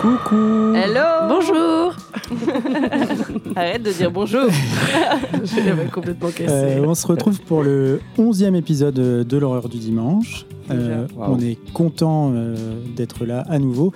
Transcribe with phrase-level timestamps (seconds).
[0.00, 0.74] Coucou.
[0.74, 1.96] Hello Bonjour
[3.56, 4.44] Arrête de dire bonjour
[5.44, 6.46] Je l'avais complètement cassé.
[6.48, 10.46] Euh, on se retrouve pour le 11e épisode de l'horreur du dimanche.
[10.70, 11.06] Euh.
[11.18, 12.56] On est content euh,
[12.96, 13.92] d'être là à nouveau.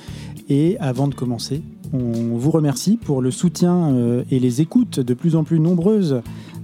[0.51, 1.63] Et avant de commencer,
[1.93, 6.15] on vous remercie pour le soutien euh, et les écoutes de plus en plus nombreuses
[6.15, 6.21] euh,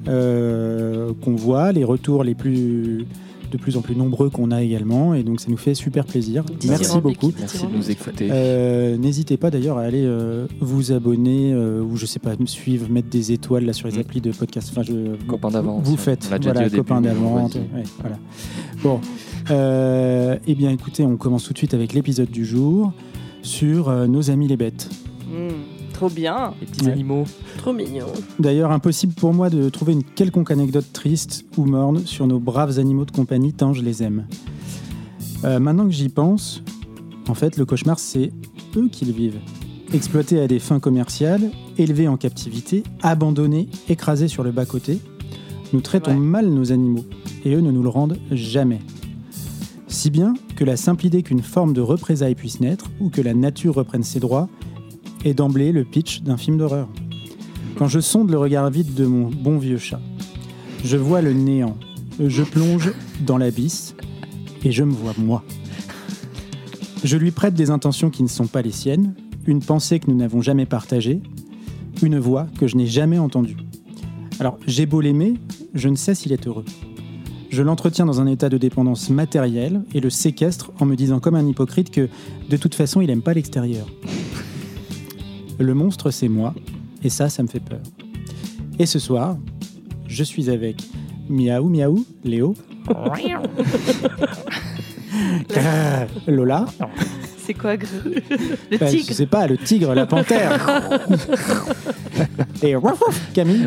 [0.07, 3.07] qu'on voit, les retours les plus
[3.53, 5.15] de plus en plus nombreux qu'on a également.
[5.15, 6.43] Et donc ça nous fait super plaisir.
[6.69, 7.33] Merci beaucoup.
[7.39, 8.29] Merci de nous écouter.
[8.33, 12.47] Euh, N'hésitez pas d'ailleurs à aller euh, vous abonner euh, ou je sais pas me
[12.47, 14.01] suivre, mettre des étoiles là sur les Mm.
[14.01, 14.71] applis de podcast.
[14.73, 15.87] Enfin, je, Copains d'avance.
[15.87, 17.47] Vous faites, déjà voilà, début, d'avant.
[17.47, 17.59] vas-y.
[17.77, 18.19] ouais, voilà.
[18.83, 19.01] Bon,
[19.53, 22.93] euh, eh bien écoutez, on commence tout de suite avec l'épisode du jour
[23.43, 24.91] sur euh, nos amis les bêtes.
[25.29, 25.74] Hmm,
[26.05, 26.93] Trop bien Les petits Ouais.
[26.93, 27.25] animaux.
[27.57, 28.05] Trop mignon.
[28.39, 32.79] D'ailleurs, impossible pour moi de trouver une quelconque anecdote triste ou morne sur nos braves
[32.79, 34.27] animaux de compagnie tant je les aime.
[35.45, 36.63] Euh, maintenant que j'y pense,
[37.27, 38.33] en fait, le cauchemar, c'est
[38.77, 39.39] eux qui le vivent.
[39.95, 44.99] Exploités à des fins commerciales, élevés en captivité, abandonnés, écrasés sur le bas-côté,
[45.73, 46.19] nous traitons Ouais.
[46.19, 47.07] mal nos animaux
[47.47, 48.81] et eux ne nous le rendent jamais.
[49.89, 53.33] Si bien que la simple idée qu'une forme de représailles puisse naître ou que la
[53.33, 54.51] nature reprenne ses droits
[55.25, 56.89] est d'emblée le pitch d'un film d'horreur.
[57.77, 60.01] Quand je sonde le regard vide de mon bon vieux chat,
[60.85, 61.77] je vois le néant.
[62.21, 62.93] Je plonge
[63.27, 63.97] dans l'abysse
[64.63, 65.43] et je me vois moi.
[67.03, 69.15] Je lui prête des intentions qui ne sont pas les siennes,
[69.47, 71.21] une pensée que nous n'avons jamais partagée,
[72.03, 73.57] une voix que je n'ai jamais entendue.
[74.41, 75.35] Alors, j'ai beau l'aimer,
[75.75, 76.65] je ne sais s'il est heureux.
[77.51, 81.35] Je l'entretiens dans un état de dépendance matérielle et le séquestre en me disant comme
[81.35, 82.09] un hypocrite que
[82.49, 83.87] de toute façon, il n'aime pas l'extérieur.
[85.59, 86.55] Le monstre, c'est moi,
[87.03, 87.81] et ça, ça me fait peur.
[88.79, 89.37] Et ce soir,
[90.07, 90.83] je suis avec
[91.29, 92.55] Miaou Miaou, Léo,
[96.27, 96.67] Lola,
[97.47, 97.87] C'est quoi gr-
[98.71, 100.59] Le Bah, je tigre sais pas, le tigre, la panthère,
[102.63, 103.67] et wouf, wouf, Camille.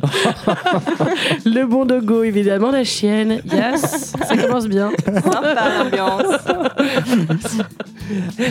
[1.46, 3.42] Le bon dogo, évidemment, la chienne.
[3.52, 4.92] Yes, ça commence bien.
[5.06, 6.24] Sympa l'ambiance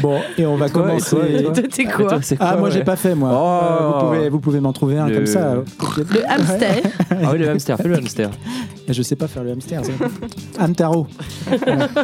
[0.03, 1.17] Bon, et on va Toi, et commencer.
[1.17, 3.15] toi, et toi Toi, t'es Et quoi toi, c'est Ah, quoi, moi j'ai pas fait
[3.15, 3.31] moi.
[3.33, 3.65] Oh.
[3.65, 5.55] Euh, vous pouvez, vous pouvez m'en trouver un Le- comme ça.
[5.55, 6.77] Le hamster.
[7.11, 8.31] Ah oui, le hamster, fais le hamster.
[8.89, 9.83] Je sais pas faire le hamster.
[9.85, 9.93] ça.
[10.63, 11.07] Hamtaro.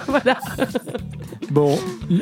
[0.08, 0.38] voilà.
[1.50, 1.78] Bon,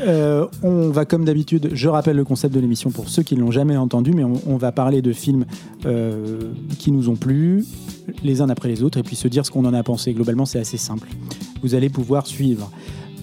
[0.06, 3.40] euh, on va comme d'habitude, je rappelle le concept de l'émission pour ceux qui ne
[3.40, 5.44] l'ont jamais entendu, mais on, on va parler de films
[5.86, 7.64] euh, qui nous ont plu,
[8.22, 10.12] les uns après les autres, et puis se dire ce qu'on en a pensé.
[10.12, 11.08] Globalement, c'est assez simple.
[11.62, 12.70] Vous allez pouvoir suivre.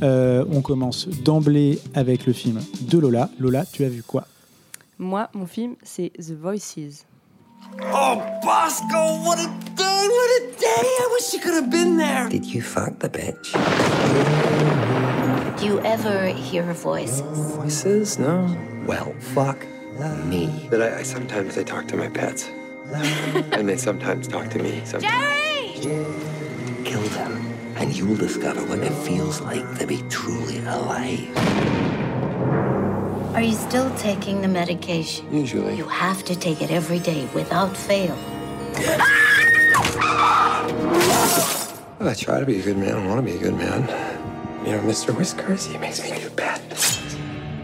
[0.04, 3.30] Euh, on commence d'emblée avec le film de Lola.
[3.40, 4.28] Lola, tu as vu quoi?
[5.00, 7.06] Moi, mon film, c'est The Voices.
[7.94, 10.84] Oh, Bosco, what a day, what a day!
[10.84, 12.30] I wish you could have been there.
[12.30, 13.54] Did you fuck the bitch?
[15.58, 17.22] Do you ever hear voices?
[17.56, 18.20] Voices?
[18.20, 18.56] No.
[18.86, 19.66] Well, fuck
[20.26, 20.68] me.
[20.70, 22.48] But I, I sometimes I talk to my pets,
[23.52, 24.84] and they sometimes talk to me.
[24.86, 25.80] Sometimes.
[26.86, 31.36] Kill them, and you'll discover what it feels like to be truly alive.
[33.34, 35.34] Are you still taking the medication?
[35.34, 35.76] Usually.
[35.76, 38.16] You have to take it every day without fail.
[42.00, 42.96] I try to be a good man.
[42.96, 44.17] I want to be a good man.
[44.68, 45.16] You know, Mr.
[45.18, 46.60] Whiskers, he makes me do bad.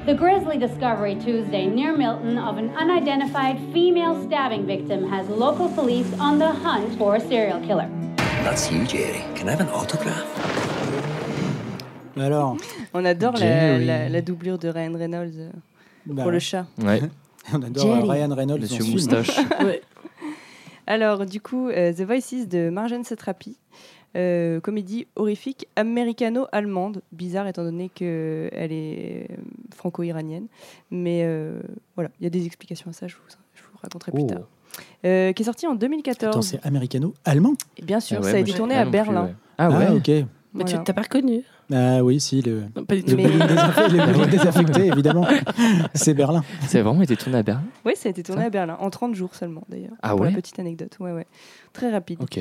[0.06, 6.08] The grisly discovery Tuesday near Milton of an unidentified female stabbing victim has local police
[6.18, 7.90] on the hunt for a serial killer.
[8.46, 9.22] That's you, Jerry.
[9.36, 10.24] Can I have an autograph?
[12.16, 12.56] Alors,
[12.94, 13.86] On adore la, Jerry.
[13.86, 15.50] la- la doublure de Ryan Reynolds euh,
[16.06, 16.68] bah, pour le chat.
[16.82, 17.02] Ouais,
[17.54, 18.00] on adore Jerry.
[18.08, 18.62] euh, Ryan Reynolds.
[18.62, 19.38] monsieur moustache.
[19.62, 19.82] Ouais.
[20.88, 23.58] Alors, du coup, euh, The Voices de Marjane Satrapi,
[24.16, 27.02] euh, comédie horrifique américano-allemande.
[27.12, 29.36] Bizarre étant donné qu'elle est euh,
[29.76, 30.48] franco-iranienne.
[30.92, 31.60] Mais euh,
[31.96, 33.22] voilà, il y a des explications à ça, je vous,
[33.56, 34.28] je vous raconterai plus Oh.
[34.28, 34.48] tard.
[35.06, 36.30] Euh, qui est sorti en 2014.
[36.30, 37.54] Attends, c'est américano-allemand?
[37.78, 39.26] Et bien sûr, Ah ouais, ça a été tourné ah à plus, Berlin.
[39.26, 39.36] ouais.
[39.58, 40.08] Ah ouais Ah, ok.
[40.56, 40.80] Mais tu Voilà.
[40.84, 41.42] t'as pas reconnu?
[41.72, 43.16] Ah oui, si, le, Non, pas du le tout.
[43.16, 45.26] Mais- le bowling désaffecté, évidemment.
[45.96, 46.44] C'est Berlin.
[46.68, 47.64] Ça a vraiment été tourné à Berlin?
[47.86, 49.94] Oui, ça a été tourné à Berlin, en 30 jours seulement d'ailleurs.
[50.04, 50.30] Ah pour ouais?
[50.30, 51.26] la petite anecdote, ouais, ouais.
[51.72, 52.20] Très rapide.
[52.22, 52.40] Ok.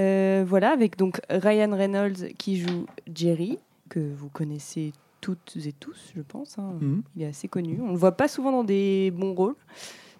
[0.00, 3.58] Euh, voilà, avec donc Ryan Reynolds qui joue Jerry,
[3.88, 6.58] que vous connaissez toutes et tous, je pense.
[6.58, 6.72] hein.
[6.80, 7.02] Mhm.
[7.16, 7.78] Il est assez connu.
[7.82, 9.56] On le voit pas souvent dans des bons rôles,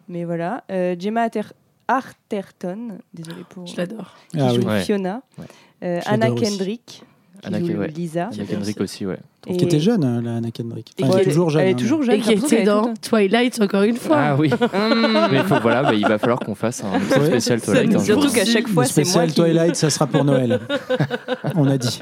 [0.08, 0.64] mais voilà.
[0.70, 1.54] Euh, Gemma Arter-
[1.88, 3.66] Arterton, désolé pour.
[3.66, 4.14] Je l'adore.
[4.28, 4.80] qui Ah joue oui.
[4.82, 5.22] Fiona.
[5.38, 5.44] Ouais.
[5.82, 7.02] Euh, Anna aussi.
[7.42, 7.66] Anna joue.
[7.94, 8.28] Lisa.
[8.32, 9.18] Anna Kendrick aussi, ouais.
[9.46, 10.92] Et- Qui était jeune, hein, la Anna Kendrick.
[11.00, 11.62] Enfin, elle est était- toujours jeune.
[11.62, 12.14] Elle est hein, toujours jeune.
[12.16, 14.16] Et qui l'impression était dans Twilight encore une fois.
[14.18, 14.50] Ah oui.
[15.30, 17.26] Mais faut, voilà, bah, il va falloir qu'on fasse un Ouais.
[17.26, 17.92] spécial Twilight.
[17.92, 18.00] jour.
[18.02, 19.32] Surtout qu'à chaque fois, c'est moi spécial.
[19.32, 20.60] Twilight, ça sera pour Noël.
[21.56, 22.00] On a dit.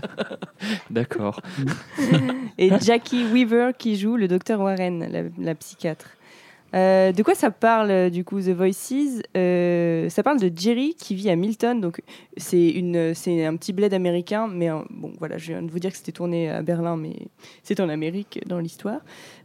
[0.91, 1.41] D'accord.
[2.59, 6.07] Et Jackie Weaver qui joue le docteur Warren, la, la psychiatre.
[6.75, 9.23] Euh, de quoi ça parle euh, du coup The Voices?
[9.37, 12.03] Euh, Ça parle de Jerry qui vit à Milton, donc
[12.37, 15.79] c'est une, c'est un petit bled américain, mais euh, bon voilà, je viens de vous
[15.79, 17.15] dire que c'était tourné à Berlin, mais
[17.63, 19.01] c'est en Amérique dans l'histoire,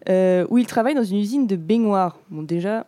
[0.09, 2.17] euh, où il travaille dans une usine de baignoire.
[2.29, 2.87] Bon déjà,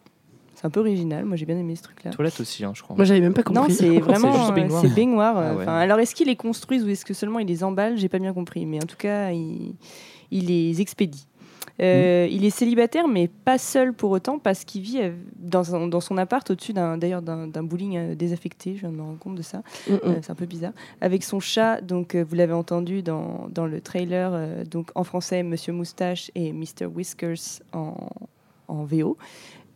[0.54, 2.12] c'est un peu original, moi j'ai bien aimé ce truc-là.
[2.12, 2.96] Toilette aussi, hein, je crois.
[2.96, 3.62] Moi, j'avais même pas compris.
[3.62, 4.48] Non, c'est vraiment
[4.82, 5.38] c'est baignoire.
[5.38, 5.62] Ah ouais.
[5.64, 7.98] enfin, Alors, est-ce qu'ils les construisent ou est-ce que seulement ils les emballent?
[7.98, 8.66] J'ai pas bien compris.
[8.66, 9.76] Mais en tout cas, il,
[10.32, 11.26] il les expédie.
[11.82, 15.88] Euh, Il est célibataire, mais pas seul pour autant, parce qu'il vit euh, dans, un-
[15.88, 18.76] dans son appart au-dessus d'un d'ailleurs d'un d'un bowling euh, désaffecté.
[18.76, 19.58] Je viens de me rendre compte de ça.
[19.90, 20.00] Mm, mm.
[20.06, 20.72] Euh, c'est un peu bizarre.
[21.02, 25.44] Avec son chat, donc vous l'avez entendu dans, dans le trailer, euh, donc en français
[25.44, 27.96] Monsieur Moustache et Mr Whiskers en,
[28.70, 29.18] en VO,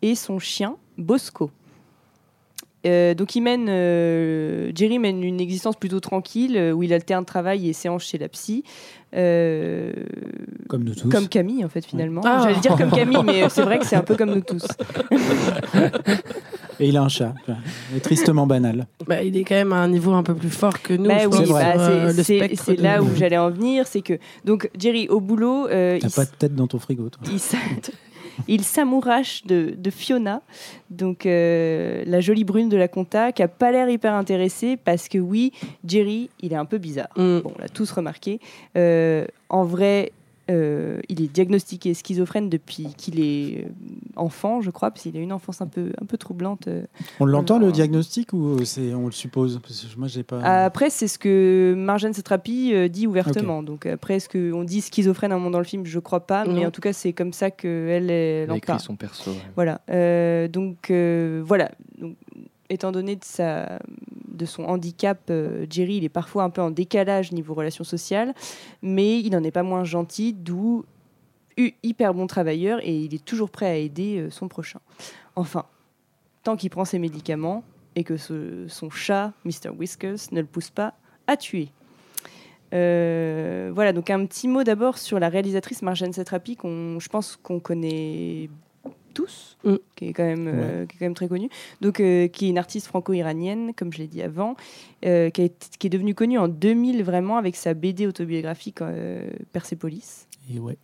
[0.01, 1.51] et son chien Bosco.
[2.87, 7.25] Euh, donc il mène, euh, Jerry mène une existence plutôt tranquille euh, où il alterne
[7.25, 8.63] travail et séance chez la psy,
[9.15, 9.91] Euh,
[10.69, 11.09] Comme nous tous.
[11.09, 12.21] comme Camille en fait finalement.
[12.23, 12.41] Ah.
[12.43, 14.65] J'allais dire comme Camille, mais c'est vrai que c'est un peu comme nous tous.
[16.79, 17.33] Et il a un chat.
[17.41, 17.57] Enfin,
[17.91, 18.87] il est tristement banal.
[19.05, 21.07] Bah, il est quand même à un niveau un peu plus fort que nous.
[21.09, 21.37] Bah oui,
[22.23, 24.13] C'est bah, c'est- euh, là où j'allais en venir, c'est que
[24.45, 27.21] donc Jerry au boulot, euh, T'as il, pas de tête dans ton frigo, toi.
[27.29, 27.39] il,
[28.47, 30.41] il s'amourache de, de Fiona,
[30.89, 35.07] donc euh, la jolie brune de la compta, qui a pas l'air hyper intéressée parce
[35.07, 35.51] que oui,
[35.85, 37.09] Jerry, il est un peu bizarre.
[37.15, 37.39] Mm.
[37.39, 38.39] Bon, on l'a tous remarqué.
[38.77, 40.11] Euh, en vrai,
[40.49, 43.69] euh, il est diagnostiqué schizophrène depuis qu'il est euh,
[44.15, 46.67] enfant, je crois, parce qu'il a une enfance un peu, un peu troublante.
[46.67, 46.83] euh.
[47.19, 49.59] On l'entend le diagnostic ou c'est on le suppose?
[49.61, 50.39] Parce que moi j'ai pas.
[50.41, 53.63] Après, c'est ce que Marjane Satrapi euh, dit ouvertement.
[53.63, 55.85] Donc après, est-ce qu'on dit schizophrène à un moment dans le film?
[55.85, 58.67] Je crois pas, mais en tout cas, c'est comme ça qu'elle elle Elle en écrit
[58.67, 58.79] parle.
[58.79, 59.31] son perso.
[59.31, 59.37] ouais.
[59.55, 59.81] Voilà.
[59.89, 61.71] Euh, donc euh, voilà.
[61.99, 62.15] Donc,
[62.69, 63.79] étant donné de, sa,
[64.27, 68.33] de son handicap, euh, Jerry, il est parfois un peu en décalage niveau relations sociales,
[68.81, 70.85] mais il n'en est pas moins gentil, d'où
[71.83, 74.79] hyper bon travailleur et il est toujours prêt à aider euh, son prochain.
[75.35, 75.65] Enfin,
[76.43, 77.63] tant qu'il prend ses médicaments
[77.95, 79.69] et que son chat, Mr.
[79.77, 80.93] Whiskers, ne le pousse pas
[81.27, 81.69] à tuer.
[82.73, 87.35] Euh, voilà, donc un petit mot d'abord sur la réalisatrice Marjane Satrapi, qu'on, je pense
[87.35, 88.49] qu'on connaît
[89.21, 89.75] tous, Mm.
[89.95, 91.49] qui, est quand même, euh, qui est quand même très connue,
[91.81, 94.55] donc, euh, qui est une artiste franco-iranienne, comme je l'ai dit avant,
[95.05, 100.27] euh, qui, est devenue connue en 2000 vraiment avec sa BD autobiographique euh, Persepolis.
[100.53, 100.77] Et ouais.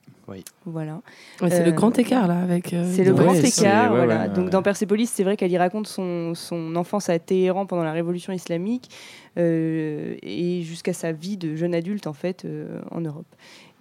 [0.66, 1.02] Voilà.
[1.40, 2.74] Ouais, c'est Euh, le grand écart là avec.
[2.74, 3.92] euh, C'est le Ouais, grand écart.
[3.92, 4.22] ouais, voilà.
[4.24, 4.50] ouais, Donc ouais.
[4.50, 8.34] dans Persepolis, c'est vrai qu'elle y raconte son, son enfance à Téhéran pendant la révolution
[8.34, 8.90] islamique
[9.38, 13.28] euh, et jusqu'à sa vie de jeune adulte en fait euh, en Europe.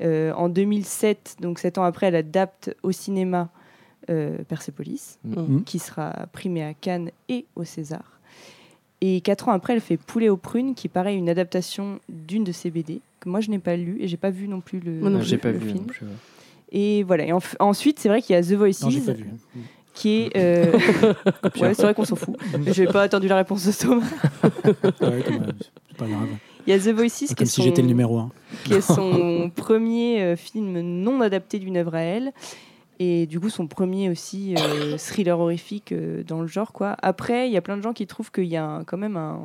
[0.03, 3.64] Euh, en 2007, donc sept ans après, elle adapte au cinéma euh,
[4.49, 5.63] Persepolis, Mhm.
[5.65, 8.03] qui sera primé à Cannes et au César.
[9.01, 12.53] Et quatre ans après, elle fait Poulet aux prunes, qui paraît une adaptation d'une de
[12.53, 14.93] ses BD que moi je n'ai pas lu et j'ai pas vu non plus le,
[15.01, 15.79] non J'ai pas le vu film.
[15.81, 16.07] non plus.
[16.07, 16.13] ouais.
[16.73, 17.25] Et voilà.
[17.27, 19.27] Et ensuite, c'est vrai qu'il y a The Voices Non, j'ai pas vu.
[19.95, 20.37] qui est.
[20.37, 20.73] euh,
[21.61, 22.37] ouais, c'est vrai qu'on s'en fout.
[22.67, 24.05] J'ai pas attendu la réponse de Thomas.
[24.65, 24.73] Ouais,
[25.03, 25.53] euh,
[25.89, 26.29] c'est pas grave.
[26.67, 28.31] Il y a The Voices qui Comme est, si son, j'étais le numéro 1.
[28.65, 32.33] qui est son premier euh, film non adapté d'une œuvre à elle.
[32.99, 36.73] Et du coup, son premier aussi euh, thriller horrifique euh, dans le genre.
[36.73, 36.97] quoi.
[37.03, 39.41] Après, il y a plein de gens qui trouvent qu'il y a quand même un.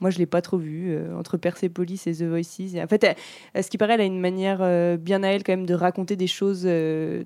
[0.00, 2.76] Moi, je l'ai pas trop vu euh, entre Persepolis et The Voices.
[2.82, 3.16] En fait,
[3.54, 5.74] à ce qui paraît, elle a une manière euh, bien à elle quand même de
[5.74, 6.68] raconter des choses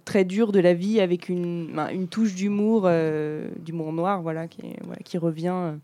[0.04, 2.88] très dures de la vie avec une, ben, touche d'humour,
[3.58, 5.74] d'humour noir, qui, voilà, qui revient.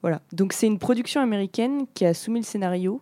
[0.00, 0.20] voilà.
[0.32, 3.00] Donc, c'est une production américaine qui a soumis le scénario,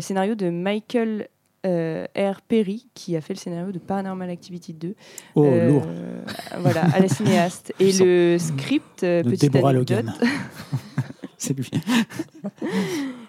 [0.00, 1.28] scénario de Michael
[1.66, 2.40] euh, R.
[2.42, 4.94] Perry, qui a fait le scénario de Paranormal Activity 2.
[5.34, 5.86] Oh, Euh, lourd.
[6.60, 7.74] Voilà, à la cinéaste.
[7.80, 10.06] Et le script, euh, De petite Deborah anecdote,
[11.38, 11.70] c'est lui.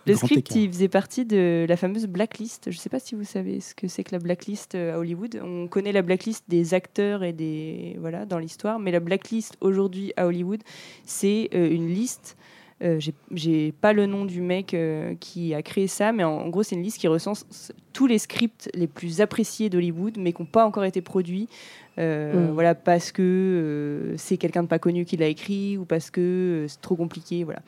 [0.06, 0.58] Le Grand script, écart.
[0.58, 2.72] il faisait partie de la fameuse blacklist.
[2.72, 5.40] Je ne sais pas si vous savez ce que c'est que la blacklist à Hollywood.
[5.44, 10.14] On connaît la blacklist des acteurs et des voilà dans l'histoire, mais la blacklist aujourd'hui
[10.16, 10.62] à Hollywood,
[11.06, 12.38] c'est une liste.
[12.84, 13.00] Euh,
[13.34, 16.62] j'ai- pas le nom du mec euh, qui a créé ça, mais en, en gros,
[16.62, 20.48] c'est une liste qui recense tous les scripts les plus appréciés d'Hollywood, mais qui n'ont
[20.48, 21.48] pas encore été produits.
[21.98, 22.54] Euh, Mm.
[22.54, 26.80] Voilà, parce que c'est quelqu'un de pas connu qui l'a écrit ou parce que c'est
[26.82, 27.44] trop compliqué.
[27.44, 27.62] Voilà.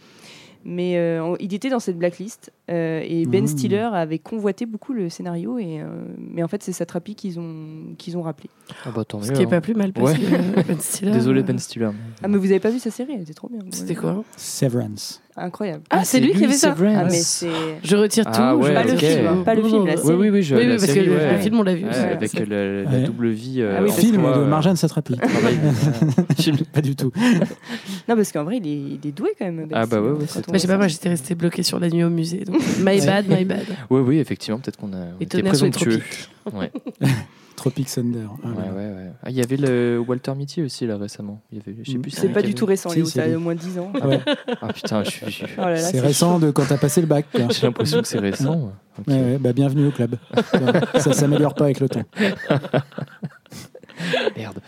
[0.66, 2.51] Mais on- il était dans cette blacklist.
[2.70, 3.48] Euh, et Ben Mmh.
[3.48, 5.86] Stiller avait convoité beaucoup le scénario, et, euh,
[6.18, 8.50] mais en fait, c'est Satrapi qu'ils ont, qu'ils ont rappelé.
[8.86, 9.36] Ah bah tant Ce mieux.
[9.36, 9.50] qui est hein.
[9.50, 10.20] pas plus mal parce Ouais.
[10.20, 11.90] que euh, Ben Stiller, Désolé Ben Stiller.
[12.22, 13.60] Ah, mais vous avez pas vu sa série Elle était trop bien.
[13.72, 15.22] C'était quoi Severance.
[15.42, 15.84] Incroyable.
[15.90, 17.22] Ah, c'est lui qui avait ça Ah, mais.
[17.84, 18.60] Je retire Ah tout.
[18.62, 20.18] ouais, je- Pas le film, hein, pas le film, la Oui, série.
[20.18, 21.32] oui, oui, je, Oui, la oui, parce série, que le- ouais.
[21.34, 21.86] le film, on l'a vu.
[21.86, 23.62] Ouais, avec la, double vie.
[23.62, 25.16] euh, Ah oui, Film de Marjane Satrapi.
[26.74, 27.12] pas du tout.
[28.10, 29.66] Non, parce qu'en vrai, il est, il est doué quand même.
[29.68, 30.18] Ben Ah, bah ouais, ouais,
[30.52, 32.44] Mais je sais pas, moi j'étais restée bloquée sur la nuit au musée.
[32.44, 33.66] Donc, my bad, my bad.
[33.89, 36.01] Oui, oui, effectivement, peut-être qu'on a les présomptueux.
[36.54, 36.72] Ouais,
[37.56, 38.25] Tropic Thunder.
[38.44, 39.12] Ah, ouais, ouais, ouais.
[39.22, 41.42] Ah, il y avait le Walter Mitty aussi là récemment.
[41.51, 42.01] Il y avait, je sais Mm.
[42.01, 42.12] plus.
[42.12, 43.92] C'est pas du tout récent, Si, Léo, c'est ça a au moins 10 ans.
[44.01, 44.22] Ah ouais.
[44.62, 45.44] Ah putain, je suis.
[45.58, 47.25] Oh C'est récent de quand t'as passé le bac.
[47.32, 47.48] quoi.
[47.50, 48.72] J'ai l'impression que c'est récent.
[48.98, 49.08] Ok.
[49.08, 50.16] Ouais, ouais, bah, bienvenue au club.
[50.96, 52.04] ça s'améliore pas avec le temps.
[54.38, 54.60] Merde.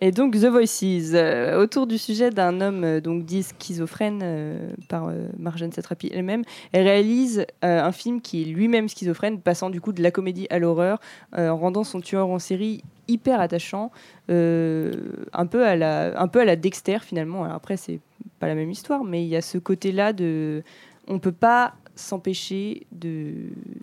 [0.00, 4.70] Et donc The Voices, euh, autour du sujet d'un homme euh, donc dit schizophrène euh,
[4.88, 9.92] par Marjane Satrapi elle-même, elle réalise un film qui est lui-même schizophrène, passant du coup
[9.92, 11.00] de la comédie à l'horreur,
[11.36, 13.90] en rendant son tueur en série hyper attachant,
[14.28, 17.44] un peu à la, un peu à la Dexter finalement.
[17.44, 18.00] Alors après c'est
[18.38, 20.62] pas la même histoire, mais il y a ce côté-là de,
[21.06, 23.32] on peut pas s'empêcher de,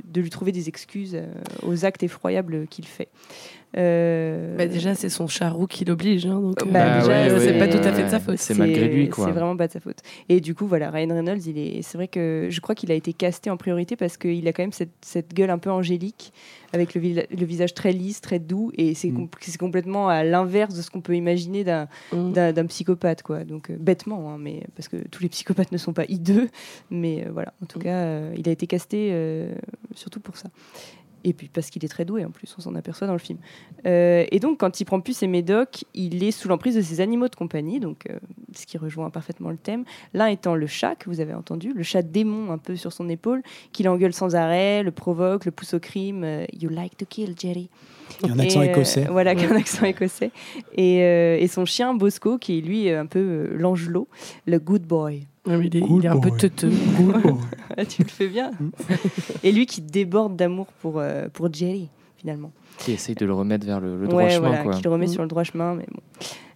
[0.05, 1.21] de lui trouver des excuses
[1.63, 3.09] aux actes effroyables qu'il fait.
[3.77, 6.25] Euh, Bah, déjà, c'est son charou qui l'oblige.
[6.25, 8.19] hein, donc, euh, Bah, déjà, euh, c'est ouais, pas tout à ouais, fait de sa
[8.19, 8.37] faute.
[8.37, 9.25] c'est malgré lui, quoi.
[9.25, 9.97] C'est vraiment pas de sa faute.
[10.29, 12.95] Et du coup, voilà, Ryan Reynolds, il est, c'est vrai que je crois qu'il a
[12.95, 16.31] été casté en priorité parce qu'il a quand même cette, cette gueule un peu angélique,
[16.73, 19.15] avec le, vi- le visage très lisse, très doux, et c'est, Mm.
[19.15, 22.67] com- c'est complètement à l'inverse de ce qu'on peut imaginer d'un, Mm.
[22.67, 23.43] psychopathe, quoi.
[23.43, 26.49] Donc euh, bêtement, hein, mais parce que tous les psychopathes ne sont pas hideux,
[26.89, 27.53] mais euh, voilà.
[27.61, 27.83] En tout Mm.
[27.83, 29.53] cas, euh, il a été casté euh,
[29.93, 30.49] surtout pour ça.
[31.25, 33.39] Et puis parce qu'il est très doué en plus, on s'en aperçoit dans le film.
[33.87, 37.01] Euh, et donc, quand il prend plus ses médocs, il est sous l'emprise de ses
[37.01, 38.19] animaux de compagnie, donc euh,
[38.57, 39.83] ce qui rejoint parfaitement le thème.
[40.13, 43.09] L'un étant le chat que vous avez entendu, le chat démon un peu sur son
[43.09, 46.23] épaule, qui l'engueule sans arrêt, le provoque, le pousse au crime.
[46.23, 47.69] euh, you like to kill, Jerry.
[48.21, 49.07] Il y a un accent Et, euh, écossais.
[49.09, 49.37] voilà, Ouais.
[49.37, 50.31] qui a un accent écossais.
[50.75, 54.07] Et, euh, et son chien Bosco, qui est lui un peu euh, l'angelot,
[54.45, 55.25] le good boy.
[55.47, 56.71] Mais il est, Cool il est un peu teuteux.
[57.77, 58.51] Ah, tu le fais bien.
[59.43, 62.51] et lui qui déborde d'amour pour, euh, pour Jerry, finalement.
[62.77, 64.73] Qui essaye de le remettre vers le, le droit ouais, chemin, voilà, quoi.
[64.73, 65.09] qui le remet Mm.
[65.09, 65.99] sur le droit chemin, mais bon.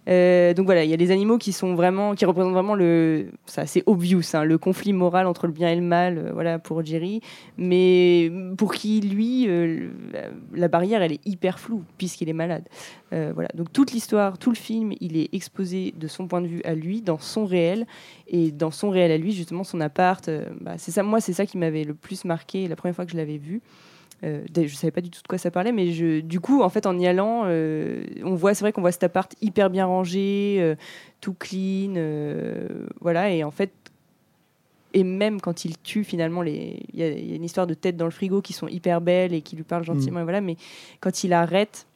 [0.08, 3.28] Euh, donc voilà, il y a les animaux qui sont vraiment, qui représentent vraiment le,
[3.46, 6.58] ça c'est obvious, hein, le conflit moral entre le bien et le mal, euh, voilà
[6.58, 7.20] pour Jerry,
[7.58, 9.90] mais pour qui lui, euh,
[10.54, 12.64] la, barrière elle est hyper floue puisqu'il est malade.
[13.12, 16.62] Voilà, donc toute l'histoire, tout le film, il est exposé de son point de vue
[16.62, 17.88] à lui, dans son réel
[18.28, 20.30] et dans son réel à lui justement son appart.
[20.60, 23.10] bah, c'est ça, moi c'est ça qui m'avait le plus marqué la première fois que
[23.10, 23.62] je l'avais vu.
[24.22, 26.68] Euh, je savais pas du tout de quoi ça parlait, mais je, du coup, en
[26.68, 29.86] fait, en y allant, euh, on voit, c'est vrai qu'on voit cet appart hyper bien
[29.86, 30.74] rangé, euh,
[31.22, 31.94] tout clean,
[33.00, 33.72] voilà, et en fait,
[34.92, 37.66] et même quand il tue finalement, les- il y, a- il y a une histoire
[37.66, 40.24] de têtes dans le frigo qui sont hyper belles et qui lui parlent gentiment, et
[40.24, 40.56] voilà, mais
[41.00, 41.86] quand il arrête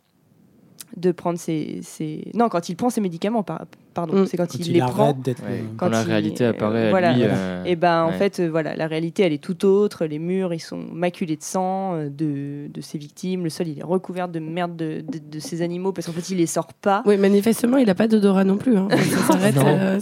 [0.97, 4.27] de prendre ses, ses- non, quand il prend ses médicaments, par- pardon, Mm.
[4.27, 5.11] c'est quand, Quand il, il les prend.
[5.13, 7.13] Ouais, euh, quand, quand la il- réalité apparaît à voilà.
[7.13, 7.21] lui.
[7.23, 7.35] Voilà.
[7.37, 8.19] euh, Et ben en ouais.
[8.19, 10.05] fait, euh, voilà, la réalité, elle est tout autre.
[10.07, 13.45] Les murs, ils sont maculés de sang euh, de, de ses victimes.
[13.45, 16.29] Le sol, il est recouvert de merde de, de, de ses animaux parce qu'en fait,
[16.31, 17.03] il les sort pas.
[17.07, 18.77] Oui, manifestement, il a pas d'odorat non plus.
[18.77, 18.89] hein.
[18.91, 19.35] Ça
[19.69, 19.99] euh,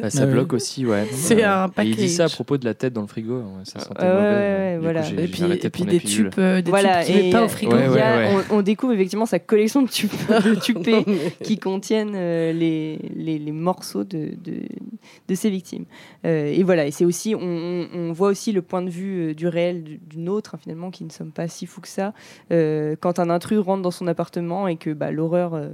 [0.00, 1.06] Bah, ça Ah bloque aussi, ouais.
[1.12, 3.36] C'est Euh, un et il dit ça à propos de la tête dans le frigo.
[3.38, 4.20] ouais, ça sentait mauvais.
[4.20, 5.02] ouais, Du coup, voilà.
[5.02, 7.76] j'ai- Et puis, et des tubes, euh, des Voilà, tubes met et pas au frigo.
[8.50, 10.08] On, découvre effectivement sa collection de, tubes,
[11.42, 12.98] qui contiennent euh, les,
[13.38, 14.62] les, les morceaux de, de,
[15.28, 15.84] de ses victimes.
[16.24, 19.46] Euh, et voilà, et c'est aussi, on, voit aussi le point de vue euh, du
[19.48, 22.12] réel du- d'une autre, hein, finalement, qui ne sommes pas si fous que ça.
[22.52, 25.68] Euh, quand un intrus rentre dans son appartement et que bah, l'horreur euh,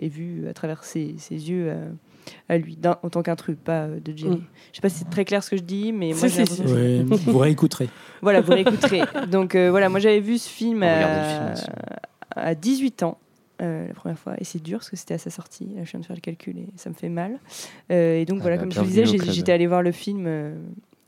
[0.00, 1.90] est vue à travers ses, ses yeux euh,
[2.48, 4.36] à lui, d'un- en tant qu'intrus, pas de Jerry.
[4.36, 4.42] Mm.
[4.72, 7.02] Je sais pas si c'est très clair ce que je dis, mais moi, j'ai ouais,
[7.26, 7.88] vous réécouterez.
[8.22, 9.02] voilà, vous réécouterez.
[9.30, 10.82] Donc euh, voilà, moi j'avais vu ce film
[12.36, 13.18] à 18 ans.
[13.64, 15.90] Euh, la première fois et c'est dur parce que c'était à sa sortie là je
[15.90, 17.38] viens de faire le calcul et ça me fait mal.
[17.90, 20.24] Euh, et donc Ah voilà bah, comme je vous disais j'étais allée voir le film
[20.26, 20.54] euh,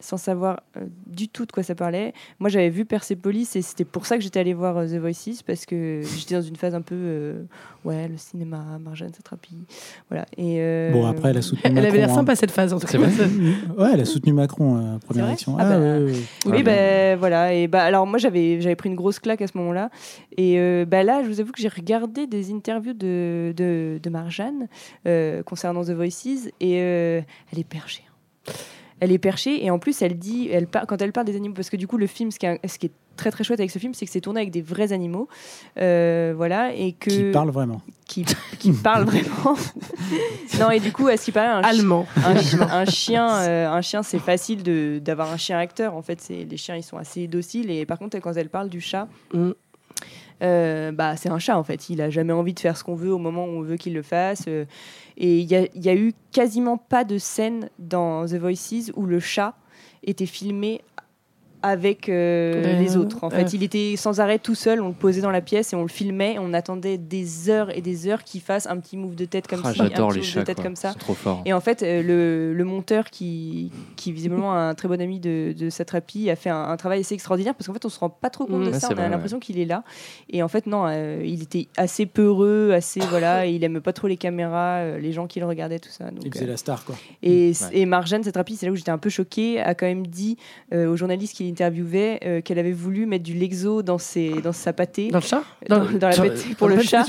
[0.01, 3.85] sans savoir euh, du tout de quoi ça parlait moi j'avais vu Persepolis et c'était
[3.85, 6.75] pour ça que j'étais allée voir euh, The Voices parce que j'étais dans une phase
[6.75, 7.43] un peu euh,
[7.85, 9.57] ouais le cinéma Marjane Satrapi
[10.11, 12.15] voilà et euh, Bon, après, elle a soutenu Elle avait l'air hein.
[12.15, 12.99] sympa cette phase en tout cas.
[12.99, 13.09] vrai
[13.79, 15.57] Ouais, elle a soutenu Macron, euh, première élection.
[15.59, 16.13] Ah bah, ouais, ouais, ouais.
[16.47, 17.55] Oui, Ah, ben voilà.
[17.55, 19.91] Et bah, alors moi, j'avais, j'avais pris une grosse claque à ce moment-là.
[20.37, 24.11] Et euh, bah, là, je vous avoue que j'ai regardé des interviews de, de, de
[24.11, 24.69] Marjane
[25.07, 26.51] euh, concernant The Voices.
[26.61, 27.21] Et euh,
[27.53, 28.05] elle est perchée.
[28.49, 28.53] hein.
[29.01, 31.55] Elle est perchée et en plus elle dit, elle par- quand elle parle des animaux,
[31.55, 33.61] parce que du coup le film, ce qui est, ce qui est très très chouette
[33.61, 35.29] avec ce film, c'est que c'est tourné avec des vrais animaux,
[35.79, 37.81] euh, voilà, et que Qui parle vraiment.
[38.07, 38.25] qui,
[38.59, 39.57] qui parlent vraiment.
[40.61, 42.07] non et du coup, à ce qui paraît, un, Allemand.
[42.25, 45.95] un, chi- un chien, euh, un chien, c'est facile de d'avoir un chien acteur.
[45.95, 48.69] En fait, c'est les chiens, ils sont assez dociles et par contre, quand elle parle
[48.69, 49.09] du chat.
[49.33, 49.51] Mm.
[50.43, 51.89] Euh, bah, c'est un chat en fait.
[51.91, 53.95] Il a jamais envie de faire ce qu'on veut au moment où on veut qu'il
[53.95, 54.45] le fasse.
[54.49, 54.65] euh,
[55.17, 59.21] et il y y a eu quasiment pas de scène dans The Voices où le
[59.21, 59.55] chat
[60.03, 60.83] était filmé
[61.67, 63.23] avec euh, Ouais, les autres.
[63.25, 64.81] En fait, il était sans arrêt tout seul.
[64.81, 66.35] On le posait dans la pièce et on le filmait.
[66.35, 69.47] Et on attendait des heures et des heures qu'il fasse un petit move de tête
[69.47, 70.41] comme Ah, ci, un J'adore petit les move chats.
[70.41, 70.65] de tête quoi.
[70.65, 70.93] comme ça.
[70.93, 71.43] C'est trop fort.
[71.45, 75.21] Et en fait, euh, le, le monteur qui, qui visiblement a un très bon ami
[75.21, 77.99] de, de Satrapi a fait un, un travail assez extraordinaire parce qu'en fait, on se
[77.99, 78.71] rend pas trop compte Mm.
[78.71, 78.89] de ça.
[78.93, 79.83] On a l'impression qu'il est là.
[80.31, 83.47] Et en fait, non, euh, il était assez peureux, assez voilà.
[83.47, 86.11] et il aime pas trop les caméras, euh, les gens qui le regardaient, tout ça.
[86.11, 86.95] Donc, Il faisait euh, la star, quoi.
[87.23, 87.53] et, Ouais.
[87.73, 90.37] et Marjane Satrapi, c'est là où j'étais un peu choquée, a quand même dit
[90.73, 94.73] euh, aux journalistes qui euh, qu'elle avait voulu mettre du Lexo dans, ses, dans sa
[94.73, 95.09] pâtée.
[95.09, 97.05] Dans le chat Dans- dans la pâtée pour le chat.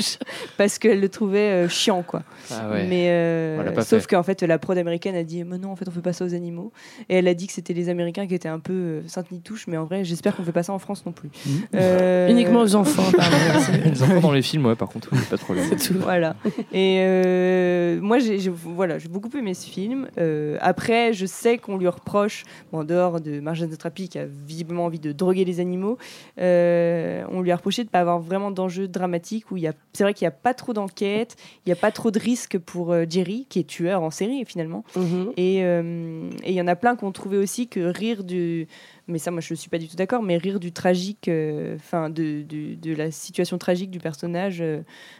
[0.57, 2.23] parce qu'elle le trouvait euh, chiant quoi.
[2.51, 2.87] Ah ouais.
[2.87, 5.91] Mais euh, sauf qu'en fait la prod américaine a dit mais non en fait on
[5.91, 6.71] fait pas ça aux animaux
[7.09, 9.41] et elle a dit que c'était les Américains qui étaient un peu euh, sainte ni
[9.41, 11.29] touche mais en vrai j'espère qu'on fait pas ça en France non plus.
[11.75, 13.37] Euh, Uniquement aux enfants, pardon.
[13.85, 15.65] Les enfants dans les films, ouais, par contre, pas de problème.
[15.77, 15.99] C'est tout.
[15.99, 16.35] Voilà.
[16.73, 20.07] Et euh, moi, j'ai voilà, j'ai beaucoup aimé ce film.
[20.17, 24.25] Euh, après, je sais qu'on lui reproche, bon, en dehors de Marjane Satrapi qui a
[24.45, 25.97] visiblement envie de droguer les animaux,
[26.39, 29.67] euh, on lui a reproché de ne pas avoir vraiment d'enjeux dramatiques où il y
[29.67, 32.19] a, c'est vrai qu'il n'y a pas trop d'enquête, il n'y a pas trop de
[32.19, 34.83] risques pour euh, Jerry, qui est tueur en série finalement.
[34.95, 35.33] Mhm.
[35.37, 38.67] Et euh, et il y en a plein qui ont trouvé aussi que rire du.
[39.07, 41.31] Mais ça, moi, je ne suis pas du tout d'accord, mais rire du tragique,
[41.75, 44.61] enfin, de, de, de la situation tragique du personnage,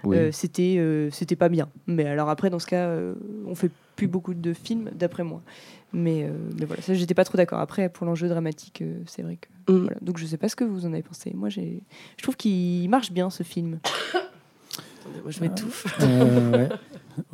[0.04, 0.18] Oui.
[0.34, 1.70] c'était c'était pas bien.
[1.88, 2.90] Mais alors après, dans ce cas,
[3.46, 5.42] on fait plus beaucoup de films, d'après moi.
[5.94, 7.60] Mais, euh, mais voilà, ça, j'étais pas trop d'accord.
[7.60, 9.72] Après, pour l'enjeu dramatique, euh, c'est vrai que.
[9.72, 9.78] Mm.
[9.84, 9.98] Voilà.
[10.02, 11.32] Donc, je sais pas ce que vous en avez pensé.
[11.34, 11.82] Moi, j'ai,
[12.18, 13.80] je trouve qu'il marche bien ce film.
[15.24, 15.86] Moi, je m'étouffe.
[16.02, 16.70] Euh, ouais.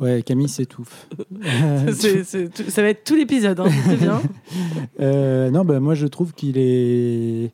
[0.16, 1.08] ouais, Camille s'étouffe.
[1.92, 4.20] C'est- c'est tout- ça va être tout l'épisode, hein, c'est bien.
[5.00, 7.50] Euh, non, bah, moi je trouve qu'il est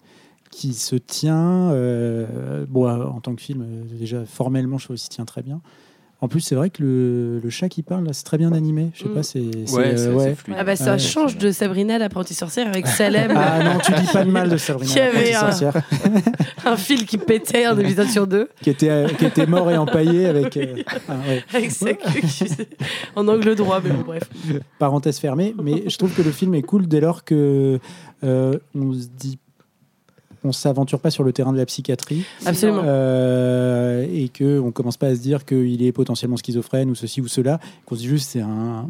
[0.50, 3.64] qui se tient euh, bon en tant que film
[3.98, 5.62] déjà formellement je trouve qu'il s'y tient très bien.
[6.22, 8.90] En plus c'est vrai que le, le chat qui parle là, c'est très bien animé.
[8.94, 9.14] Je sais Mm.
[9.14, 10.36] pas c'est c'est, Ouais, euh, c'est ouais.
[10.58, 14.06] Ah bah ça Ouais, change de Sabrina l'apprentie sorcière avec Salem, Ah non, tu dis
[14.12, 15.82] pas de mal de Sabrina l'apprentie un- sorcière,
[16.66, 19.76] un fil qui pétait un épisode sur deux, qui était euh, qui était mort et
[19.78, 21.42] empaillé avec euh, ah, ouais.
[21.54, 22.44] avec sa queue qui-
[23.16, 24.24] en angle droit, mais bon bref.
[24.78, 27.78] parenthèse fermée, mais je trouve que le film est cool dès lors que
[28.24, 29.38] euh, on se dit,
[30.44, 32.24] on s'aventure pas sur le terrain de la psychiatrie.
[32.46, 32.82] Absolument.
[32.84, 37.20] euh, et que on commence pas à se dire qu'il est potentiellement schizophrène ou ceci
[37.20, 38.88] ou cela, qu'on se dit juste c'est un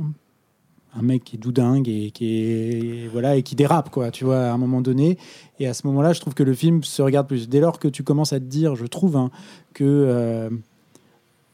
[0.97, 4.47] un mec qui est doudingue et qui est voilà et qui dérape quoi tu vois
[4.47, 5.19] à un moment donné.
[5.59, 7.49] Et à ce moment-là je trouve que le film se regarde plus.
[7.49, 9.31] Dès lors que tu commences à te dire je trouve hein,
[9.75, 10.51] que euh,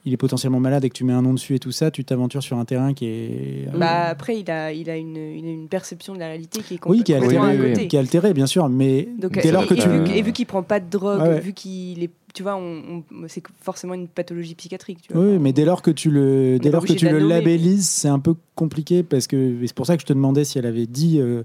[0.06, 2.04] il est potentiellement malade et que tu mets un nom dessus et tout ça tu
[2.04, 5.68] t'aventures sur un terrain qui est Bah, après, il a, il a une, une, une
[5.68, 7.88] perception de la réalité qui est oui, qui est, complètement oui, côté.
[7.88, 9.88] qui est altéré, bien sûr, mais Donc, dès et, lors que et tu...
[9.88, 11.40] vu, et vu qu'il prend pas de drogue, ouais.
[11.40, 14.98] vu qu'il est, tu vois, on, on- c'est forcément une pathologie psychiatrique.
[15.02, 15.22] Tu vois.
[15.22, 18.18] Oui, mais dès lors que tu le, dès lors que tu le labellises, c'est un
[18.18, 21.18] peu compliqué parce que c'est pour ça que je te demandais si elle avait dit,
[21.18, 21.42] euh,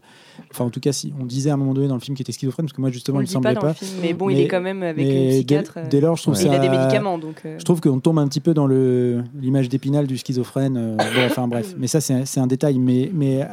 [0.52, 2.24] enfin en tout cas si on disait à un moment donné dans le film qu'il
[2.24, 3.74] était schizophrène parce que moi justement on il dit semblait pas pas.
[3.74, 5.74] film, mais bon, il est quand même avec une mais dès, psychiatre.
[5.78, 6.54] euh, dès lors, je trouve il ça.
[6.54, 7.42] a des médicaments, donc.
[7.46, 10.76] euh, Je trouve qu'on tombe un petit peu dans le l'image d'épinal du schizophrène.
[10.78, 12.80] euh, bon, enfin bref, mais ça c'est un- détail.
[12.80, 13.48] Mais mais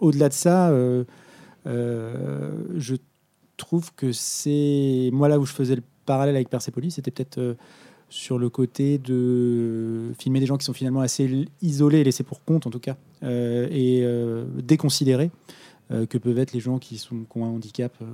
[0.00, 0.70] au-delà de ça,
[1.66, 2.94] je
[3.56, 7.54] trouve que c'est moi là où je faisais le parallèle avec Persepolis, c'était peut-être euh,
[8.08, 12.66] sur le côté de filmer des gens qui sont finalement assez isolés, laissés pour compte
[12.66, 15.30] en tout cas, euh, et euh, déconsidérés.
[15.90, 18.06] Euh, que peuvent être les gens qui, sont, qui ont un handicap euh,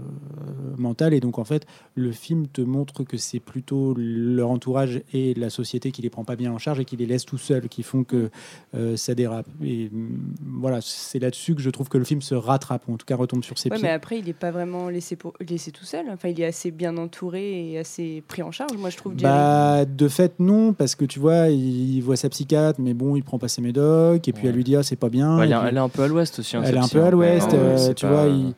[0.77, 1.15] mental.
[1.15, 5.51] Et donc, en fait, le film te montre que c'est plutôt leur entourage et la
[5.51, 7.83] société qui les prend pas bien en charge et qui les laisse tout seuls, qui
[7.83, 8.31] font que
[8.75, 9.47] euh, ça dérape.
[9.65, 10.19] Et hum,
[10.61, 13.17] voilà, c'est là-dessus que je trouve que le film se rattrape, ou en tout cas
[13.17, 13.87] retombe sur ses Ouais, pieds.
[13.87, 15.35] mais après, il n'est pas vraiment laissé, pour...
[15.49, 16.07] laissé tout seul.
[16.13, 18.77] Enfin, il est assez bien entouré et assez pris en charge.
[18.77, 19.15] Moi, je trouve.
[19.15, 23.23] Bah, de fait, non, parce que tu vois, il, voit sa psychiatre, mais bon, il
[23.23, 24.49] prend pas ses médocs, et puis Ouais.
[24.51, 25.39] elle lui dit, ah, c'est pas bien.
[25.39, 26.57] Elle, est, puis- elle est un peu à l'ouest aussi.
[26.57, 28.55] hein, elle est un peu à hein, l'ouest, euh, tu pas- vois, il-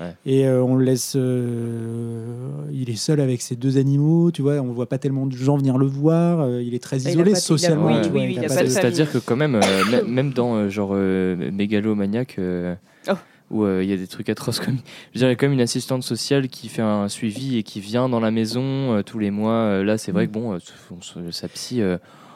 [0.00, 0.14] ouais.
[0.26, 4.54] et euh, on le laisse, euh, il est seul avec ses deux animaux, tu vois,
[4.54, 7.10] on voit pas tellement de gens venir le voir, euh, il est très il a
[7.10, 7.86] isolé socialement.
[7.86, 8.48] oui, oui, oui.
[8.48, 12.74] C'est-à-dire que quand même, euh, mê- même dans euh, genre euh, Mégalomaniac, euh,
[13.08, 13.12] Oh.
[13.50, 14.74] où euh, il y a des trucs atroces comme,
[15.14, 17.56] je veux dire, il y a quand même une assistante sociale qui fait un suivi
[17.58, 18.62] et qui vient dans la maison
[18.96, 19.52] euh, tous les mois.
[19.52, 20.14] Euh, là, c'est Mm.
[20.14, 21.80] vrai que bon, euh, sa psy,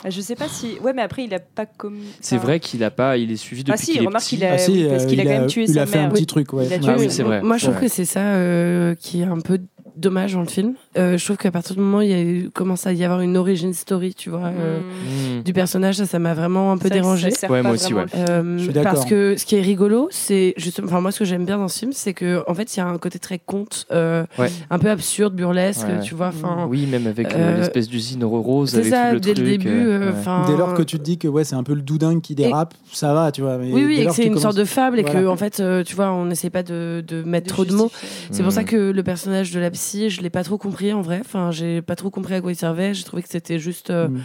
[0.09, 0.79] Je sais pas si.
[0.83, 1.99] Ouais, mais après, il a pas comme.
[2.21, 4.45] C'est vrai qu'il a pas, il est suivi depuis Ah si, qu'il est remarque qu'il
[4.45, 4.53] a.
[4.55, 5.87] Ah si, oui, parce euh, qu'il a il quand a- même tué il sa a
[5.87, 6.13] fait un mère.
[6.13, 6.67] petit truc, ouais.
[6.67, 7.27] Il a tué Ah Ah oui, c'est mère.
[7.29, 7.43] vrai.
[7.43, 7.83] Moi, je trouve Ouais.
[7.83, 9.59] que c'est ça euh, qui est un peu
[9.97, 10.75] dommage dans le film.
[10.99, 13.05] Euh, je trouve qu'à partir du moment où il y a eu, commence à y
[13.05, 15.43] avoir une origin story, tu vois, euh, Hmm.
[15.45, 17.31] du personnage, ça, ça m'a vraiment un peu dérangé.
[17.31, 18.07] ça sert Ouais, pas moi aussi, ouais.
[18.17, 18.95] Euh, Je suis d'accord.
[18.95, 21.69] parce que ce qui est rigolo, c'est justement, enfin moi ce que j'aime bien dans
[21.69, 24.51] ce film, c'est que en fait il y a un côté très conte, euh, Ouais.
[24.69, 26.01] un peu absurde, burlesque, Ouais.
[26.03, 26.29] tu vois.
[26.29, 29.47] Enfin, Oui, même avec l'espèce d'usine rose c'est ça tout le dès truc.
[29.47, 29.85] le début.
[30.49, 32.75] Dès lors que tu te dis que ouais, c'est un peu le doudin qui dérape,
[32.93, 33.59] ça va, tu vois.
[33.59, 35.95] mais oui, oui, et que c'est une sorte de fable et que en fait, tu
[35.95, 37.93] vois, on n'essaie pas de, mettre trop de mots.
[38.33, 38.65] C'est pour ça Hmm.
[38.65, 41.19] que le personnage de la psy, je l'ai pas trop compris en vrai.
[41.21, 42.95] Enfin, j'ai pas trop compris à quoi il servait.
[42.95, 44.21] J'ai trouvé que c'était juste euh, Mm.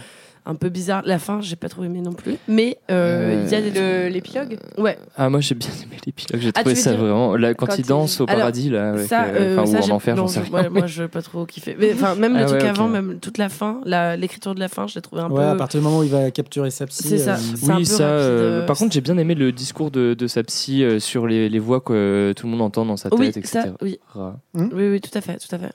[0.48, 1.02] un peu bizarre.
[1.04, 2.36] La fin, j'ai pas trop aimé non plus.
[2.46, 4.96] Mais euh, il y a des Le- L'épilogue ouais.
[5.16, 6.40] Ah, moi j'ai bien aimé l'épilogue.
[6.40, 7.34] J'ai Ah, trouvé ça dire- vraiment.
[7.36, 9.66] Là, quand, Quand il il- danse au Alors, paradis, là, avec, ça, euh, euh, enfin,
[9.66, 10.52] ça, ou j'ai- en enfer, j'en sais rien.
[10.52, 11.76] ouais, moi, je pas trop kiffé.
[11.80, 12.92] Mais enfin, même le Ah truc ouais, avant, ok.
[12.92, 15.50] même toute la fin, la- l'écriture de la fin, je l'ai trouvé un Ouais, à
[15.52, 15.56] peu.
[15.58, 17.02] partir du moment où il va capturer sa psy.
[17.08, 17.34] C'est ça.
[17.34, 18.04] euh, Oui, ça.
[18.04, 21.58] euh, euh, par contre, j'ai bien aimé le discours de, sa psy euh, sur les,
[21.58, 23.70] voix que euh, tout le monde entend dans sa tête, etc.
[23.82, 23.98] oui,
[24.54, 25.72] oui, tout à fait, tout à fait.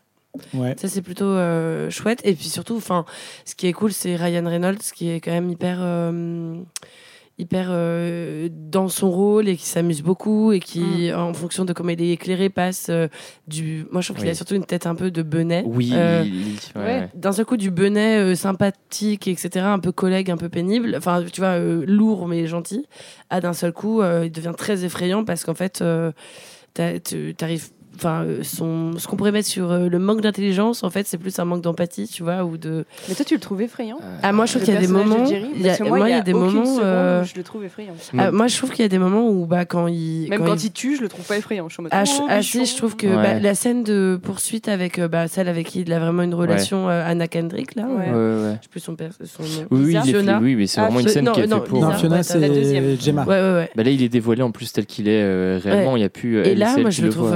[0.54, 0.76] Ouais.
[0.78, 2.22] Ça, c'est plutôt euh, chouette.
[2.24, 3.06] Et puis surtout, enfin,
[3.46, 5.78] ce qui est cool, c'est Ryan Reynolds qui est quand même hyper.
[5.82, 6.56] euh,
[7.38, 11.89] hyper euh, dans son rôle et qui s'amuse beaucoup et qui en fonction de comment
[11.89, 13.08] il est éclairé passe euh,
[13.48, 16.24] du moi je trouve qu'il a surtout une tête un peu de benet Oui, Euh,
[16.76, 20.94] ouais, d'un seul coup du benet euh, sympathique etc un peu collègue un peu pénible
[20.96, 22.86] enfin tu vois euh, lourd mais gentil
[23.32, 26.12] à d'un seul coup euh, il devient très effrayant parce qu'en fait euh,
[26.76, 30.84] t'as- tu arrives enfin euh, son ce qu'on pourrait mettre sur euh, le manque d'intelligence
[30.84, 33.39] en fait c'est plus un manque d'empathie tu vois ou de Mais toi, tu le
[33.39, 35.97] trouves effrayant ah moi je trouve qu'il y a des moments il y a, moi,
[35.99, 37.93] moi, il y a des moments euh, où je le trouve effrayant.
[38.17, 40.45] ah, moi je trouve qu'il y a des moments où bah quand il Même quand
[40.45, 41.67] quand il- il tue, je le trouve pas effrayant.
[41.69, 43.15] Je suis en mode, Ah, oh, je- ah, si, je trouve que Ouais.
[43.15, 46.34] bah, la scène de poursuite avec euh, bah, celle avec qui il a vraiment une
[46.34, 47.84] relation, euh, Anna Kendrick, là.
[47.84, 48.06] Ouais.
[48.13, 48.56] euh, Ouais, ouais.
[48.60, 49.49] Je sais plus son, père, son nom.
[49.71, 50.39] Oui, oui, Fiona.
[50.41, 51.95] oui, oui, c'est Ah, vraiment une scène non, qui est faite pour.
[51.95, 52.99] Fiona, c'est la deuxième.
[52.99, 53.25] Gemma.
[53.25, 53.34] Bah
[53.84, 55.97] là, il est dévoilé en tel qu'il est euh, réellement.
[55.97, 56.38] Il y a plus.
[56.38, 57.32] euh, Et là, moi, je le, trouve.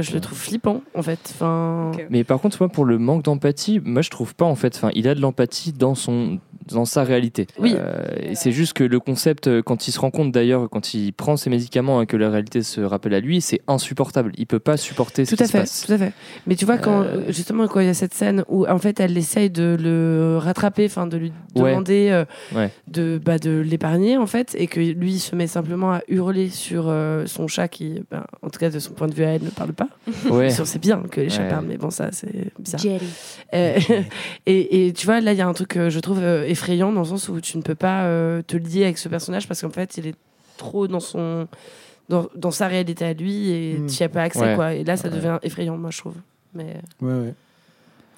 [0.00, 1.32] Euh, je le trouve flippant, en fait.
[1.34, 1.92] Enfin.
[2.10, 4.74] Mais par contre, moi, pour le manque d'empathie, moi, je trouve pas en fait.
[4.76, 6.38] Enfin, il a de l'empathie dans son
[6.72, 7.46] dans sa réalité.
[7.58, 7.74] Oui.
[7.76, 10.94] Euh, et c'est juste que le concept, euh, quand il se rend compte d'ailleurs, quand
[10.94, 14.32] il prend ses médicaments et que la réalité se rappelle à lui, c'est insupportable.
[14.36, 15.84] Il peut pas supporter ce tout qui à se fait, passe.
[15.86, 16.12] tout à fait.
[16.46, 19.00] Mais tu vois, quand, Euh, justement, quand il y a cette scène où, en fait,
[19.00, 21.70] elle essaye de le rattraper, enfin, de lui Ouais.
[21.70, 22.70] demander euh, Ouais.
[22.88, 26.84] de, bah, de l'épargner, en fait, et que lui se met simplement à hurler sur
[26.88, 29.42] euh, son chat qui, ben, en tout cas, de son point de vue à elle,
[29.44, 29.88] ne parle pas.
[30.30, 30.50] Ouais.
[30.60, 31.48] Sûr, C'est bien que les chats Ouais.
[31.48, 32.80] parlent, mais bon, ça, c'est bizarre.
[32.80, 33.06] Jerry.
[33.54, 33.78] Euh,
[34.46, 36.92] et, et tu vois, là, il y a un truc que je trouve euh, effrayant
[36.92, 39.60] dans le sens où tu ne peux pas euh, te lier avec ce personnage parce
[39.62, 40.14] qu'en fait, il est
[40.56, 41.48] trop dans son.
[42.08, 43.86] Dans, dans sa réalité à lui et Mm.
[43.86, 44.54] tu n'y as pas accès Ouais.
[44.56, 45.14] quoi et là ça Ouais.
[45.14, 46.16] devient effrayant moi je trouve
[46.56, 47.34] mais Ouais, ouais.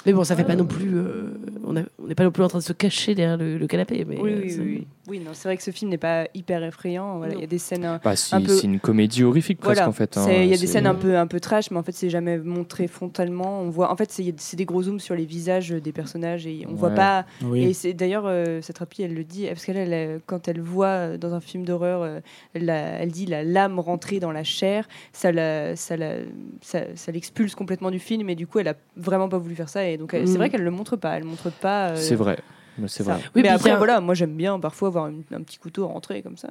[0.06, 2.60] mais bon ça fait pas non plus euh, on n'est pas non plus en train
[2.60, 4.86] de se cacher derrière le, le canapé mais Oui, euh, oui, c'est- oui.
[5.08, 7.16] Oui, non, c'est vrai que ce film n'est pas hyper effrayant.
[7.18, 7.98] Voilà, il y a des scènes.
[8.04, 10.16] Bah, si, Un peu- c'est une comédie horrifique presque Voilà, en fait.
[10.16, 10.26] hein.
[10.30, 12.38] il y a des scènes un peu, un peu trash, mais en fait, c'est jamais
[12.38, 13.60] montré frontalement.
[13.62, 16.74] On voit, en fait, c'est des gros zooms sur les visages des personnages et on
[16.74, 16.94] voit Ouais.
[16.94, 17.26] pas.
[17.42, 17.64] Oui.
[17.64, 20.60] Et c'est d'ailleurs euh, cette rapie, elle le dit, parce qu'elle, elle, euh, quand elle
[20.60, 22.20] voit euh, dans un film d'horreur, euh,
[22.54, 26.18] elle, dit la lame rentrer dans la chair, ça la, ça la,
[26.60, 29.68] ça, ça l'expulse complètement du film, et du coup, elle a vraiment pas voulu faire
[29.68, 29.84] ça.
[29.88, 30.36] Et donc, c'est Mm.
[30.36, 31.16] vrai qu'elle le montre pas.
[31.16, 31.88] Elle montre pas.
[31.90, 32.38] euh, C'est vrai.
[32.78, 33.14] Mais C'est ça.
[33.14, 33.22] vrai.
[33.34, 36.22] Oui, mais après, a- voilà, moi j'aime bien parfois avoir une- un petit couteau rentré
[36.22, 36.48] comme ça.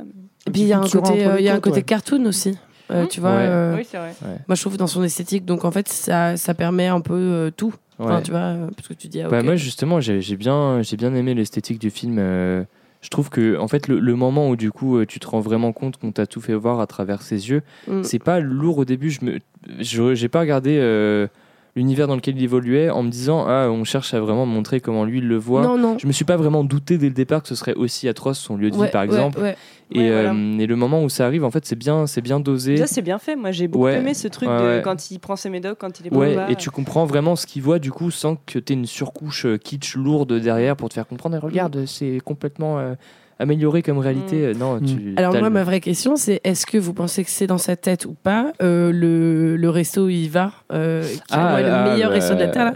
[0.47, 1.83] et puis il y a un côté euh, il y a un côté ouais.
[1.83, 2.57] cartoon aussi
[2.91, 3.07] Euh, Hmm.
[3.07, 3.45] tu vois Ouais.
[3.47, 4.13] euh, Oui, c'est vrai.
[4.47, 7.49] moi je trouve dans son esthétique donc en fait ça, ça permet un peu euh,
[7.49, 10.81] tout Enfin, tu vois parce que tu dis ah, Bah, moi justement j'ai j'ai bien
[10.81, 12.63] j'ai bien aimé l'esthétique du film euh,
[13.01, 15.71] je trouve que en fait le, le moment où du coup tu te rends vraiment
[15.71, 18.03] compte qu'on t'a tout fait voir à travers ses yeux Mm.
[18.03, 19.39] c'est pas lourd au début je me
[19.79, 21.27] je- j'ai pas regardé euh,
[21.75, 25.05] l'univers dans lequel il évoluait en me disant ah on cherche à vraiment montrer comment
[25.05, 27.41] lui il le voit non non je me suis pas vraiment douté dès le départ
[27.41, 29.55] que ce serait aussi atroce son lieu de vie par ouais, exemple ouais.
[29.91, 30.33] et, Ouais, voilà.
[30.33, 32.87] euh, et le moment où ça arrive en fait c'est bien c'est bien dosé Ça,
[32.87, 33.35] c'est bien fait.
[33.35, 33.95] Moi, j'ai beaucoup Ouais.
[33.97, 34.81] aimé ce truc Ouais, de ouais.
[34.83, 37.61] quand il prend ses médocs, quand il est Ouais, et tu comprends vraiment ce qu'il
[37.61, 40.93] voit du coup sans que tu aies une surcouche euh, kitsch lourde derrière pour te
[40.95, 41.35] faire comprendre.
[41.35, 42.95] Et regarde, c'est complètement euh,
[43.41, 44.45] amélioré comme réalité.
[44.45, 44.85] Euh, Non, Mm.
[44.85, 47.57] tu, Alors moi, le- ma vraie question, c'est est-ce que vous pensez que c'est dans
[47.57, 51.63] sa tête ou pas euh, le, le resto où il va, euh, qui Ah, est
[51.63, 52.73] le ah, meilleur bah, resto de la terre, là,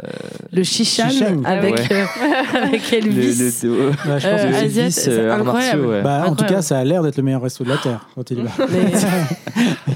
[0.52, 1.44] le Shishan, Shishan.
[1.46, 1.82] avec Ouais.
[1.92, 2.06] euh,
[2.64, 3.62] avec Elvis.
[3.64, 5.86] le- Ouais, je pense Euh, que le Elvis, c'est euh, incroyable.
[5.86, 6.02] ouais.
[6.02, 8.30] Bah, en tout cas, ça a l'air d'être le meilleur resto de la Terre quand
[8.32, 8.50] il là.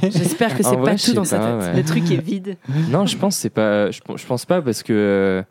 [0.02, 1.70] Mais j'espère que c'est vrai, pas je tout dans sa tête.
[1.70, 1.78] ouais.
[1.78, 2.56] Le truc est vide.
[2.92, 3.92] Non, je pense c'est pas.
[3.92, 5.42] Je, je pense pas parce que euh,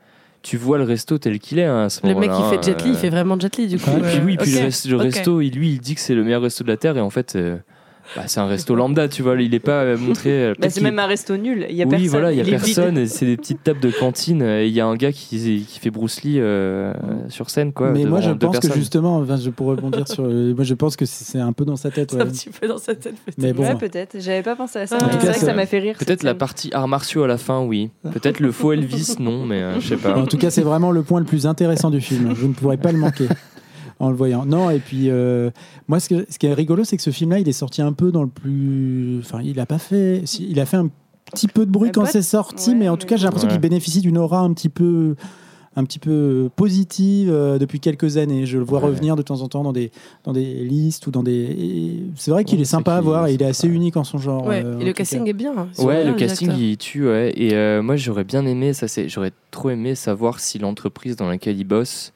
[0.42, 2.64] tu vois le resto tel qu'il est hein, à ce Le mec qui moment-là, fait
[2.64, 3.90] Jet Li, euh, il fait vraiment Jet Li du coup.
[3.90, 6.14] Ouais, Et puis Euh, oui, puis ok, le, resto, il, lui, il dit que c'est
[6.14, 7.57] le meilleur resto de la terre et en fait, euh,
[8.16, 9.40] bah, c'est un resto lambda, tu vois.
[9.40, 10.31] Il est pas euh, montré.
[10.31, 11.66] euh, Bah, c'est même un resto nul.
[11.68, 12.09] Il y a oui, personne.
[12.09, 13.07] voilà, il y a personne.
[13.07, 14.42] C'est des petites tables de cantine.
[14.42, 16.92] et Il y a un gars qui, qui fait Bruce Lee euh,
[17.29, 17.90] sur scène, quoi.
[17.90, 20.25] Mais moi, je pense que justement, enfin, je pourrais rebondir sur.
[20.25, 22.11] euh, moi, je pense que c'est un peu dans sa tête.
[22.11, 22.23] C'est ouais.
[22.23, 23.14] un petit peu dans sa tête.
[23.25, 23.38] peut-être.
[23.38, 23.62] Mais bon.
[23.64, 24.16] Ouais, peut-être.
[24.21, 24.99] J'avais pas pensé à ça.
[24.99, 25.97] Tout c'est cas, vrai que ça m'a fait rire.
[25.99, 27.90] Peut-être la partie arts martiaux à la fin, oui.
[28.12, 30.16] Peut-être le faux Elvis, non, mais euh, je sais pas.
[30.16, 32.35] En tout cas, c'est vraiment le point le plus intéressant du film.
[32.35, 33.29] Je ne pourrais pas le manquer
[34.00, 34.44] en le voyant.
[34.46, 35.50] Non, et puis euh,
[35.88, 37.92] moi, ce, que- ce qui est rigolo, c'est que ce film-là, il est sorti un
[37.92, 39.18] peu dans le plus.
[39.20, 40.22] Enfin, il a pas fait.
[40.40, 40.88] il a fait un
[41.32, 43.52] petit peu de bruit quand c'est sorti, ouais, mais en tout cas, j'ai l'impression Ouais.
[43.54, 45.14] qu'il bénéficie d'une aura un petit peu
[45.76, 48.46] un petit peu positive euh, depuis quelques années.
[48.46, 48.87] Je le vois Ouais.
[48.87, 49.92] revenir de temps en temps dans des,
[50.24, 52.02] dans des listes ou dans des.
[52.16, 54.18] C'est vrai qu'il Ouais, est sympa à voir et il est assez unique en son
[54.18, 54.44] genre.
[54.46, 55.30] Ouais, euh, et le casting cas.
[55.30, 55.52] est bien.
[55.56, 55.68] hein.
[55.78, 57.32] Ouais, bien, le casting il tue, ouais.
[57.37, 61.28] Et euh, moi j'aurais bien aimé, ça c'est, j'aurais trop aimé savoir si l'entreprise dans
[61.28, 62.12] laquelle il bosse,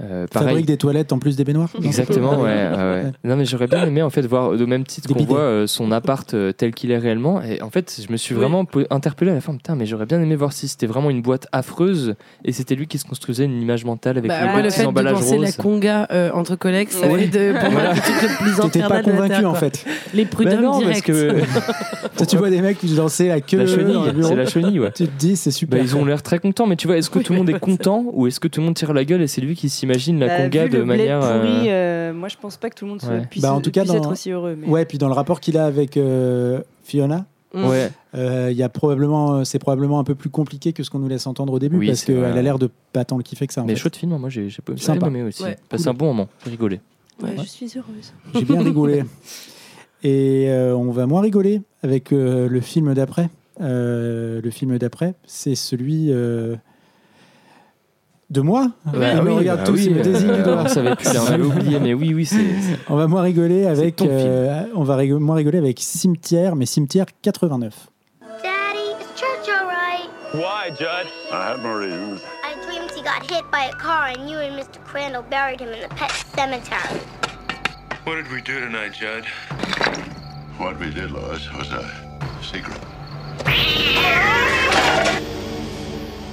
[0.00, 0.48] euh, pareil.
[0.48, 1.68] Fabrique des toilettes en plus des baignoires.
[1.82, 2.68] Exactement, ouais, Ouais.
[2.70, 3.12] ouais, ouais.
[3.24, 5.92] Non, mais j'aurais bien aimé en fait voir au même titre qu'on voit euh, son
[5.92, 7.40] appart euh, tel qu'il est réellement.
[7.42, 8.40] Et en fait, je me suis Oui.
[8.40, 9.52] vraiment po- interpellé à la fin.
[9.54, 12.86] Putain, mais j'aurais bien aimé voir si c'était vraiment une boîte affreuse et c'était lui
[12.86, 16.08] qui se construisait une image mentale avec Bah, le fait de emballages penser la conga
[16.10, 17.26] euh, entre collègues, ça Ouais.
[17.26, 19.84] fait de, pour moi le le plus T'étais pas convaincu en fait.
[20.14, 21.02] Les Bah prud'hommes direct.
[21.06, 21.32] que
[22.16, 23.58] Toi, tu vois des mecs qui dansaient la queue.
[23.58, 24.92] la le chenille, c'est la chenille, ouais.
[24.92, 25.82] Tu te dis, c'est Bah, super.
[25.82, 28.04] ils ont l'air très contents, mais tu vois, est-ce que tout le monde est content
[28.12, 30.26] ou est-ce que tout le monde tire la gueule et c'est lui qui s'imagine la
[30.28, 31.22] Bah, conga vu de le manière.
[31.22, 33.60] euh, pourri, euh, moi je pense pas que tout le monde soit, puisse, Bah, en
[33.60, 34.56] tout cas, puisse dans- être aussi heureux.
[34.58, 34.66] Mais...
[34.66, 37.66] Ouais, puis dans le rapport qu'il a avec euh, Fiona, Mm.
[37.68, 41.00] Ouais, euh, il y a probablement, c'est probablement un peu plus compliqué que ce qu'on
[41.00, 43.46] nous laisse entendre au début Oui, parce qu'elle a l'air de pas tant le kiffer
[43.46, 43.60] que ça.
[43.60, 43.80] En mais fait.
[43.80, 45.08] chouette film, hein, moi j'ai j'ai pas- Sympa.
[45.08, 45.42] aimé aussi.
[45.42, 45.90] Ouais, Passé cool.
[45.90, 46.80] un bon moment, j'ai rigolé.
[47.22, 47.34] Ouais.
[47.36, 48.14] Je suis heureuse.
[48.34, 49.04] J'ai bien rigolé.
[50.02, 53.28] Et euh, on va moins rigoler avec euh, le film d'après.
[53.60, 56.56] Euh, le film d'après, c'est celui euh,
[58.32, 58.68] de moi.
[58.92, 60.62] Ouais, il me oui, regarde bah tous, oui, il me désigne du euh, doigt.
[60.64, 62.44] On savait plus, on avait oublié, mais oui, oui, c'est.
[62.88, 67.06] On va moins rigoler avec, euh, on va rigo- moins rigoler avec Cimetière, mais Cimetière
[67.22, 67.72] 89.
[68.42, 70.08] Daddy, is church all right?
[70.34, 71.06] Why, Judd?
[71.30, 72.20] I have my reasons.
[72.42, 74.82] I dreamed he got hit by a car and you and Mr.
[74.84, 77.00] Crandall buried him in the pet cemetery.
[78.04, 79.24] What did we do tonight, Judd?
[80.58, 81.84] What we did, Lois, was a
[82.42, 82.78] secret.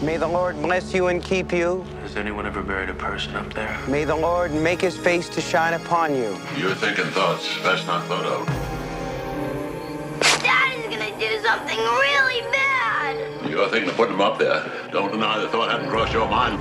[0.02, 1.84] May the Lord bless you and keep you.
[2.04, 3.78] Has anyone ever buried a person up there?
[3.88, 6.38] May the Lord make his face to shine upon you.
[6.58, 8.48] You're thinking thoughts best not thought of.
[10.42, 13.50] Daddy's gonna do something really bad.
[13.50, 14.64] You're thinking of putting them up there.
[14.94, 16.60] Don't deny the thought hadn't crossed your mind.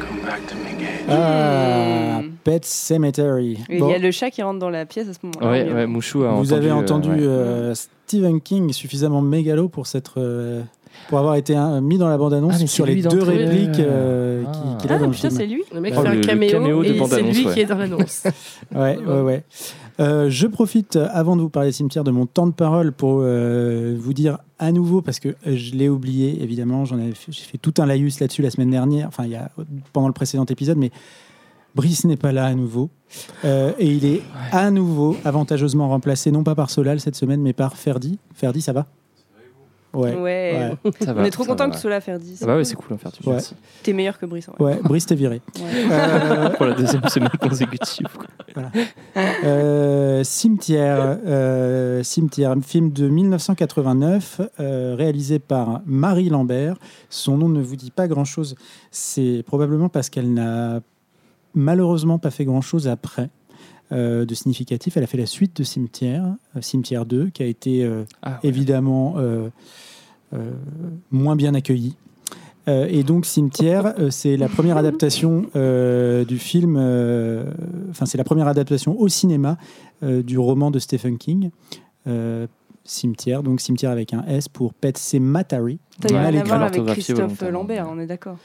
[0.00, 1.04] Come back to me, Gage.
[1.08, 3.58] Ah, Pet Cemetery.
[3.78, 5.50] Bon, Il y a le chat qui rentre dans la pièce à ce moment-là.
[5.72, 5.86] Ouais.
[5.86, 6.54] Mouchou a vous entendu.
[6.54, 7.16] avez euh, entendu ouais.
[7.20, 10.62] euh, Stephen King suffisamment mégalo pour s'être euh,
[11.08, 14.52] pour avoir été hein, mis dans la bande-annonce Ah, sur les deux répliques euh, Ah.
[14.52, 15.32] qui- qu'il a Ah, dans le film.
[15.32, 17.54] c'est lui Le mec Oh, fait un caméo, caméo de et c'est lui ouais.
[17.54, 18.24] qui est dans l'annonce.
[18.74, 19.44] Ouais, ouais, ouais.
[19.98, 22.92] Euh, je profite, euh, avant de vous parler des cimetières, de mon temps de parole
[22.92, 27.32] pour euh, vous dire à nouveau, parce que je l'ai oublié, évidemment, j'en avais fait-
[27.32, 29.50] j'ai fait tout un laïus là-dessus la semaine dernière, enfin, il y a,
[29.92, 30.90] pendant le précédent épisode, mais
[31.74, 32.88] Brice n'est pas là à nouveau.
[33.44, 34.22] Euh, et il est
[34.52, 38.18] à nouveau avantageusement remplacé, non pas par Solal cette semaine, mais par Ferdi.
[38.34, 38.86] Ferdi, ça va?
[39.92, 40.14] Ouais.
[40.14, 40.72] Ouais.
[41.00, 41.98] Ça On est trop content que tu sois là.
[42.06, 43.34] Ah bah ouais, c'est cool, faire du Ouais.
[43.34, 43.54] merci.
[43.82, 44.48] T'es meilleur que Brice.
[44.48, 44.74] en vrai.
[44.74, 45.40] Ouais, Brice t'es viré.
[45.58, 45.62] Ouais.
[45.90, 48.06] Euh, Pour la deuxième semaine consécutive.
[48.16, 48.62] quoi.
[49.44, 56.76] Euh, Cimetière, euh, Cimetière, un film de 1989 euh, réalisé par Marie Lambert.
[57.08, 58.54] Son nom ne vous dit pas grand-chose.
[58.90, 60.80] C'est probablement parce qu'elle n'a
[61.54, 63.28] malheureusement pas fait grand-chose après
[63.92, 64.96] euh, de significatif.
[64.96, 66.24] Elle a fait la suite de Cimetière,
[66.56, 68.48] euh, Cimetière 2, qui a été euh, Ah, ouais.
[68.48, 69.48] évidemment euh,
[70.32, 70.50] euh,
[71.10, 71.96] moins bien accueilli.
[72.68, 77.44] Euh, et donc Cimetière, euh, c'est la première adaptation euh, du film, euh,
[77.90, 79.56] enfin c'est la première adaptation au cinéma
[80.02, 81.50] euh, du roman de Stephen King.
[82.90, 85.78] Cimetière, donc cimetière avec un S pour Pet Cemetery.
[86.00, 86.48] T'as rien à écrit.
[86.48, 87.40] voir avec Christophe.
[87.42, 88.36] Lambert, on est d'accord.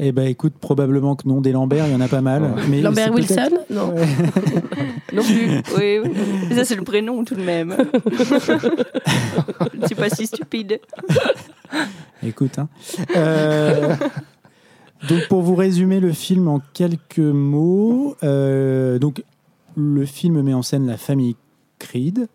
[0.00, 2.54] Eh ben écoute, probablement que non, des Lambert, il y en a pas mal.
[2.68, 3.94] Mais Lambert Wilson Non.
[5.12, 5.62] Non plus.
[5.78, 6.10] oui, oui.
[6.48, 7.76] Mais ça, c'est le prénom tout de même.
[9.80, 10.80] Je suis pas si stupide.
[12.24, 12.68] Écoute, hein.
[13.14, 13.94] Euh,
[15.08, 19.22] donc pour vous résumer le film en quelques mots, euh, donc
[19.76, 21.36] le film met en scène la famille
[21.78, 22.26] Creed,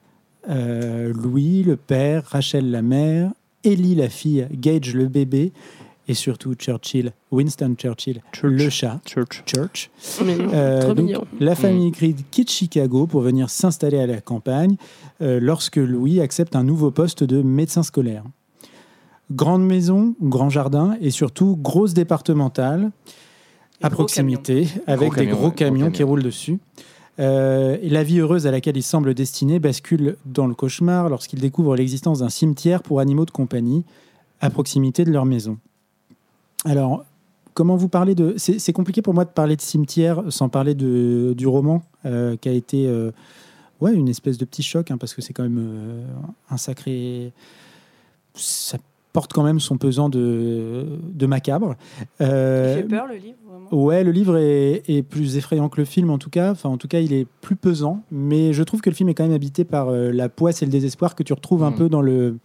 [0.50, 3.32] euh, Louis le père, Rachel la mère,
[3.64, 5.52] Ellie la fille, Gage le bébé
[6.08, 9.44] et surtout Churchill, Winston Churchill, le chat, Church.
[9.46, 9.92] Church.
[10.26, 10.50] Mignon.
[10.54, 11.26] Euh, Trop donc, mignon.
[11.40, 14.76] La famille Creed quitte Chicago pour venir s'installer à la campagne
[15.22, 18.24] euh, lorsque Louis accepte un nouveau poste de médecin scolaire.
[19.32, 22.92] Grande maison, grand jardin et surtout grosse départementale
[23.80, 26.08] Et à gros proximité avec Gros des camions, gros ouais, gros camions qui camions.
[26.10, 26.58] roulent dessus.
[27.20, 31.76] Euh, la vie heureuse à laquelle il semble destiné bascule dans le cauchemar lorsqu'il découvre
[31.76, 33.84] l'existence d'un cimetière pour animaux de compagnie
[34.40, 35.58] à proximité de leur maison.
[36.66, 37.06] Alors,
[37.54, 38.36] comment vous parlez de...
[38.38, 42.54] C'est compliqué pour moi de parler de cimetière sans parler du roman euh, qui a
[42.54, 43.12] été euh,
[43.82, 46.04] ouais, une espèce de petit choc, hein, parce que c'est quand même euh,
[46.50, 47.34] un sacré...
[49.14, 51.76] porte quand même son pesant de, de macabre.
[52.20, 53.68] Il Euh, fait peur le livre, vraiment.
[53.86, 56.52] Ouais, le livre est, est plus effrayant que le film en tout cas.
[56.52, 58.04] Enfin, en tout cas, il est plus pesant.
[58.12, 60.66] Mais je trouve que le film est quand même habité par euh, la poisse et
[60.66, 61.78] le désespoir que tu retrouves un Mhm.
[61.78, 62.38] peu dans le,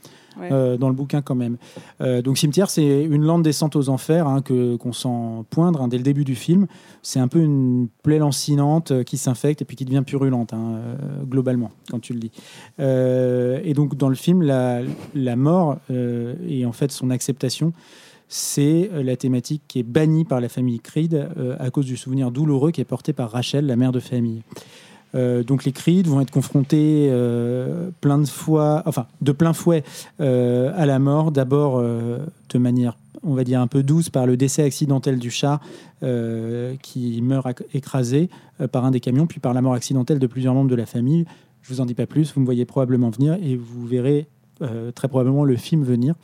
[0.43, 1.57] Euh, dans le bouquin quand même.
[2.01, 5.89] Euh, donc Cimetière, c'est une lande descente aux enfers hein, que qu'on sent poindre hein,
[5.89, 6.67] dès le début du film.
[7.03, 10.81] C'est un peu une plaie lancinante euh, qui s'infecte et puis qui devient purulente hein,
[11.25, 12.21] globalement quand tu le.
[12.81, 14.81] Euh, et donc dans le film, la,
[15.15, 17.73] la mort et en fait son acceptation
[18.29, 21.29] c'est la thématique qui est bannie par la famille Creed
[21.61, 24.43] à cause du souvenir douloureux qui est porté par Rachel, la mère de famille.
[25.17, 29.83] Euh, donc les Creed vont être confrontés euh, plein de fois, enfin de plein fouet
[30.21, 31.33] euh, à la mort.
[31.33, 35.61] D'abord de manière, on va dire un peu douce par le décès accidentel du chat
[36.83, 38.29] qui meurt écrasé
[38.71, 41.25] par un des camions, puis par la mort accidentelle de plusieurs membres de la famille.
[41.63, 44.27] Je vous en dis pas plus, vous me voyez probablement venir et vous verrez
[44.95, 46.15] très probablement le film venir.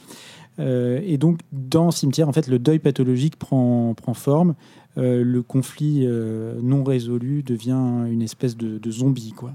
[0.58, 4.54] Et donc, dans Cimetière, en fait, le deuil pathologique prend, prend forme.
[4.98, 9.54] Euh, le conflit euh, non résolu devient une espèce de, de zombie, quoi.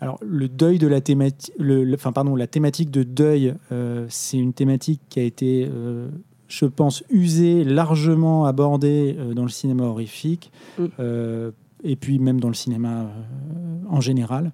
[0.00, 4.06] Alors, le deuil de la thématique, le, le- enfin, pardon, la thématique de deuil, euh,
[4.08, 5.68] c'est une thématique qui a été,
[6.48, 10.84] je pense, usée, largement abordée dans le cinéma horrifique, Mm.
[11.84, 13.10] et puis même dans le cinéma
[13.88, 14.52] en général.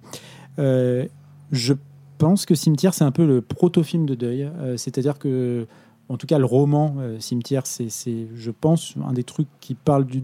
[0.57, 1.73] Je
[2.17, 4.49] pense que Cimetière, c'est un peu le proto-film de deuil.
[4.77, 5.65] C'est-à-dire que,
[6.09, 9.75] en tout cas, le roman euh, Cimetière, c'est, c'est, je pense, un des trucs qui
[9.75, 10.23] parle du,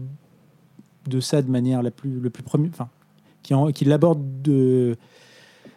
[1.08, 2.88] de ça de manière la plus, le plus premier, enfin,
[3.42, 4.96] qui, en- qui l'aborde de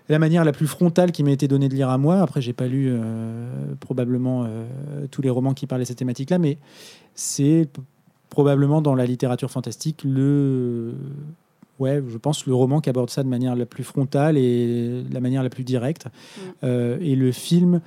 [0.09, 2.19] la manière la plus frontale qui m'a été donnée de lire à moi.
[2.19, 4.65] Après, j'ai pas lu euh, probablement euh,
[5.09, 6.57] tous les romans qui parlent de cette thématique-là, mais
[7.15, 7.69] c'est
[8.29, 10.93] probablement dans la littérature fantastique le
[11.79, 15.19] ouais, je pense le roman qui aborde ça de manière la plus frontale et la
[15.19, 16.07] manière la plus directe.
[16.63, 17.81] Euh, et le film,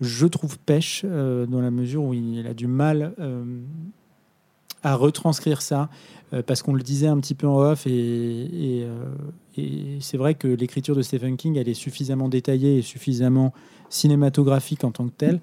[0.00, 3.44] je trouve pêche euh, dans la mesure où il a du mal euh,
[4.82, 5.88] à retranscrire ça
[6.32, 8.86] euh, parce qu'on le disait un petit peu en off et,
[9.56, 13.52] et, c'est vrai que l'écriture de Stephen King elle est suffisamment détaillée et suffisamment
[13.88, 15.40] cinématographique en tant que telle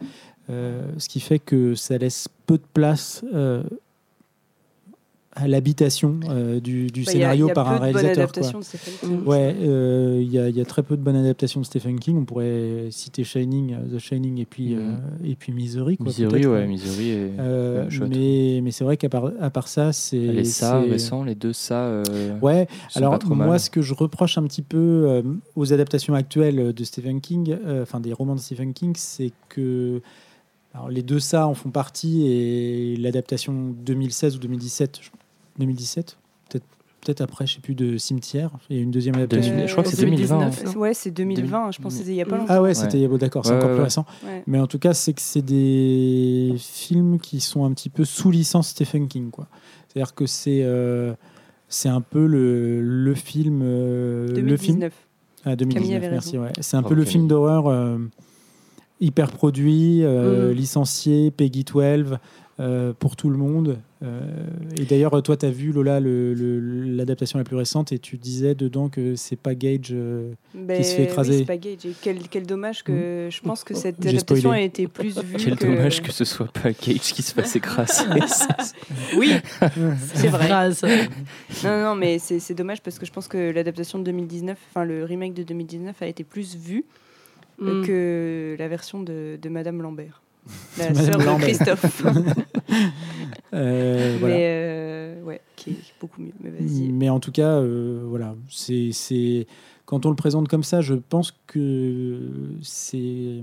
[0.48, 3.26] ce qui fait que ça laisse peu de place
[5.38, 7.72] à l'habitation euh, du, du Bah, il y a- scénario il y a par peu
[7.72, 8.32] un de bonnes réalisateur.
[8.32, 8.42] quoi.
[8.42, 9.24] adaptations de Stephen King.
[9.26, 12.00] Ouais, euh, il y, a- il y a très peu de bonnes adaptations de Stephen
[12.00, 12.18] King.
[12.20, 14.92] On pourrait citer Shining, euh, The Shining et puis, euh,
[15.26, 15.98] et puis Misery.
[15.98, 16.68] Quoi, Misery, ouais.
[16.68, 18.10] Misery est Euh, ouais, chouette.
[18.10, 20.18] mais mais c'est vrai qu'à part, à part ça, c'est.
[20.18, 21.84] Les ça récents, les deux ça.
[21.86, 23.60] euh, Ouais, alors moi, mal.
[23.60, 25.22] ce que je reproche un petit peu euh,
[25.58, 30.02] aux adaptations actuelles de Stephen King, euh, enfin des romans de Stephen King, c'est que
[30.74, 35.10] alors, les deux ça en font partie et l'adaptation 2016 ou 2017, je-
[35.60, 36.18] 2017,
[36.50, 36.66] peut-être
[37.02, 39.54] peut-être après, je sais plus, de Cimetière, il y a une deuxième adaptation.
[39.68, 40.42] je crois que c'est 2020.
[40.42, 41.72] Euh, Ouais, c'est 2020.
[41.72, 42.54] Je pense que c'était il y a pas longtemps.
[42.54, 43.84] Ah ouais, c'était bon, d'accord, c'est Ouais, encore ouais, plus ouais.
[43.86, 44.06] récent.
[44.26, 44.44] Ouais.
[44.48, 48.32] Mais en tout cas, c'est que c'est des films qui sont un petit peu sous
[48.32, 49.48] licence Stephen King, quoi.
[49.88, 51.14] C'est-à-dire que c'est euh,
[51.70, 54.94] c'est un peu le, le film euh, le film 2019.
[55.46, 56.38] ah, 2019, Camille avait merci.
[56.60, 57.98] C'est un Bravo, peu le film d'horreur euh,
[59.00, 60.56] hyper produit, euh, Mm.
[60.56, 62.18] licencié, Peggy 12.
[62.60, 63.78] euh, pour tout le monde.
[64.04, 64.20] Euh,
[64.78, 66.60] et d'ailleurs, toi, tu as vu Lola le- le-
[66.96, 70.84] l'adaptation la plus récente et tu disais dedans que c'est pas Gage euh, Ben qui
[70.84, 71.38] se fait oui, écraser.
[71.40, 71.86] c'est pas Gage.
[71.86, 74.62] Et quel, quel dommage que je pense que cette J'ai adaptation spoilé.
[74.64, 75.38] a été plus vue.
[75.38, 75.66] Quel que...
[75.66, 78.04] dommage que ce soit pas Cage qui se fasse écraser.
[79.18, 79.32] Oui,
[80.14, 80.50] c'est vrai.
[81.64, 85.04] Non, non, mais c'est dommage parce que je pense que l'adaptation de 2019, enfin le
[85.06, 86.84] remake de 2019 a été plus vu
[87.58, 87.86] Mm.
[87.86, 90.22] que la version de, de Madame Lambert.
[90.78, 91.42] La sœur de.
[91.42, 92.06] Christophe.
[93.54, 94.36] Euh, voilà.
[94.36, 96.34] Mais euh, ouais, qui est beaucoup mieux.
[96.42, 96.52] Mais.
[96.92, 99.48] Mais en tout cas, euh, voilà, c'est
[99.86, 102.20] quand on le présente comme ça, je pense que
[102.62, 103.42] c'est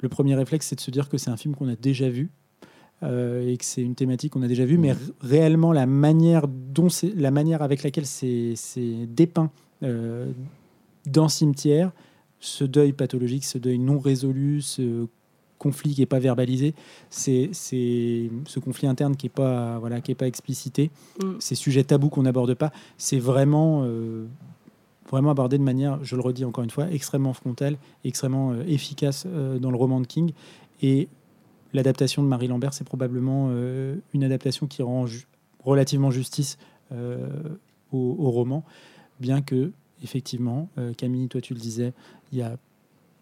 [0.00, 2.30] le premier réflexe, c'est de se dire que c'est un film qu'on a déjà vu
[3.02, 6.46] euh, et que c'est une thématique qu'on a déjà vue, mais r- réellement la manière
[6.46, 8.54] dont la manière avec laquelle c'est
[9.08, 9.50] dépeint
[11.06, 11.90] dans Cimetière,
[12.38, 15.06] ce deuil pathologique, ce deuil non résolu, ce
[15.58, 16.74] conflit qui n'est pas verbalisé,
[17.10, 20.90] c'est ce conflit interne qui n'est pas voilà qui est pas explicité,
[21.22, 21.32] Mm.
[21.40, 24.26] ces sujets tabous qu'on n'aborde pas, c'est vraiment euh,
[25.10, 29.24] vraiment abordé de manière, je le redis encore une fois, extrêmement frontale, extrêmement euh, efficace
[29.26, 30.32] euh, dans le roman de King.
[30.82, 31.08] Et
[31.72, 33.50] l'adaptation de Marie Lambert, c'est probablement
[34.14, 35.26] une adaptation qui rend ju-
[35.64, 36.56] relativement justice
[37.92, 38.64] au, au roman,
[39.20, 41.92] bien que, effectivement, Camille, toi tu le disais,
[42.32, 42.56] il n'y a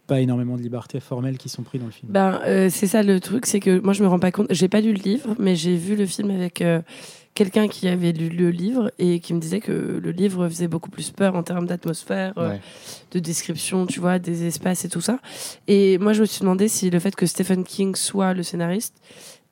[0.06, 2.10] pas énormément de libertés formelles qui sont prises dans le film.
[2.12, 4.46] Ben, euh, c'est ça le truc, c'est que moi je me rends pas compte.
[4.50, 6.80] J'ai pas lu le livre, mais j'ai vu le film avec euh,
[7.34, 10.90] quelqu'un qui avait lu le livre et qui me disait que le livre faisait beaucoup
[10.90, 12.60] plus peur en termes d'atmosphère, euh, Ouais.
[13.12, 15.18] de description, tu vois, des espaces et tout ça.
[15.68, 18.94] Et moi je me suis demandé si le fait que Stephen King soit le scénariste,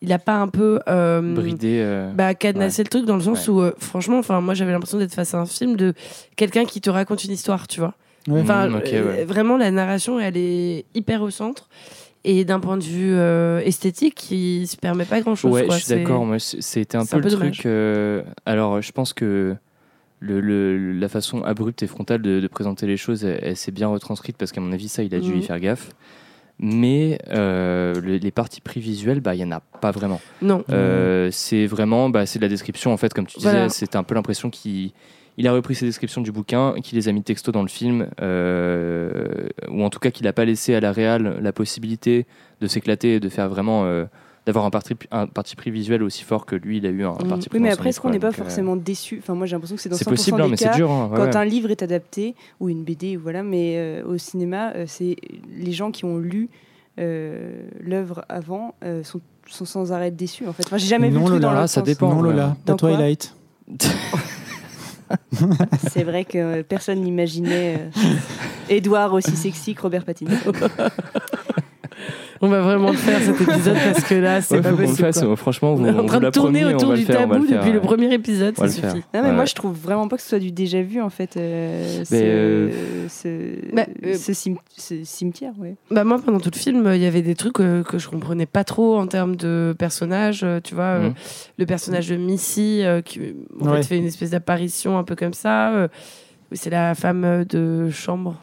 [0.02, 1.78] il a pas un peu euh, Bridé.
[1.82, 2.84] euh, bah, cadenasser ouais.
[2.84, 3.55] le truc dans le sens Ouais.
[3.55, 5.94] où, euh, franchement, enfin, moi j'avais l'impression d'être face à un film de
[6.36, 7.94] quelqu'un qui te raconte une histoire, tu vois.
[8.28, 8.40] Ouais.
[8.40, 9.24] Enfin, Mm, euh, ouais.
[9.24, 11.68] vraiment, la narration, elle est hyper au centre.
[12.26, 15.52] Et d'un point de vue euh, esthétique, il se permet pas grand chose.
[15.52, 16.24] Ouais, je suis d'accord.
[16.24, 17.66] Moi, c'était un c'est peu un le truc.
[17.66, 19.54] euh, alors, je pense que
[20.20, 23.72] le, le- la façon abrupte et frontale de, de présenter les choses, elle, elle s'est
[23.72, 25.90] bien retranscrite parce qu'à mon avis, ça, il a dû y faire gaffe.
[26.58, 30.20] Mais euh, le- les parties pris visuelles, bah, il y en a pas vraiment.
[30.40, 30.64] Non.
[30.70, 33.50] Euh, c'est vraiment, bah, c'est de la description en fait, comme tu disais.
[33.50, 33.68] Voilà.
[33.68, 34.92] C'était un peu l'impression qu'il
[35.37, 38.07] il a repris ses descriptions du bouquin, qu'il les a mis texto dans le film,
[38.20, 42.26] euh, ou en tout cas qu'il n'a pas laissé à la réal la possibilité
[42.61, 44.05] de s'éclater et de faire vraiment, euh,
[44.47, 47.12] d'avoir un parti, un parti pris visuel aussi fort que lui, il a eu un
[47.12, 47.28] Mhm.
[47.28, 49.18] parti pris Oui, mais après, est-ce qu'on n'est pas euh, forcément déçu?
[49.20, 50.76] Enfin, moi, j'ai l'impression que c'est dans C'est 100% possible, hein, des mais c'est cas,
[50.76, 50.91] dur.
[50.91, 51.37] hein, ouais, quand ouais.
[51.37, 55.16] un livre est adapté ou une BD, voilà, mais euh, au cinéma, euh, c'est
[55.59, 56.49] les gens qui ont lu
[57.01, 60.47] euh, l'œuvre avant euh, sont, sont sans arrêt déçus.
[60.47, 62.14] En fait, enfin, j'ai jamais vu Non, le truc Lola, dans ça dépend.
[62.14, 62.22] non.
[62.22, 63.35] Lola, Dans Twilight.
[65.90, 67.90] C'est vrai que euh, personne n'imaginait euh,
[68.68, 70.52] Edouard aussi sexy que Robert Pattinson.
[72.41, 74.97] On va vraiment le faire cet épisode parce que là, c'est Ouais, pas possible.
[74.97, 75.22] fasse.
[75.22, 75.37] quoi.
[75.37, 78.12] Franchement, On est en train de tourner promis, autour du tabou faire, depuis le premier
[78.12, 78.87] épisode, ça suffit.
[78.87, 79.32] Non, mais Ouais.
[79.32, 81.37] moi, je trouve vraiment pas que ce soit du déjà vu, en fait.
[81.37, 82.70] euh, ce, euh,
[83.09, 85.76] ce, bah, euh, ce cim- ce cimetière, ouais.
[85.91, 88.47] Bah moi, pendant tout le film, il y avait des trucs euh, que je comprenais
[88.47, 90.43] pas trop en termes de personnages.
[90.45, 91.14] euh, tu vois, euh, Mhm.
[91.59, 93.20] le personnage de Missy euh, qui
[93.61, 93.76] en Ouais.
[93.78, 95.72] fait, fait une espèce d'apparition un peu comme ça.
[95.74, 95.89] euh,
[96.53, 98.37] c'est la femme de chambre.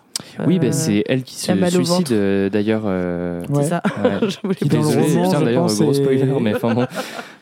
[0.47, 2.83] Oui, bah, Euh, c'est elle qui se suicide euh, d'ailleurs.
[2.85, 3.63] euh, Ouais.
[3.63, 3.81] C'est ça.
[4.03, 4.11] Ouais.
[4.29, 6.85] Je voulais Qui, dans le Désolé, roman, putain, d'ailleurs, gros est- spoiler, mais enfin bon.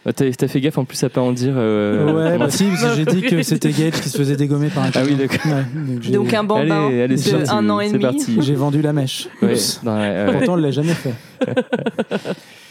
[0.05, 1.53] Bah, T'as t'as fait gaffe en plus à pas en dire.
[1.57, 4.69] euh, ouais, bah si, parce que j'ai dit que c'était Gage qui se faisait dégommer
[4.69, 5.45] par un Ah oui, d'accord.
[5.45, 8.01] Ouais, donc j'ai- Donc un bambin Allez, allez, c'est de parti, un an et demi.
[8.03, 8.37] parti.
[8.39, 9.27] J'ai vendu la mèche.
[9.41, 9.81] Ouais, Oups.
[9.83, 10.31] non, ouais, ouais.
[10.37, 11.13] Pourtant, on ne l'a jamais fait.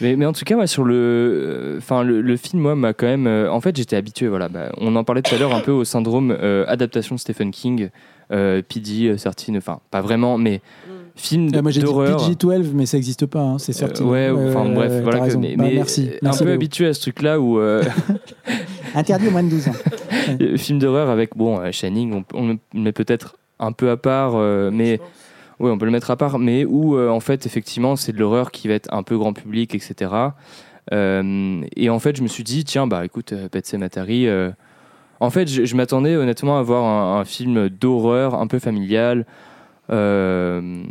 [0.01, 3.07] Mais, mais en tout cas, moi, sur le, enfin, le, le film, moi, m'a quand
[3.07, 3.27] même.
[3.27, 4.29] euh, en fait, j'étais habitué.
[4.29, 7.21] Voilà, bah, on en parlait tout à l'heure un peu au syndrome euh, adaptation de
[7.21, 7.89] Stephen King,
[8.33, 10.61] euh, PD, euh, Certine, enfin, pas vraiment, mais
[11.17, 12.19] film Ah, moi, j'ai dit d'horreur.
[12.21, 14.05] PG-12, mais ça n'existe pas, hein, c'est Euh, certain.
[14.05, 15.29] ouais, enfin bref, voilà.
[15.29, 16.11] que- mais Bah, mais merci.
[16.15, 17.83] un Merci, peu habitué à ce truc-là où euh,
[18.95, 19.73] Interdit au moins de 12 ans.
[20.41, 23.97] euh, film d'horreur avec bon euh, Shining, on, on le met peut-être un peu à
[23.97, 25.01] part, euh, mais
[25.61, 28.19] ouais, on peut le mettre à part, mais où euh, en fait effectivement c'est de
[28.19, 30.11] l'horreur qui va être un peu grand public, etc.
[30.93, 34.27] Euh, et en fait, je me suis dit tiens bah écoute, euh, Pet Sematary.
[35.21, 39.25] En fait, je, je m'attendais honnêtement à voir un, un film d'horreur un peu familial.
[39.91, 40.83] euh,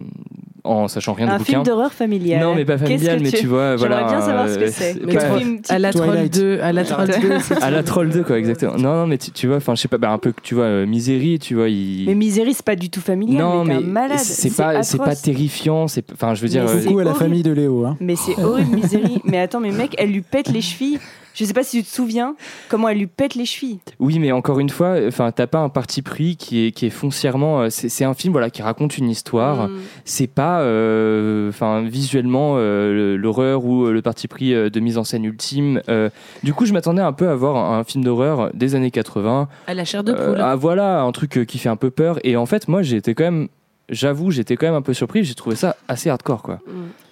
[0.63, 2.41] en sachant rien Un film d'horreur familial.
[2.41, 4.07] Non, mais pas familial, que mais tu vois, J'aimerais voilà.
[4.07, 5.71] bien savoir ce que euh, c'est.
[5.71, 6.33] à la troll Twilight.
[6.33, 7.39] 2, à la troll 2.
[7.39, 9.81] c'est à la troll 2 quoi exactement non non mais tu, tu vois enfin je
[9.81, 12.65] sais pas bah, un peu tu vois euh, Misery tu vois il Mais Misery, c'est
[12.65, 13.41] pas du tout familial.
[13.41, 16.87] non mais, mais c'est pas c'est pas terrifiant c'est enfin je veux dire euh, c'est
[16.87, 17.85] Coucou à la famille de Léo.
[17.85, 17.95] Hein.
[18.01, 19.21] Mais c'est horrible, Misery.
[19.23, 20.99] Mais attends, mais mec, elle lui pète les chevilles.
[21.37, 22.35] Je sais pas si tu te souviens
[22.67, 23.79] comment elle lui pète les chevilles.
[23.99, 26.89] oui mais encore une fois enfin t'as pas un parti pris qui est qui est
[26.89, 29.77] foncièrement euh, c'est un film voilà qui raconte une histoire Mm.
[30.03, 35.25] c'est pas euh, enfin visuellement euh, l'horreur ou le parti pris de mise en scène
[35.25, 36.09] ultime Euh,
[36.43, 39.47] du coup je m'attendais un peu à voir un, un film d'horreur des années 80
[39.67, 40.41] À la chair de Euh, poule.
[40.41, 42.17] ah voilà, un truc qui fait un peu peur.
[42.23, 43.47] Et en fait, moi, j'étais quand même,
[43.89, 45.23] j'avoue, j'étais quand même un peu surpris.
[45.23, 46.59] J'ai trouvé ça assez hardcore, quoi.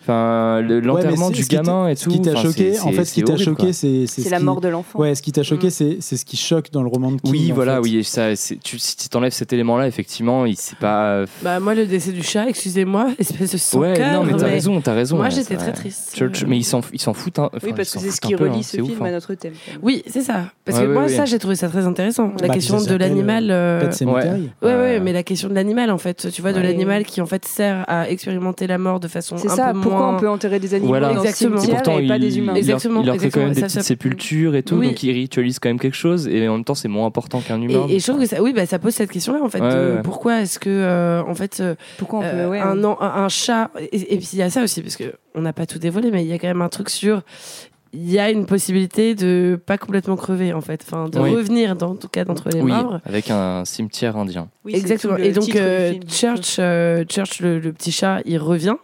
[0.06, 2.12] Enfin, le- l'enterrement Ouais, du ce gamin et Ce tout.
[2.12, 4.68] qui t'a choqué, en fait, ce qui t'a choqué, c'est C'est ce la mort de
[4.68, 5.00] l'enfant.
[5.00, 5.72] Ouais, ce qui t'a choqué, Mm.
[5.72, 7.32] c'est c'est ce qui choque dans le roman de King.
[7.32, 7.82] Oui, voilà, fait.
[7.82, 8.04] oui.
[8.04, 11.06] Ça, c'est- tu, si tu t'enlèves cet élément-là, effectivement, il c'est pas.
[11.08, 14.46] euh, Bah, moi, le décès du chat, excusez-moi, espèce de sans ouais, non, mais t'as
[14.46, 15.18] mais- raison, t'as raison.
[15.18, 16.14] Moi, j'étais très triste.
[16.16, 17.40] Church- mais ils s'en ils s'en foutent.
[17.40, 17.50] hein.
[17.56, 19.06] Enfin, Oui, parce que c'est ce qui relie hein, ce film hein.
[19.06, 19.54] à notre thème.
[19.82, 20.46] Oui, c'est ça.
[20.66, 22.32] Parce que moi, ça, j'ai trouvé ça très intéressant.
[22.42, 23.50] La Bah, question de l'animal.
[23.50, 24.50] euh, Sematary.
[24.62, 27.26] Ouais, ouais, mais la question de l'animal, en fait, tu vois, de l'animal qui, en
[27.26, 30.30] fait, sert à expérimenter la mort de façon C'est un ça, peu pourquoi on peut
[30.30, 31.14] enterrer des animaux Voilà.
[31.14, 31.58] dans Exactement.
[31.58, 33.62] cimetière Pourtant, et pas il, des humains il leur- il leur crée quand même des
[33.62, 34.88] petites ça- sépultures et tout, Oui.
[34.88, 37.62] donc ils ritualisent quand même quelque chose, et en même temps, c'est moins important qu'un
[37.62, 37.86] humain.
[37.90, 39.62] Et, et je trouve que ça, oui, bah, ça pose cette question-là, en fait.
[39.62, 40.02] Ouais, de ouais.
[40.04, 42.28] Pourquoi est-ce que, euh, en fait, euh, Pourquoi on peut.
[42.30, 43.72] euh, ouais, un, chat.
[43.92, 46.12] Et, et puis il y a ça aussi, parce que on n'a pas tout dévoilé,
[46.12, 47.22] mais il y a quand même un truc sur.
[47.98, 50.84] Il y a une possibilité de pas complètement crever, en fait.
[50.86, 51.34] Enfin, de Oui.
[51.34, 53.00] revenir, dans, en tout cas, d'entre les oui, membres.
[53.06, 54.50] avec un cimetière indien.
[54.66, 55.16] Oui, Exactement.
[55.16, 55.94] Et donc, euh.
[56.10, 58.76] Church, euh, Church le, le petit chat, il revient.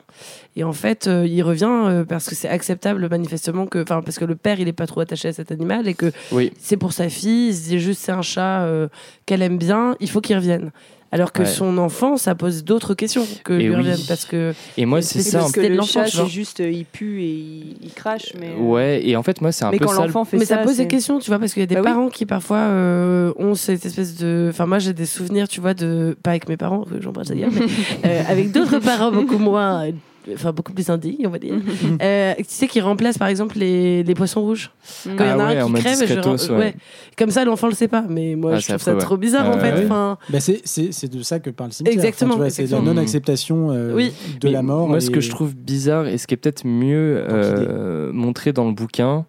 [0.58, 4.20] Et en fait, euh, il revient euh, parce que c'est acceptable manifestement que, enfin, parce
[4.20, 6.52] que le père il est pas trop attaché à cet animal et que Oui.
[6.60, 7.50] c'est pour sa fille.
[7.50, 8.88] Il se dit juste c'est un chat euh,
[9.26, 10.72] qu'elle aime bien, il faut qu'il revienne.
[11.14, 11.46] Alors que Ouais.
[11.48, 13.76] son enfant, ça pose d'autres questions que Et lui oui.
[13.76, 15.40] revienne parce que Et moi, c'est ça.
[15.40, 18.34] parce que le l'enfant, chat, c'est juste, il pue et il, il crache.
[18.40, 18.54] Mais...
[18.56, 20.24] Ouais, et en fait, moi, c'est un mais peu quand ça.
[20.26, 21.82] fait mais ça, pose c'est- des questions, tu vois, parce qu'il y a des Bah
[21.82, 21.88] oui.
[21.88, 24.48] parents qui parfois euh, ont cette espèce de.
[24.52, 26.16] Enfin, moi j'ai des souvenirs, tu vois, de.
[26.24, 27.62] Pas avec mes parents, que j'embrasse d'ailleurs, mais
[28.06, 29.88] euh, avec d'autres parents beaucoup moins.
[30.28, 31.56] Euh, Enfin, beaucoup plus indignes, on va dire.
[32.02, 34.72] Euh, tu sais, qui remplacent par exemple les, les poissons rouges.
[35.04, 36.76] Quand il y en Ah a ouais, un qui crève, je ouais.
[37.18, 38.04] Comme ça, l'enfant le sait pas.
[38.08, 39.74] Mais moi, Ah, je trouve ça trop bizarre en Ouais, fait.
[39.74, 39.86] ouais.
[39.86, 41.96] Enfin, Bah, c'est, c'est, c'est de ça que parle le cimetière.
[41.96, 44.14] Exactement, Enfin, c'est de la non-acceptation euh, Oui.
[44.40, 44.88] de Mais la mort.
[44.88, 48.66] Moi, ce que je trouve bizarre et ce qui est peut-être mieux euh, montré dans
[48.68, 49.26] le bouquin,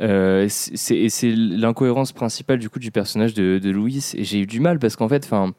[0.00, 4.12] euh, c'est l'incohérence principale du coup du personnage de, de Louis.
[4.16, 5.52] Et j'ai eu du mal parce qu'en fait, enfin,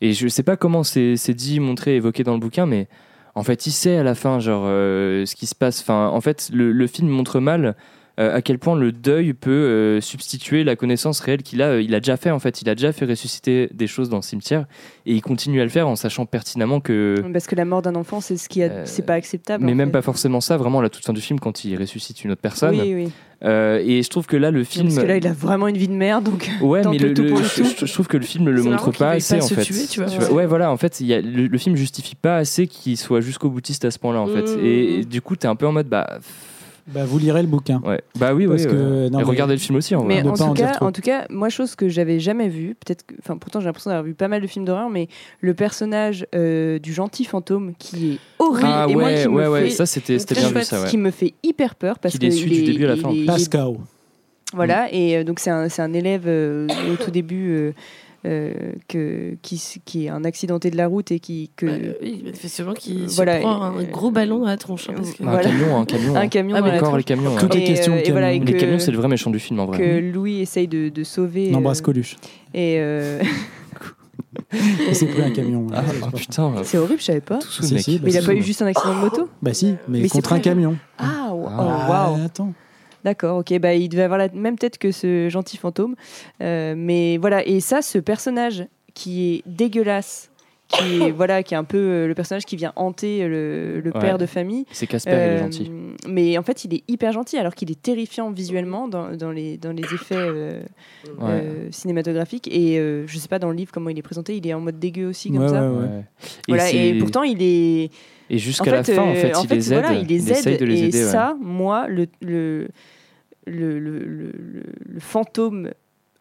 [0.00, 2.88] et je sais pas comment c'est c'est dit, montré, évoqué dans le bouquin, mais
[3.36, 5.86] en fait, il sait à la fin, genre, euh, ce qui se passe.
[5.88, 7.76] En fait, le, le film montre mal.
[8.18, 11.66] Euh, à quel point le deuil peut euh, substituer la connaissance réelle qu'il a.
[11.66, 14.16] euh, il a déjà fait en fait, il a déjà fait ressusciter des choses dans
[14.16, 14.64] le cimetière
[15.04, 17.94] et il continue à le faire en sachant pertinemment que Parce que la mort d'un
[17.94, 18.86] enfant, c'est ce qui a...
[18.86, 19.64] C'est pas acceptable.
[19.64, 19.92] mais même fait.
[19.92, 22.40] pas forcément ça, vraiment à la toute fin du film quand il ressuscite une autre
[22.40, 22.78] personne.
[22.80, 23.08] Oui, oui.
[23.44, 24.86] Euh, et je trouve que là le film.
[24.86, 26.50] Parce que là, il a vraiment une vie de merde, donc.
[26.62, 29.36] Ouais, mais le, le- le je, trouve que le film le C'est montre pas assez
[29.36, 29.62] pas en se fait.
[29.62, 30.32] tuer, tu vois.
[30.32, 33.50] Ouais, voilà, en fait, y a, le, le film justifie pas assez qu'il soit jusqu'au
[33.50, 34.56] boutiste à ce point-là en fait.
[34.56, 34.64] Mmh.
[34.64, 36.18] Et, et du coup, t'es un peu en mode bah.
[36.88, 37.80] Bah, vous lirez le bouquin.
[37.84, 38.00] Ouais.
[38.18, 38.68] Bah oui, Parce oui.
[38.70, 39.10] que- ouais.
[39.10, 40.04] non, et mais- regardez le film aussi en.
[40.04, 40.86] Mais tout, cas, trop.
[40.86, 44.04] en tout cas, moi, chose que j'avais jamais vue, peut-être, enfin, pourtant j'ai l'impression d'avoir
[44.04, 45.08] vu pas mal de films d'horreur, mais
[45.40, 49.34] le personnage euh, du gentil fantôme qui est horrible Ah et moi ouais, qui me
[49.34, 50.88] ouais, ouais, fait ça c'était bien vu ça, ouais.
[50.88, 52.88] qui me fait hyper peur parce Qu'il que est su il du est- début à
[52.88, 53.12] la fin.
[53.26, 53.72] Pascal.
[54.52, 57.72] Voilà, et euh, donc c'est un, c'est un élève euh, au tout début euh, euh,
[58.88, 61.50] que, qui, est un accidenté de la route et qui.
[61.56, 64.88] Que, Euh, oui, manifestement, qui Voilà, se prend un euh, gros ballon dans la tronche.
[64.88, 65.48] hein, parce que- Un Voilà.
[65.48, 66.14] camion, un camion.
[66.16, 66.28] un hein.
[66.28, 66.98] camion Ah, mais Encore tronche.
[66.98, 67.36] les camions.
[67.36, 68.44] Tout est question euh, voilà, camion.
[68.44, 69.78] Les que- camions, c'est le vrai méchant du film en vrai.
[69.78, 71.50] que Louis essaye de, de sauver.
[71.52, 72.16] On embrasse euh, Coluche.
[72.54, 73.22] et euh,
[74.88, 75.66] Il s'est pris un camion.
[75.74, 75.82] Ah,
[76.14, 77.38] putain, c'est horrible, je savais pas.
[77.40, 79.74] Si, si, bah Mais il a pas eu juste un accident de moto Bah si,
[79.88, 80.76] mais, contre un camion.
[80.98, 81.56] Ah, wow, Ah.
[81.58, 82.24] oh, waouh.
[82.24, 82.52] attends.
[83.06, 85.94] D'accord, ok, bah il devait avoir la même tête que ce gentil fantôme.
[86.42, 90.32] Euh, mais voilà, et ça, ce personnage qui est dégueulasse,
[90.66, 93.92] qui est, voilà, qui est un peu euh, le personnage qui vient hanter le, le
[93.94, 94.00] Ouais.
[94.00, 94.64] père de famille.
[94.72, 95.70] C'est Casper, il est Euh, gentil.
[96.08, 99.56] Mais en fait, il est hyper gentil, alors qu'il est terrifiant visuellement dans, dans les,
[99.56, 100.60] dans les effets euh,
[101.20, 101.24] Ouais.
[101.30, 102.48] euh, cinématographiques.
[102.50, 104.60] Et euh, je sais pas dans le livre comment il est présenté, il est en
[104.60, 105.62] mode dégueu aussi, comme Ouais, ça.
[105.70, 105.84] ouais, ouais.
[105.84, 106.04] Ouais.
[106.48, 107.90] Voilà, et, pourtant, il est.
[108.30, 109.78] et jusqu'à en la fin, en fait, en il fait, les aide.
[109.80, 111.04] voilà, il les de les et aider.
[111.04, 111.10] ouais.
[111.12, 112.66] ça, moi, le, le,
[113.46, 114.62] le, le, le- le-
[114.94, 115.70] le fantôme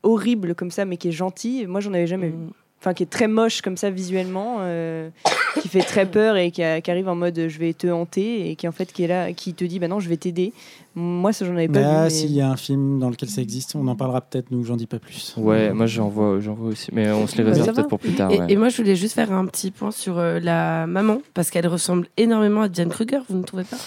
[0.04, 2.36] horrible comme ça, mais qui est gentil, moi, j'en avais jamais vu.
[2.36, 2.50] Mm.
[2.82, 5.10] Enfin, qui est très moche comme ça visuellement, euh,
[5.60, 8.52] qui fait très peur et qui, a- qui arrive en mode je vais te hanter
[8.52, 10.54] et qui en fait qui est là, qui te dit bah non, je vais t'aider.
[10.94, 12.04] Moi, ça, j'en avais pas Bah, vu.
[12.04, 14.64] mais- s'il y a un film dans lequel ça existe, on en parlera peut-être, nous,
[14.64, 15.34] j'en dis pas plus.
[15.38, 18.00] Ouais, moi j'en vois, j'en vois aussi, mais on se les Bah, réserve peut-être pour
[18.00, 18.30] plus tard.
[18.32, 18.46] Et, ouais.
[18.50, 21.68] et moi, je voulais juste faire un petit point sur euh, la maman, parce qu'elle
[21.68, 23.78] ressemble énormément à Diane Kruger, vous ne trouvez pas?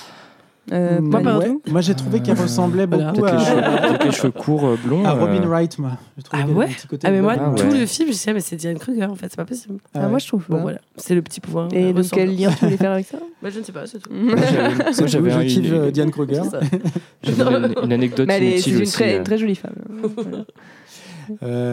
[0.72, 1.46] Euh, du ouais.
[1.46, 1.62] tout.
[1.68, 3.12] Moi, j'ai trouvé qu'elle Euh, ressemblait voilà.
[3.12, 5.04] beaucoup Peut-être les, cheveux- à, les cheveux courts, euh, blonds.
[5.04, 5.92] à Robin euh, Wright, moi.
[6.32, 7.78] Ah ouais un petit côté Ah, mais moi, Ah tout ouais.
[7.80, 9.76] le film, je disais, mais c'est Diane Kruger, en fait, c'est pas possible.
[9.86, 10.08] Ah Ah, ouais.
[10.10, 11.68] moi, je trouve Bon, voilà, c'est le petit pouvoir.
[11.72, 13.18] Et donc, quel lien tu voulais faire avec ça?
[13.42, 14.10] Bah, Je ne sais pas, c'est tout.
[14.12, 16.42] Moi, j'avais- moi, tout, un- je kiffe une, Diane Kruger.
[17.26, 18.92] Une- une anecdote Mais elle est- c'est inutile une aussi.
[18.92, 19.74] très, une très jolie femme.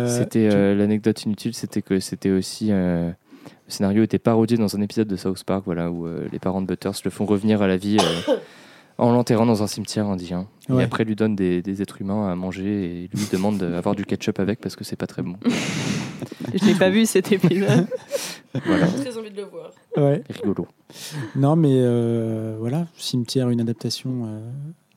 [0.07, 3.13] C'était l'anecdote inutile, c'était que c'était aussi le
[3.67, 6.67] scénario était parodié dans un épisode de South Park, voilà, où euh, les parents de
[6.67, 8.33] Butters le font revenir à la vie euh,
[8.97, 10.47] en l'enterrant dans un cimetière indien.
[10.69, 10.81] Ouais.
[10.81, 12.63] Et après lui donne des, des êtres humains à manger
[13.03, 15.35] et lui demande d'avoir du ketchup avec parce que c'est pas très bon.
[16.53, 17.87] Je l'ai pas vu cet épisode.
[18.65, 19.69] Voilà, J'ai très envie de le voir.
[19.97, 20.23] ouais.
[20.29, 20.65] rigolo.
[21.35, 24.11] Non, mais euh, voilà, Cimetière, une adaptation.
[24.27, 24.39] euh,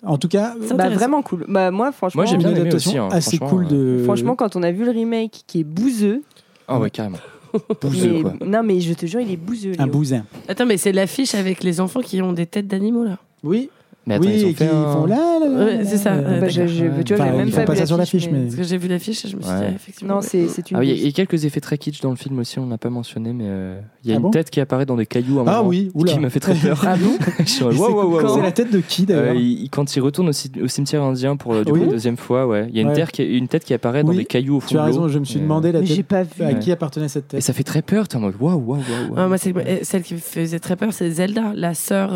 [0.05, 1.45] En tout cas, C'est bah, vraiment cool.
[1.49, 4.03] Bah, moi, franchement, Moi, j'ai une bien aimé adaptation aussi, hein, assez franchement, cool de.
[4.05, 6.23] franchement, quand on a vu le remake qui est bouseux,
[6.69, 7.19] Ah ouais, carrément.
[7.83, 8.35] Bouseux, mais- quoi.
[8.47, 9.73] non mais je te jure, il est bouseux.
[9.81, 10.25] un bousin.
[10.47, 13.19] Attends, mais c'est l'affiche avec les enfants qui ont des têtes d'animaux, là.
[13.43, 13.71] Oui,
[14.09, 15.97] Mais attends, oui, ils ont et fait un- font là, là, là, Ouais, là, c'est
[15.99, 16.17] ça.
[16.17, 17.97] Bah, je- je- tu vois, Enfin, j'ai même ils pas font pas vu ça sur
[17.99, 18.45] l'affiche, l'affiche, mais.
[18.47, 19.67] Parce que j'ai vu l'affiche et je me suis dit, Ouais.
[19.69, 20.15] ah, effectivement.
[20.17, 20.77] Non, c'est c'est une.
[20.79, 22.79] Ah oui, il y a- quelques effets très kitsch dans le film aussi, on n'a
[22.79, 25.07] pas mentionné, mais euh, il y a Ah une bon tête qui apparaît dans des
[25.07, 26.13] cailloux à un Ah moment, oui, oula.
[26.13, 26.83] qui m'a fait très peur.
[26.89, 27.11] Ah bon
[27.47, 30.69] C'est wow, la tête de qui d'ailleurs Euh, il- quand il retourne au, ci- au
[30.69, 31.81] cimetière indien pour euh, du Oui.
[31.81, 32.95] coup, la deuxième fois, ouais, il y a une, Ouais.
[32.95, 35.09] terre qui, une tête qui apparaît dans Oui, des cailloux au fond Tu as raison,
[35.09, 36.45] je me suis Et, demandé la tête pas vu.
[36.45, 37.43] à qui appartenait cette Et tête.
[37.43, 39.15] ça fait très peur, t'es en mode waouh, waouh, waouh.
[39.17, 42.13] Ah, moi, euh, celle qui me faisait très peur, c'est Zelda, la sœur.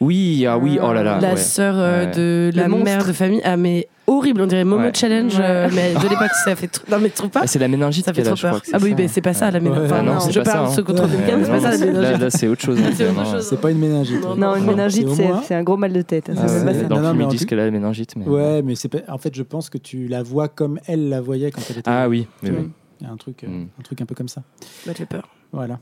[0.00, 1.18] Oui, ah oui, oh là là.
[1.34, 2.10] La sœur euh, Ouais.
[2.12, 2.84] de la monstre.
[2.84, 3.40] mère de famille.
[3.44, 4.92] Ah, mais horrible, on dirait Momo Ouais.
[4.94, 5.44] Challenge, Ouais.
[5.44, 6.84] euh, mais de l'époque, ça fait trop.
[6.90, 8.60] Non, mais tu trouves pas Ah, c'est la méningite Ça fait trop peur.
[8.72, 9.64] Ah oui, mais c'est pas ça la Ouais.
[9.68, 9.92] méningite.
[9.96, 10.70] Ah non, c'est je pas ça, parle hein.
[10.70, 12.20] ce contre le Ouais, week-end, c'est pas ça la méningite.
[12.20, 12.78] là, c'est autre chose.
[12.84, 13.46] hein, C'est chose.
[13.48, 14.22] C'est pas une méningite.
[14.36, 15.08] Non, une méningite,
[15.46, 16.30] c'est un gros mal de tête.
[16.30, 16.86] hein, Ah c'est ouais, même pas ça.
[16.88, 18.16] dans le non, film, mais ils en disent qu'elle a la méningite.
[18.16, 18.26] Mais...
[18.26, 18.98] Ouais, mais c'est pas...
[19.08, 21.90] en fait, je pense que tu la vois comme elle la voyait quand elle était.
[21.90, 22.70] Ah oui, mais vois, oui.
[23.00, 23.66] Il y a un truc, euh, Mm.
[23.78, 24.42] un truc un peu comme ça.
[24.84, 25.28] Ça fait peur.
[25.52, 25.78] Voilà.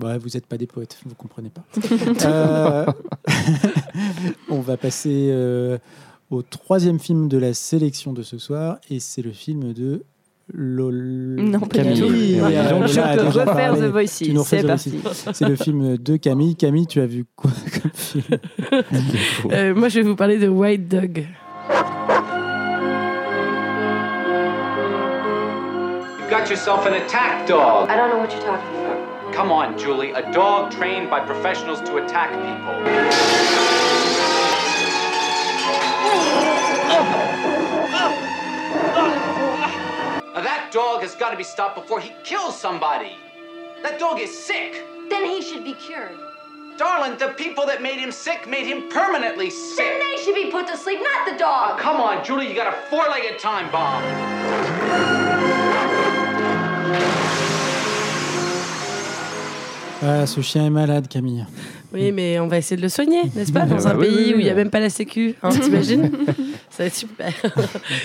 [0.00, 1.62] Ouais, vous n'êtes pas des poètes, vous comprenez pas.
[2.24, 2.86] Euh,
[4.48, 5.78] on va passer euh,
[6.30, 10.02] au troisième film de la sélection de ce soir, et c'est le film de
[10.52, 11.36] Lol.
[11.40, 11.94] Non, pas Camille.
[11.94, 12.08] du tout.
[12.10, 13.80] Oui, Ah, oui, donc, Je l'a peux refaire parlé.
[13.80, 14.06] The refais
[14.44, 14.92] C'est parti.
[15.32, 16.56] C'est le film de Camille.
[16.56, 17.50] Camille, tu as vu quoi
[17.82, 18.24] comme film?
[19.50, 21.26] Euh, moi, je vais vous parler de White Dog.
[26.18, 27.88] You got yourself an attack dog.
[27.88, 28.91] I don't know what you're talking about.
[29.32, 30.10] Come on, Julie.
[30.12, 33.82] A dog trained by professionals to attack people.
[40.34, 43.12] Now, that dog has got to be stopped before he kills somebody.
[43.82, 44.84] That dog is sick.
[45.10, 46.18] Then he should be cured.
[46.78, 49.76] Darling, the people that made him sick made him permanently sick.
[49.76, 51.78] Then they should be put to sleep, not the Oh, dog.
[51.78, 52.48] come on, Julie.
[52.48, 54.02] You got a four legged time bomb.
[60.04, 61.46] Ah, ce chien est malade, Camille.
[61.92, 64.16] Oui, mais on va essayer de le soigner, n'est-ce pas Dans Bah un oui, pays
[64.28, 66.10] oui, où il n'y a même pas la sécu, hein, t'imagines
[66.70, 67.30] Ça va être super.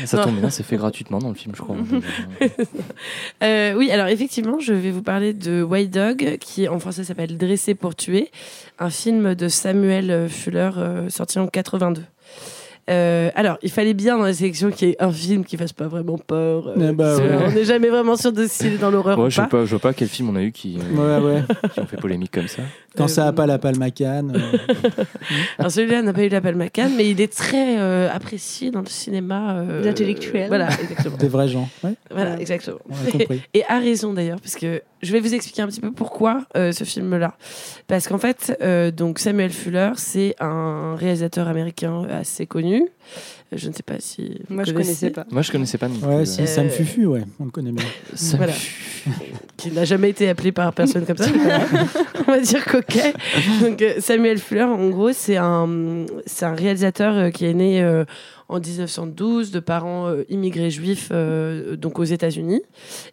[0.06, 0.24] Ça Non.
[0.26, 1.78] tombe bien, c'est fait gratuitement dans le film, je crois.
[3.44, 7.38] Euh, oui, alors effectivement, je vais vous parler de White Dog, qui en français s'appelle
[7.38, 8.30] Dressé pour tuer,
[8.80, 12.02] un film de Samuel Fuller euh, sorti en 82.
[12.90, 15.74] Euh, alors, il fallait bien dans la sélection qu'il y ait un film qui fasse
[15.74, 16.70] pas vraiment peur.
[16.70, 17.24] euh, Eh bah ouais.
[17.48, 19.58] On n'est jamais vraiment sûr de s'il est dans l'horreur Ouais, ou je, vois pas.
[19.60, 21.42] pas, je vois pas quel film on a eu qui, euh, Ouais, ouais.
[21.74, 22.62] qui ont fait polémique comme ça.
[22.96, 24.34] Quand Euh, ça a pas la palme à Cannes.
[24.36, 24.58] euh,
[25.60, 28.88] Alors celui-là n'a pas eu l'appel Macan, mais il est très euh, apprécié dans le
[28.88, 29.58] cinéma.
[29.58, 30.48] euh, Intellectuel.
[30.48, 31.18] Voilà, exactement.
[31.18, 31.70] des vrais gens.
[31.84, 32.78] Ouais, Voilà, exactement.
[32.90, 33.42] on a compris.
[33.54, 36.72] Et à raison d'ailleurs, parce que je vais vous expliquer un petit peu pourquoi euh,
[36.72, 37.36] ce film-là.
[37.88, 42.77] Parce qu'en fait, euh, donc Samuel Fuller, c'est un réalisateur américain assez connu.
[42.84, 44.42] Euh, Je ne sais pas si.
[44.50, 44.90] vous Moi, je connaissez.
[44.90, 45.26] connaissais pas.
[45.32, 46.08] Moi, je connaissais pas non plus.
[46.08, 47.86] Ouais, euh, si, Sam Euh, Fufu, ouais, on le connaît bien.
[48.14, 48.54] ça- Voilà.
[49.56, 51.30] Qui n'a jamais été appelé par personne comme ça.
[52.28, 52.98] On va dire qu'ok.
[53.62, 58.04] Donc euh, Samuel Fuller, en gros, c'est un, c'est un réalisateur qui est né euh,
[58.50, 62.62] en 1912 de parents euh, immigrés juifs euh, donc aux États-Unis.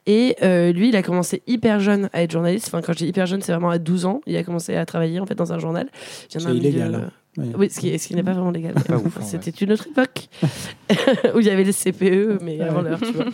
[0.07, 2.67] Et euh, lui, il a commencé hyper jeune à être journaliste.
[2.69, 4.21] Enfin, quand je dis hyper jeune, c'est vraiment à 12 ans.
[4.27, 5.89] Il a commencé à travailler en fait dans un journal.
[6.29, 8.75] C'est d'un milieu, Oui, ce qui, ce qui n'est pas vraiment légal.
[9.21, 10.29] C'était une autre époque
[11.35, 13.27] où il y avait les CPE, mais avant l'heure, tu vois.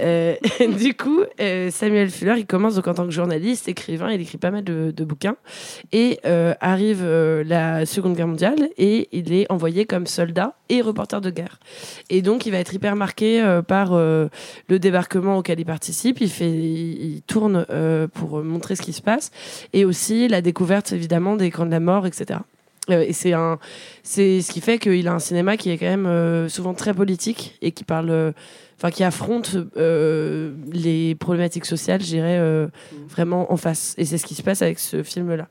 [0.00, 0.34] Euh,
[0.78, 4.38] du coup, euh, Samuel Fuller, il commence donc en tant que journaliste, écrivain, il écrit
[4.38, 5.36] pas mal de, de bouquins.
[5.92, 10.82] Et euh, arrive euh, la Seconde Guerre mondiale et il est envoyé comme soldat et
[10.82, 11.58] reporter de guerre.
[12.10, 14.28] Et donc, il va être hyper marqué euh, par euh,
[14.68, 16.20] le débarquement auquel il participe.
[16.20, 19.30] Il, fait, il, il tourne euh, pour montrer ce qui se passe.
[19.72, 22.40] Et aussi la découverte, évidemment, des camps de la mort, etc.
[22.90, 23.58] Euh, et c'est un,
[24.02, 26.94] c'est ce qui fait qu'il a un cinéma qui est quand même euh, souvent très
[26.94, 28.32] politique et qui parle, euh,
[28.78, 32.68] enfin qui affronte les problématiques sociales, je dirais euh,
[33.10, 33.94] vraiment en face.
[33.98, 35.48] Et c'est ce qui se passe avec ce film-là.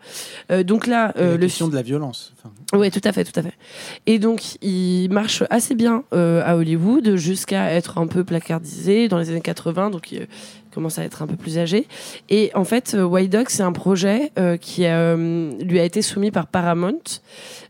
[0.63, 2.33] Donc là, la le question de la violence.
[2.37, 3.53] Enfin, oui, tout à fait, tout à fait.
[4.05, 9.29] Et donc, il marche assez bien à Hollywood jusqu'à être un peu placardisé dans les
[9.29, 10.15] années 80, donc
[10.77, 11.87] commence à être un peu plus âgé.
[12.29, 16.03] Et en fait, euh, White Dog, c'est un projet euh, qui euh, lui a été
[16.03, 17.01] soumis par Paramount.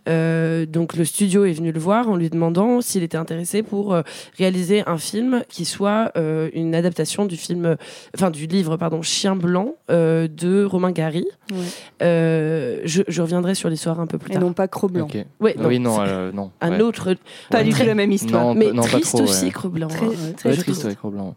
[0.10, 3.94] Euh, donc le studio est venu le voir en lui demandant s'il était intéressé pour
[3.94, 4.02] euh,
[4.38, 7.76] réaliser un film qui soit euh, une adaptation du film,
[8.16, 11.26] enfin du livre pardon Chien blanc euh, de Romain Gary.
[11.52, 11.58] Ouais.
[12.02, 14.44] Euh, je, je reviendrai sur l'histoire un peu plus Et tard.
[14.44, 15.06] non pas Cro-Blanc.
[15.06, 15.26] Ok.
[15.40, 16.52] Ouais, non, oui, non, euh, non.
[16.62, 16.82] un ouais.
[16.82, 17.16] autre.
[17.50, 18.44] Pas du tout la même histoire.
[18.46, 19.52] Non, mais non, triste trop, aussi, ouais.
[19.52, 19.88] Cro-Blanc.
[19.88, 21.34] Très- très Ouais, je triste trouve.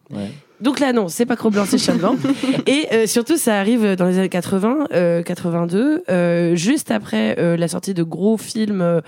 [0.60, 2.16] Donc là, non, c'est pas Cro-Blanc, c'est Chien Blanc.
[2.66, 7.56] Et euh, surtout, ça arrive dans les années 80, euh, 82, euh, juste après euh,
[7.56, 9.00] la sortie de gros films euh,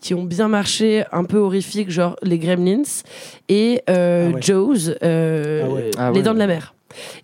[0.00, 2.82] qui ont bien marché, un peu horrifiques, genre Les Gremlins
[3.48, 4.42] et euh, Ah ouais.
[4.42, 5.90] Jaws, euh, Ah ouais.
[5.98, 6.22] Ah Les ouais.
[6.22, 6.74] Dents de la Mer.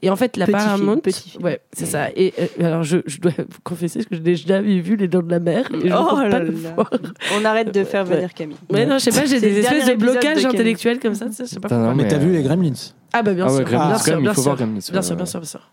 [0.03, 1.45] Et en fait, la Petit Paramount, film, petit film.
[1.45, 2.09] ouais, c'est ça.
[2.15, 5.23] Et euh, alors, je, je dois vous confesser que je n'ai jamais vu Les Dents
[5.23, 5.69] de la Mer.
[5.75, 6.73] Et je Oh ne compte là pas le là.
[6.77, 6.91] voir.
[7.35, 8.17] On arrête de faire Ouais.
[8.17, 8.57] venir Camille.
[8.71, 11.27] Ouais, non, je sais pas, j'ai des le espèces de blocages de intellectuels comme ça,
[11.37, 12.73] je sais pas non, mais t'as mais, vu les Gremlins?
[13.13, 14.45] Ah bah bien Ah ouais, sûr, Gremlins, bien quand sûr, même, il bien faut sûr.
[14.45, 15.71] voir Gremlins, Bien sûr, bien sûr, bien sûr.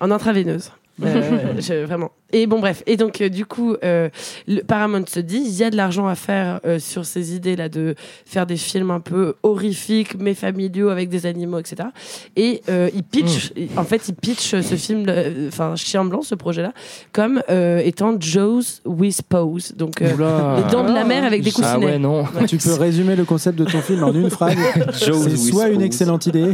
[0.00, 0.70] En intravéneuse.
[1.02, 2.10] Euh, je- vraiment.
[2.32, 2.82] Et bon, bref.
[2.86, 4.10] Et donc, euh, du coup, euh,
[4.46, 7.68] le Paramount se dit il y a de l'argent à faire euh, sur ces idées-là
[7.70, 7.94] de
[8.26, 11.88] faire des films un peu horrifiques, mais familiaux avec des animaux, etc.
[12.36, 16.34] Et euh, il pitch, en fait, il pitch ce film, euh, enfin, Chien Blanc, ce
[16.34, 16.72] projet-là,
[17.12, 19.72] comme euh, étant Joe's with Pose.
[19.76, 21.92] Donc, euh, les dents de la mer avec des Ah coussinets.
[21.92, 22.24] ouais, non.
[22.24, 22.46] Ouais.
[22.46, 24.54] Tu peux résumer le concept de ton film en une phrase.
[25.04, 26.52] Joe's C'est soit une excellente idée,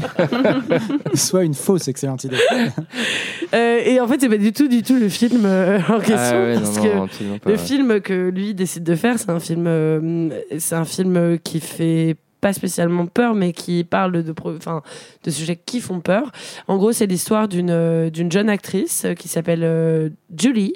[1.15, 2.37] soit une fausse excellente idée.
[3.55, 6.17] Euh, et en fait, c'est pas du tout, du tout le film euh, en question.
[6.19, 9.19] Ah ouais, non, parce non, que absolument pas, le film que lui décide de faire,
[9.19, 14.23] c'est un film, euh, c'est un film qui fait pas spécialement peur, mais qui parle
[14.23, 14.83] de, enfin,
[15.25, 16.31] de sujets qui font peur.
[16.69, 20.75] En gros, c'est l'histoire d'une euh, d'une jeune actrice euh, qui s'appelle euh, Julie,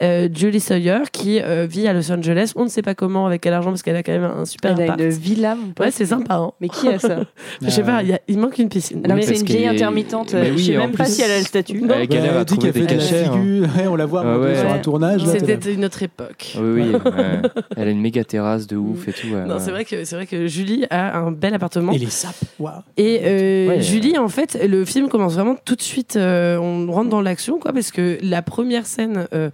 [0.00, 2.52] euh, Julie Sawyer, qui euh, vit à Los Angeles.
[2.56, 4.78] On ne sait pas comment, avec quel argent, parce qu'elle a quand même un super
[4.80, 5.84] Elle a une villa, mon pote.
[5.84, 6.36] Ouais, c'est sympa.
[6.36, 6.52] hein.
[6.62, 7.20] Mais qui a ça
[7.60, 9.02] Je sais pas, il y a- il manque une piscine.
[9.04, 10.30] Alors que c'est une vieille intermittente.
[10.32, 11.82] Je oui, sais en même pas si elle a le statut.
[11.84, 13.24] Elle à elle dit trouver qu'elle des fait de la cachets.
[13.26, 13.68] hein.
[13.76, 14.58] Ouais, on la voit Ah ouais.
[14.58, 15.22] sur un tournage.
[15.26, 16.56] C'était une autre époque.
[16.58, 16.92] Oui, oui.
[17.04, 17.40] ouais.
[17.76, 19.26] Elle a une méga terrasse de ouf et tout.
[19.28, 19.60] ouais, Non, ouais.
[19.60, 21.92] c'est vrai que c'est vrai que Julie a un bel appartement.
[21.92, 22.72] Et les sapes, waouh.
[22.96, 23.80] Et euh, Ouais.
[23.80, 26.16] Julie, en fait, le film commence vraiment tout de suite.
[26.16, 29.50] euh, on rentre dans l'action, quoi, parce que la première scène euh,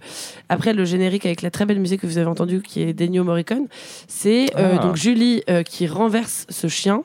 [0.49, 3.23] après le générique avec la très belle musique que vous avez entendue, qui est d'Ennio
[3.23, 3.67] Morricone,
[4.07, 4.83] c'est euh, Ah.
[4.83, 7.03] donc Julie euh, qui renverse ce chien.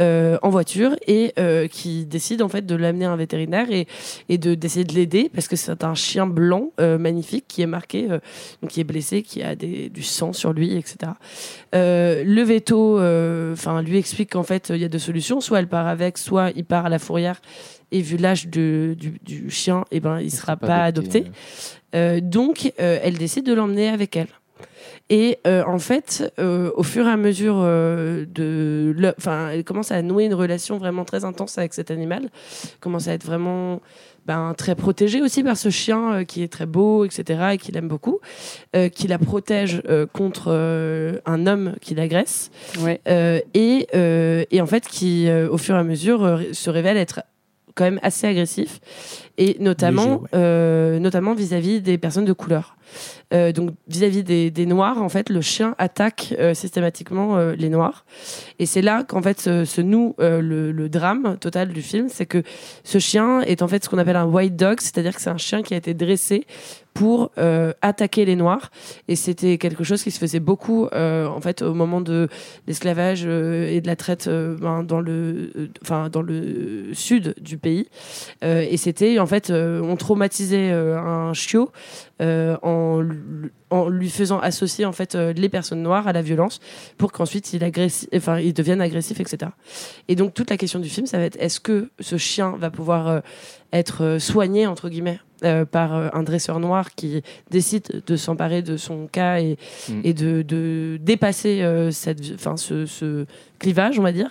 [0.00, 3.86] Euh, en voiture et euh, qui décide en fait de l'amener à un vétérinaire et,
[4.28, 7.66] et de d'essayer de l'aider parce que c'est un chien blanc euh, magnifique qui est
[7.66, 11.12] marqué donc qui est blessé qui a des, du sang sur lui etc
[11.72, 12.98] le veto,
[13.52, 15.40] enfin, lui explique qu'en fait, il y a deux solutions.
[15.40, 17.40] Soit elle part avec, soit il part à la fourrière.
[17.92, 21.24] Et vu l'âge du, du chien, eh ben, il sera pas, adopté.
[21.92, 24.28] Donc, elle décide de l'emmener avec elle.
[25.12, 29.64] Et euh, en fait, euh, au fur et à mesure euh, de, le- enfin, elle
[29.64, 32.30] commence à nouer une relation vraiment très intense avec cet animal.
[32.80, 33.80] Commence à être vraiment
[34.26, 37.40] ben, très protégée aussi par ce chien euh, qui est très beau, etc.
[37.54, 38.20] et qu'il aime beaucoup,
[38.76, 42.50] euh, qui la protège euh, contre euh, un homme qui l'agresse.
[42.78, 43.00] Ouais.
[43.08, 46.70] Euh, et, euh, et en fait, qui euh, au fur et à mesure euh, se
[46.70, 47.22] révèle être
[47.74, 48.80] quand même assez agressif
[49.38, 50.28] et notamment Léger, ouais.
[50.34, 52.76] euh, notamment vis-à-vis des personnes de couleur.
[53.32, 58.04] Euh, donc vis-à-vis des, noirs, en fait, le chien attaque euh, systématiquement euh, les noirs.
[58.58, 62.42] Et c'est là qu'en fait se, se noue le, drame total du film, c'est que
[62.82, 65.36] ce chien est en fait ce qu'on appelle un white dog, c'est-à-dire que c'est un
[65.36, 66.46] chien qui a été dressé
[66.92, 67.30] pour
[67.80, 68.70] attaquer les noirs.
[69.06, 72.28] Et c'était quelque chose qui se faisait beaucoup en fait au moment de
[72.66, 75.70] l'esclavage et de la traite ben, dans le,
[76.10, 77.88] dans le sud du pays.
[78.42, 81.70] Et c'était en fait on traumatisait un chiot
[82.20, 83.19] en, lu-
[83.70, 86.60] en lui faisant associer en fait euh, les personnes noires à la violence
[86.98, 89.52] pour qu'ensuite il agresse enfin il devienne agressif etc
[90.08, 92.70] et donc toute la question du film ça va être est-ce que ce chien va
[92.70, 93.20] pouvoir euh,
[93.72, 95.20] être euh, soigné entre guillemets?
[95.44, 99.56] Euh, par euh, un dresseur noir qui décide de s'emparer de son cas et,
[99.88, 100.00] Mm.
[100.04, 102.22] et de, de dépasser euh, cette,
[102.56, 103.26] ce, ce
[103.58, 104.30] clivage, on va dire,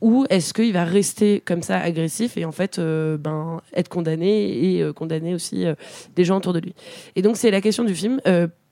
[0.00, 4.78] ou est-ce qu'il va rester comme ça agressif et en fait euh, ben, être condamné
[4.78, 5.64] et condamner aussi
[6.14, 6.74] des gens autour de lui?
[7.14, 8.20] Et donc c'est la question du film.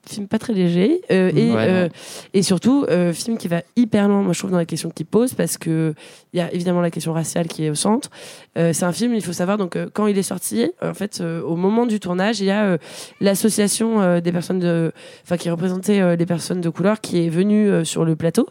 [0.09, 1.89] Film pas très léger euh, et, Ouais, euh,
[2.35, 5.07] et surtout euh, film qui va hyper loin moi je trouve dans la question qu'il
[5.07, 5.95] pose parce que
[6.33, 8.11] il y a évidemment la question raciale qui est au centre
[8.57, 11.21] Euh, c'est un film il faut savoir donc euh, quand il est sorti en fait
[11.21, 12.79] euh, au moment du tournage il y a euh,
[13.21, 14.93] l'association euh, des personnes de
[15.25, 18.47] enfin qui représentait euh, les personnes de couleur qui est venue euh, sur le plateau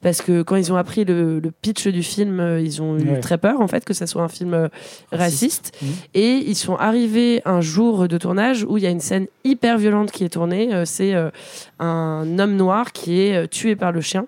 [0.00, 3.02] parce que quand ils ont appris le, le pitch du film euh, ils ont eu
[3.12, 3.20] Ouais.
[3.20, 4.68] très peur en fait que ça soit un film euh,
[5.10, 5.88] raciste Mhm.
[6.14, 9.76] et ils sont arrivés un jour de tournage où il y a une scène hyper
[9.78, 10.72] violente qui est tournée.
[10.92, 11.30] C'est euh,
[11.78, 14.26] un homme noir qui est euh, tué par le chien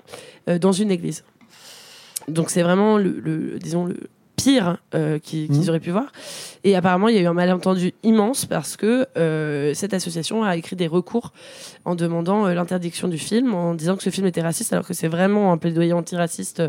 [0.48, 1.22] euh, dans une église.
[2.28, 3.96] Donc c'est vraiment le, le- disons le
[4.36, 6.10] pire euh, qui- qu'ils auraient pu voir.
[6.64, 10.56] Et apparemment, il y a eu un malentendu immense parce que euh, cette association a
[10.56, 11.32] écrit des recours
[11.84, 14.94] en demandant euh, l'interdiction du film, en disant que ce film était raciste, alors que
[14.94, 16.62] c'est vraiment un plaidoyer antiraciste.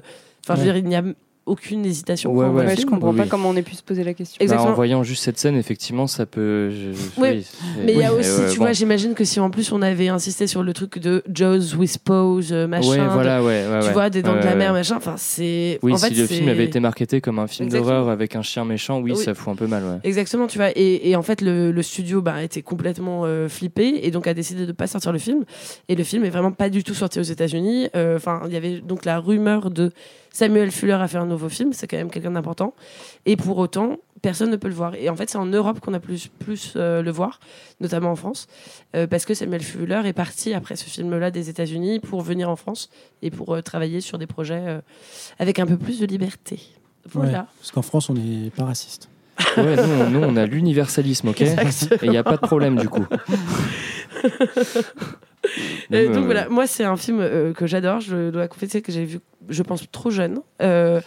[0.44, 1.04] Enfin, je veux dire, il n'y a
[1.46, 2.32] aucune hésitation.
[2.34, 2.76] Ouais, ouais.
[2.76, 3.30] je comprends Oui, pas oui.
[3.30, 4.44] comment on ait pu se poser la question.
[4.46, 6.72] Bah, en voyant juste cette scène, effectivement, ça peut.
[6.72, 6.90] je-
[7.22, 7.46] Oui, oui,
[7.86, 8.64] Mais il y a aussi, ouais, tu bon.
[8.66, 12.00] vois, j'imagine que si en plus on avait insisté sur le truc de Joe's with
[12.00, 13.94] Pose, euh, machin, Ouais, de- voilà, ouais, ouais, tu ouais.
[13.94, 14.80] vois, des dents de la mer, ouais.
[14.80, 15.80] machin, enfin c'est.
[15.84, 18.42] Oui, en si fait, le film avait été marketé comme un film d'horreur avec un
[18.42, 19.18] chien méchant, oui, Oui.
[19.24, 19.98] ça fout un peu mal, ouais.
[20.04, 20.70] Exactement, tu vois.
[20.76, 24.34] Et, et en fait, le, le studio bah, était complètement euh, flippé et donc a
[24.34, 25.44] décidé de ne pas sortir le film.
[25.90, 27.88] Et le film est vraiment pas du tout sorti aux États-Unis.
[27.96, 29.92] Euh, Enfin, il y avait donc la rumeur de
[30.36, 31.72] Samuel Fuller à faire un nouveau film.
[31.72, 32.74] C'est quand même quelqu'un d'important.
[33.26, 34.94] Et pour autant, personne ne peut le voir.
[34.96, 37.40] Et en fait, c'est en Europe qu'on a plus, plus euh, le voir,
[37.80, 38.48] notamment en France,
[38.98, 42.58] euh, parce que Samuel Fuller est parti après ce film-là des États-Unis pour venir en
[42.58, 42.90] France
[43.22, 44.82] et pour euh, travailler sur des projets euh,
[45.40, 46.60] avec un peu plus de liberté.
[47.14, 47.40] Voilà.
[47.40, 49.08] Ouais, parce qu'en France, on n'est pas raciste.
[49.56, 51.56] Ouais, nous, on- nous, on a l'universalisme, ok Et
[52.04, 53.06] il n'y a pas de problème du coup.
[55.94, 58.00] Euh, donc voilà, moi c'est un film euh, que j'adore.
[58.00, 59.20] Je dois confesser que j'ai vu,
[59.50, 60.42] je pense, trop jeune.
[60.62, 61.02] Euh,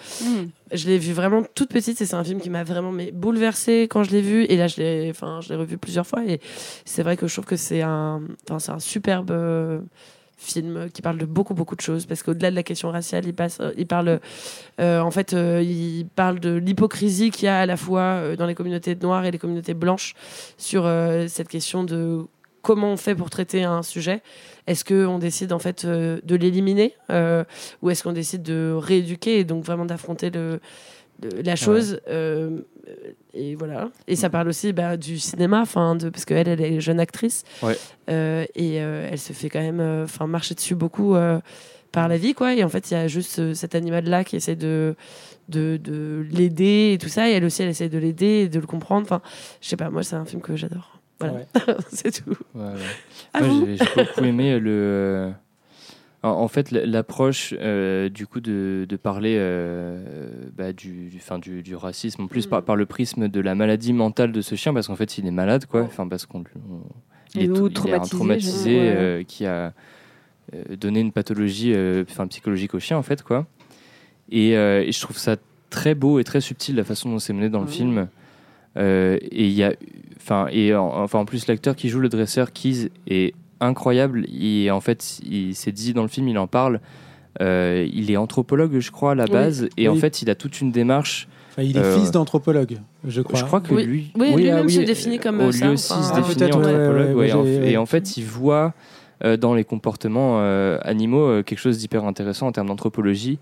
[0.73, 3.89] Je l'ai vu vraiment toute petite et c'est un film qui m'a vraiment mais, bouleversée
[3.91, 4.45] quand je l'ai vu.
[4.45, 6.41] Et là, je l'ai, enfin, je l'ai revu plusieurs fois et
[6.85, 9.81] c'est vrai que je trouve que c'est un, enfin, c'est un superbe euh,
[10.39, 13.35] film qui parle de beaucoup beaucoup de choses parce qu'au-delà de la question raciale, il
[13.35, 14.21] passe, il parle,
[14.81, 18.37] euh, en fait, euh, il parle de l'hypocrisie qu'il y a à la fois euh,
[18.37, 20.15] dans les communautés noires et les communautés blanches
[20.57, 22.27] sur euh, cette question de
[22.63, 24.23] comment on fait pour traiter un sujet
[24.69, 27.43] Est-ce qu'on décide en fait euh, de l'éliminer euh,
[27.81, 30.61] ou est-ce qu'on décide de rééduquer et donc vraiment d'affronter le,
[31.43, 32.61] la chose euh,
[33.35, 33.91] Et voilà.
[34.07, 37.45] Et ça parle aussi bah, du cinéma, enfin de parce qu'elle elle est jeune actrice
[37.63, 37.77] Ouais.
[38.11, 41.17] Euh, et euh, elle se fait quand même enfin marcher dessus beaucoup
[41.93, 42.55] par la vie quoi.
[42.55, 44.95] Et en fait il y a juste cet animal là qui essaie de
[45.49, 48.61] de, de l'aider et tout ça et elle aussi elle essaie de l'aider et de
[48.61, 49.07] le comprendre.
[49.07, 49.23] Enfin
[49.61, 50.98] je sais pas moi c'est un film que j'adore.
[51.21, 51.41] Voilà,
[51.89, 52.37] c'est tout.
[52.55, 53.41] Ouais, ouais.
[53.49, 53.67] Vous.
[53.67, 54.71] j'ai beaucoup aimé le.
[54.71, 55.31] euh,
[56.23, 61.63] En, fait, l'approche euh, du coup de, de parler euh, bah, du, du, fin, du,
[61.63, 62.51] du racisme, en plus Mm.
[62.51, 65.27] par, par le prisme de la maladie mentale de ce chien, parce qu'en fait, il
[65.27, 65.83] est malade, quoi.
[65.83, 66.45] Enfin, parce qu'on
[67.35, 69.73] il, il est traumatisé, traumatisé euh, qui a
[70.81, 71.75] donné une pathologie,
[72.09, 73.47] enfin psychologique au chien, en fait, quoi.
[74.31, 75.37] Et, et je trouve ça
[75.71, 78.09] très beau et très subtil la façon dont c'est mené dans le film.
[78.79, 79.73] Euh, et il y a,
[80.19, 84.25] enfin, et en, enfin en plus l'acteur qui joue le dresseur Keys est incroyable.
[84.41, 86.81] Et en fait, il s'est dit dans le film, il en parle.
[87.41, 89.31] euh, il est anthropologue, je crois, à la Oui.
[89.31, 91.29] base, et en fait, il a toute une démarche.
[91.51, 93.39] Enfin, il est euh, fils d'anthropologue, je crois.
[93.39, 93.85] Je crois que Oui.
[93.85, 96.03] lui, Oui, lui-même ah se définit comme oh, ça, Lui aussi enfin.
[96.03, 98.75] se Ah, définit anthropologue, ouais, ouais, ouais, en- j'ai- et en fait, il voit
[99.25, 103.39] euh, dans les comportements euh, animaux euh, quelque chose d'hyper intéressant en termes d'anthropologie.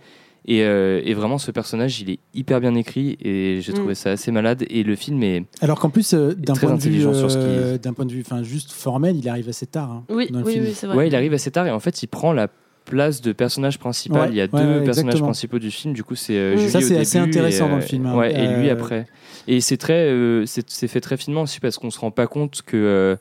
[0.49, 3.76] Et, euh, et vraiment, ce personnage, il est hyper bien écrit et j'ai Mm.
[3.76, 4.64] trouvé ça assez malade.
[4.70, 5.44] Et le film est.
[5.61, 9.28] Alors qu'en plus, euh, d'un point euh, d'un point de vue, enfin juste formel, il
[9.28, 9.90] arrive assez tard.
[9.90, 10.64] hein, Oui, dans le oui, film.
[10.66, 10.97] oui, c'est vrai.
[10.97, 12.47] Ouais, il arrive assez tard et en fait, il prend la
[12.84, 14.20] place de personnage principal.
[14.22, 15.26] Ouais, il y a ouais, deux ouais, personnages exactement.
[15.26, 15.92] principaux du film.
[15.94, 16.59] Du coup, c'est euh, Mm.
[16.59, 18.16] Julie Ça, c'est assez intéressant et, dans le euh, film, hein.
[18.16, 19.07] Ouais, et lui Euh, après.
[19.49, 22.62] Et c'est très, euh, c'est fait très finement aussi parce qu'on se rend pas compte
[22.64, 23.16] que euh,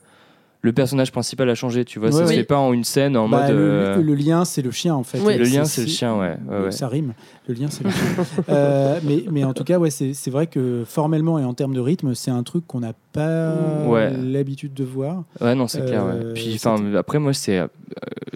[0.62, 1.84] le personnage principal a changé.
[1.84, 3.56] Tu vois, Ouais, ça se fait pas en une scène en Bah, mode.
[3.56, 5.18] le, euh, le lien, c'est le chien en fait.
[5.18, 6.70] Le lien, c'est le chien, ouais, ouais, ouais.
[6.72, 7.12] Ça rime.
[7.48, 8.24] Le lien, c'est le chien.
[8.48, 11.80] Euh, mais, mais en tout cas, ouais, c'est vrai que formellement et en termes de
[11.80, 13.54] rythme, c'est un truc qu'on n'a pas
[13.86, 14.12] Ouais.
[14.16, 15.22] l'habitude de voir.
[15.40, 16.04] Ouais, non, c'est clair.
[16.04, 16.12] ouais.
[16.14, 16.60] Euh, Puis,
[16.96, 17.66] après, moi, c'est euh,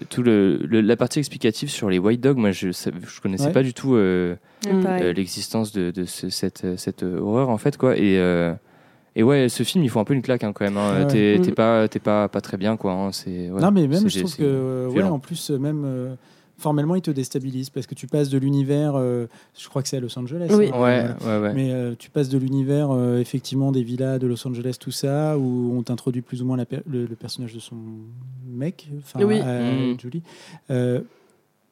[0.08, 2.36] tout le, le- la partie explicative sur les white dogs.
[2.38, 3.52] Moi, je, je connaissais Ouais.
[3.52, 7.76] pas du tout euh, euh, l'existence de, de ce- cette, cette euh, horreur, en fait,
[7.76, 7.96] quoi.
[7.96, 8.52] Et, euh,
[9.16, 10.76] et ouais, ce film, il faut un peu une claque, hein, quand même.
[10.76, 11.00] hein.
[11.00, 11.06] Ouais.
[11.06, 11.42] T'es Mm.
[11.42, 12.92] t'es pas, t'es pas, pas très bien, quoi.
[12.92, 13.12] hein.
[13.12, 13.50] C'est.
[13.50, 16.14] ouais, non, mais même, c'est- je trouve que, euh, ouais, en plus, même euh,
[16.58, 19.26] formellement, il te déstabilise parce que tu passes de l'univers, euh,
[19.58, 20.48] je crois que c'est à Los Angeles.
[20.54, 20.70] Oui.
[20.72, 21.54] hein, Ouais, euh, ouais, ouais.
[21.54, 25.38] Mais euh, tu passes de l'univers, euh, effectivement, des villas de Los Angeles, tout ça,
[25.38, 27.76] où on t'introduit plus ou moins la per- le, le personnage de son
[28.46, 29.40] mec, enfin, Oui.
[29.42, 30.00] euh, Mm.
[30.00, 30.22] Julie.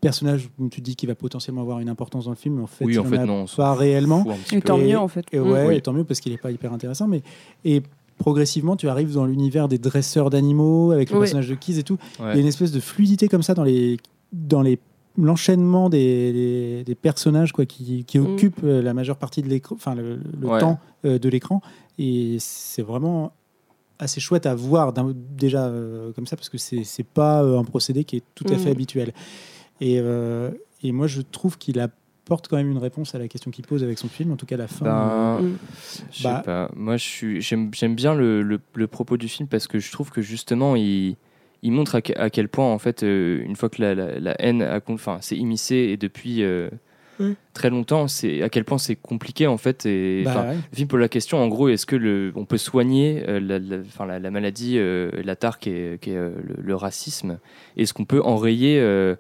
[0.01, 2.63] Personnage où tu te dis qu'il va potentiellement avoir une importance dans le film, mais
[2.63, 4.25] en fait, Oui, en fait, a non, pas réellement.
[4.53, 5.27] Et tant mieux, en fait.
[5.33, 5.75] Et ouais, Oui.
[5.75, 7.09] et tant mieux parce qu'il n'est pas hyper intéressant.
[7.09, 7.23] Mais
[7.65, 7.83] et
[8.17, 11.23] progressivement, tu arrives dans l'univers des dresseurs d'animaux avec le Oui.
[11.23, 11.99] personnage de Keys et tout.
[12.21, 12.27] Ouais.
[12.33, 13.97] Il y a une espèce de fluidité comme ça dans les
[14.33, 14.79] dans les
[15.17, 18.27] l'enchaînement des, des, des personnages quoi qui, qui Mm.
[18.27, 20.61] occupent euh, la majeure partie de l'écran enfin le, le Ouais.
[20.61, 21.61] temps euh, de l'écran
[21.99, 23.33] et c'est vraiment
[23.99, 24.93] assez chouette à voir
[25.37, 28.45] déjà euh, comme ça parce que c'est c'est pas euh, un procédé qui est tout
[28.49, 28.73] à fait Mm.
[28.73, 29.13] habituel
[29.81, 30.51] et, euh,
[30.83, 33.83] et moi je trouve qu'il apporte quand même une réponse à la question qu'il pose
[33.83, 35.57] avec son film en tout cas la fin Ben, Mm.
[36.13, 36.71] je sais Bah- pas.
[36.77, 40.77] Moi, j'aime, bien le, le, le propos du film parce que je trouve que justement,
[40.77, 41.17] il,
[41.63, 44.19] il montre à, que- à quel point, en fait, euh, une fois que la, la,
[44.21, 46.69] la haine a, con- enfin, s'est immiscée et depuis euh,
[47.55, 49.87] très longtemps, c'est à quel point c'est compliqué, en fait.
[49.87, 50.55] Et, Bah ouais.
[50.71, 53.59] Le film pose la question, en gros, est-ce que le, on peut soigner euh, la,
[53.59, 57.39] la, enfin, la, la maladie, euh, la tare qui est, euh, le, le racisme?
[57.77, 59.17] Est-ce qu'on peut enrayer euh,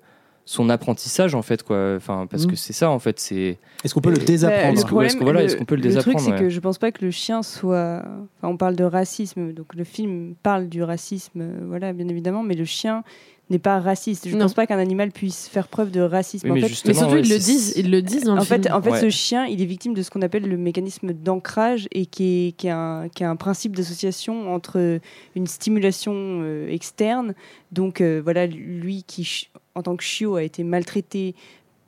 [0.51, 2.51] son apprentissage, en fait, quoi Enfin, parce Mm.
[2.51, 5.24] que c'est ça, en fait, c'est est-ce qu'on peut le désapprendre Est-ce qu'on- est-ce qu'on-
[5.24, 6.38] voilà, est-ce qu'on peut le truc, désapprendre, c'est ouais.
[6.38, 8.03] que je pense pas que le chien soit.
[8.38, 12.42] Enfin, on parle de racisme, donc le film parle du racisme, euh, voilà, bien évidemment,
[12.42, 13.05] mais le chien
[13.51, 14.26] n'est pas raciste.
[14.28, 14.44] Je Non.
[14.44, 16.46] pense pas qu'un animal puisse faire preuve de racisme.
[16.46, 18.34] Oui, en mais fait, justement, Mais surtout, ouais, ils le disent, ils le disent dans
[18.34, 18.74] le en fait, film.
[18.74, 19.01] en fait Ouais.
[19.01, 22.53] ce chien, il est victime de ce qu'on appelle le mécanisme d'ancrage et qui est,
[22.53, 24.99] qui, est un, qui est un principe d'association entre
[25.34, 27.34] une stimulation euh, externe.
[27.72, 29.49] Donc euh, voilà, lui qui,
[29.79, 31.35] en tant que chiot, a été maltraité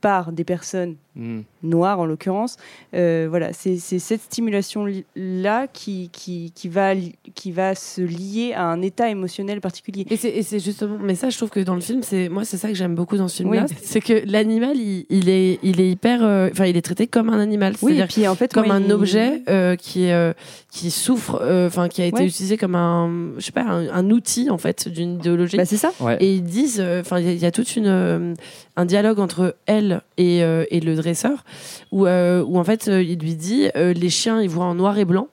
[0.01, 1.41] par des personnes Mm.
[1.63, 2.57] Noir en l'occurrence.
[2.95, 6.93] Euh, voilà, c'est cette stimulation-là qui, qui, qui, va,
[7.35, 10.07] qui va se lier à un état émotionnel particulier.
[10.11, 12.69] Et c'est- justement, mais ça, je trouve que dans le film, c'est moi, c'est ça
[12.69, 13.77] que j'aime beaucoup dans ce film-là, Oui.
[13.83, 17.29] c'est que l'animal, il, il est, il est hyper, euh, enfin, il est traité comme
[17.31, 20.33] un animal, Oui, et c'est-à-dire puis en fait, comme un il- objet euh, qui euh,
[20.71, 22.27] qui souffre, euh, enfin, qui a été Ouais.
[22.27, 25.57] utilisé comme un, je sais pas, un, un outil en fait d'une idéologie.
[25.57, 25.93] Bah, c'est ça.
[26.01, 26.17] Ouais.
[26.21, 28.35] Et ils disent, euh, enfin, il y y, a toute une, euh,
[28.77, 31.45] un dialogue entre elle et, euh, et le dresseur,
[31.93, 34.75] où, euh, où en fait, euh, il lui dit, euh, les chiens, ils voient en
[34.75, 35.29] noir et blanc.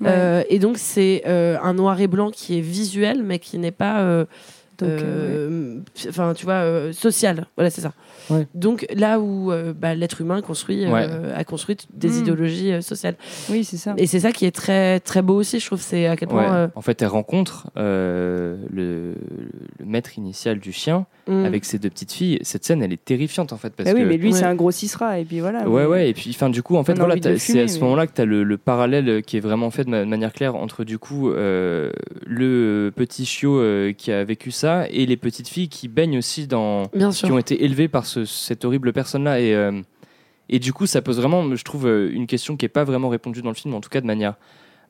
[0.00, 0.46] Ouais.
[0.48, 4.24] Et donc c'est un noir et blanc qui est visuel mais qui n'est pas
[4.78, 7.92] Donc, euh, enfin tu vois euh, social voilà c'est ça
[8.30, 8.46] Ouais.
[8.54, 11.08] donc là où euh, bah, l'être humain construit euh, Ouais.
[11.34, 12.18] a construit des Mm.
[12.20, 13.16] idéologies euh, sociales
[13.50, 13.94] Oui, c'est ça.
[13.96, 16.34] et c'est ça qui est très très beau aussi je trouve c'est à quel Ouais.
[16.34, 19.14] point euh, En fait, elle rencontre euh, le,
[19.78, 21.44] le maître initial du chien mm.
[21.46, 22.38] avec ses deux petites filles.
[22.42, 23.72] Cette scène, elle est terrifiante en fait.
[23.74, 24.08] Parce Bah oui, que...
[24.08, 25.66] mais lui, c'est un gros cisra, et puis voilà.
[25.66, 27.74] Ouais, mais- ouais, et puis enfin, du coup, en fait, voilà, de c'est à ce
[27.76, 30.32] mais- moment-là que tu as le, le parallèle qui est vraiment fait de ma- manière
[30.34, 31.90] claire entre du coup euh,
[32.26, 36.46] le petit chiot euh, qui a vécu ça et les petites filles qui baignent aussi
[36.46, 36.84] dans.
[36.94, 39.40] bien qui sûr ont été élevées par ce- cette horrible personne-là.
[39.40, 39.72] Et, euh,
[40.48, 43.08] et du coup, ça pose vraiment, je trouve, euh, une question qui n'est pas vraiment
[43.08, 44.34] répondue dans le film, en tout cas de manière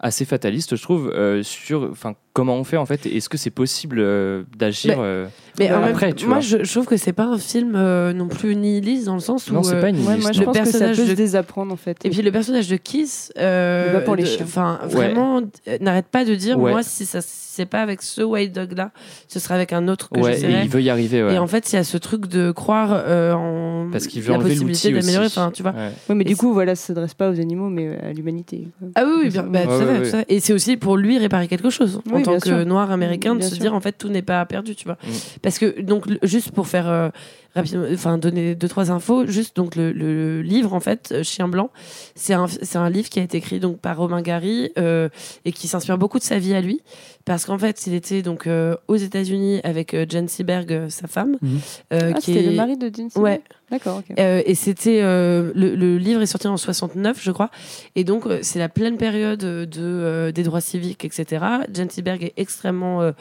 [0.01, 3.05] assez fataliste, je trouve, euh, sur enfin, comment on fait en fait.
[3.07, 5.27] Est-ce que c'est possible euh, d'agir Mais- euh,
[5.59, 7.73] mais en même- après tu moi vois je, je trouve que c'est pas un film
[7.75, 10.39] euh, non plus nihiliste dans le sens où Non, c'est pas une Ouais, moi, je
[10.39, 11.99] Le que ça personnage peut de- se désapprendre, en fait.
[12.05, 14.45] Et puis le personnage de Kiss, Il va pour les de- chiens.
[14.45, 14.89] Enfin, Ouais.
[14.95, 15.41] vraiment,
[15.81, 16.71] n'arrête pas de dire, Ouais.
[16.71, 17.21] moi, si ça,
[17.59, 18.91] c'est pas avec ce white dog là,
[19.29, 21.23] ce sera avec un autre que Ouais, et il veut y arriver.
[21.23, 21.35] ouais.
[21.35, 24.31] Et en fait, il y a ce truc de croire euh, en Parce qu'il veut
[24.31, 25.27] la enlever possibilité l'outil d'améliorer.
[25.27, 25.73] Enfin, tu vois.
[25.73, 25.91] Ouais.
[26.09, 28.69] Ouais, mais Et du coup, voilà, ça s'adresse pas aux animaux, mais à l'humanité.
[28.95, 30.25] Ah oui, oui, bien, bah, tout, fait, tout à fait.
[30.29, 32.67] Et c'est aussi pour lui réparer quelque chose en tant que sûr.
[32.67, 33.63] noir américain de Bien se sûr.
[33.63, 34.99] dire en fait tout n'est pas perdu, tu vois.
[35.05, 35.09] Mm.
[35.43, 37.09] Parce que donc juste pour faire euh,
[37.55, 41.49] rapidement, enfin donner deux trois infos, juste donc le, le livre en fait euh, Chien
[41.49, 41.71] blanc,
[42.15, 45.09] c'est un c'est un livre qui a été écrit donc par Romain Gary euh,
[45.45, 46.81] et qui s'inspire beaucoup de sa vie à lui
[47.25, 51.37] parce qu'en fait il était donc euh, aux États-Unis avec euh, Jen Seberg, sa femme,
[51.43, 51.59] Mhm.
[51.95, 53.41] euh, Ah, qui c'était est le mari de Jane Seymour Ouais.
[53.71, 54.19] D'accord, ok.
[54.19, 57.51] euh, et c'était euh, le, le livre est sorti en 69, je crois.
[57.97, 61.45] Et donc euh, c'est la pleine période de des droits civiques, etc.
[61.91, 63.13] Seberg est extrêmement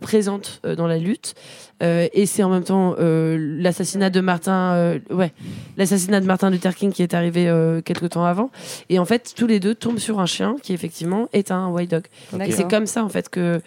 [0.00, 1.34] présente dans la lutte.
[1.80, 5.32] Et c'est en même temps l'assassinat de Martin, ouais,
[5.76, 7.44] l'assassinat de Martin Luther King qui est arrivé
[7.84, 8.50] quelques temps avant.
[8.88, 11.90] Et en fait, tous les deux tombent sur un chien qui effectivement est un white
[11.90, 12.04] dog.
[12.40, 13.60] Et c'est comme ça en fait que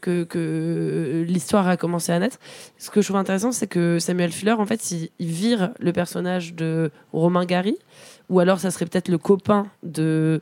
[0.00, 2.38] que, que l'histoire a commencé à naître.
[2.78, 5.92] Ce que je trouve intéressant, c'est que Samuel Fuller, en fait, il, il vire le
[5.92, 7.76] personnage de Romain Gary,
[8.28, 10.40] ou alors ça serait peut-être le copain de,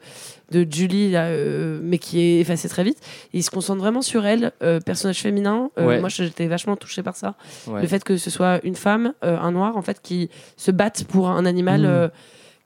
[0.50, 2.98] de Julie, là, euh, mais qui est effacé très vite.
[3.32, 5.70] Et il se concentre vraiment sur elle, euh, personnage féminin.
[5.78, 6.00] Euh, Ouais.
[6.00, 7.36] Moi, j'étais vachement touchée par ça.
[7.68, 7.80] Ouais.
[7.80, 11.28] Le fait que ce soit une femme, un noir, en fait, qui se battent pour
[11.28, 11.84] un animal.
[11.86, 12.08] Euh,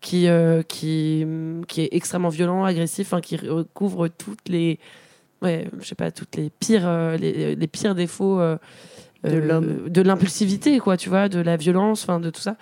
[0.00, 0.26] qui,
[0.68, 1.26] qui,
[1.68, 4.78] qui est extrêmement violent, agressif, hein, qui recouvre toutes les,
[5.42, 8.56] ouais, je sais pas, toutes les pires, euh, les, les pires défauts euh,
[9.24, 9.88] De euh, l'homme.
[9.88, 12.56] de l'impulsivité, quoi, tu vois, de la violence, enfin, de tout ça.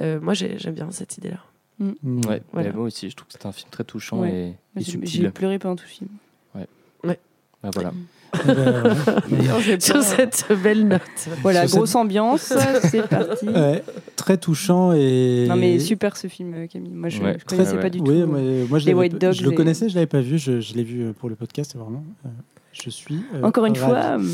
[0.00, 1.38] Euh, moi, j'ai- j'aime bien cette idée-là.
[1.78, 2.26] Mm.
[2.26, 2.68] Ouais, Voilà.
[2.70, 4.30] mais moi aussi, je trouve que c'est un film très touchant Ouais.
[4.30, 5.30] et, et J'ai- J'ai subtil.
[5.32, 6.10] pleuré pendant tout le film.
[7.64, 7.90] Ah, voilà.
[7.90, 7.92] Euh,
[9.60, 11.00] J'ai Sur cette belle note.
[11.42, 12.52] Voilà, Sur grosse cette- ambiance,
[12.90, 13.48] c'est parti.
[13.48, 13.82] ouais,
[14.16, 15.46] très touchant et.
[15.48, 16.92] Non mais super ce film, euh, Camille.
[16.92, 17.36] Moi je, Ouais.
[17.38, 17.90] je connaissais Ouais, pas ouais.
[17.90, 18.10] du tout.
[18.10, 20.38] Oui, moi, moi, je, Les White Dogs je le et- connaissais, je l'avais pas vu,
[20.38, 22.04] je, je l'ai vu euh, pour le podcast, vraiment.
[22.26, 22.28] euh,
[22.72, 23.20] je suis.
[23.34, 23.92] euh, Encore une ravi.
[23.92, 24.30] fois, hum,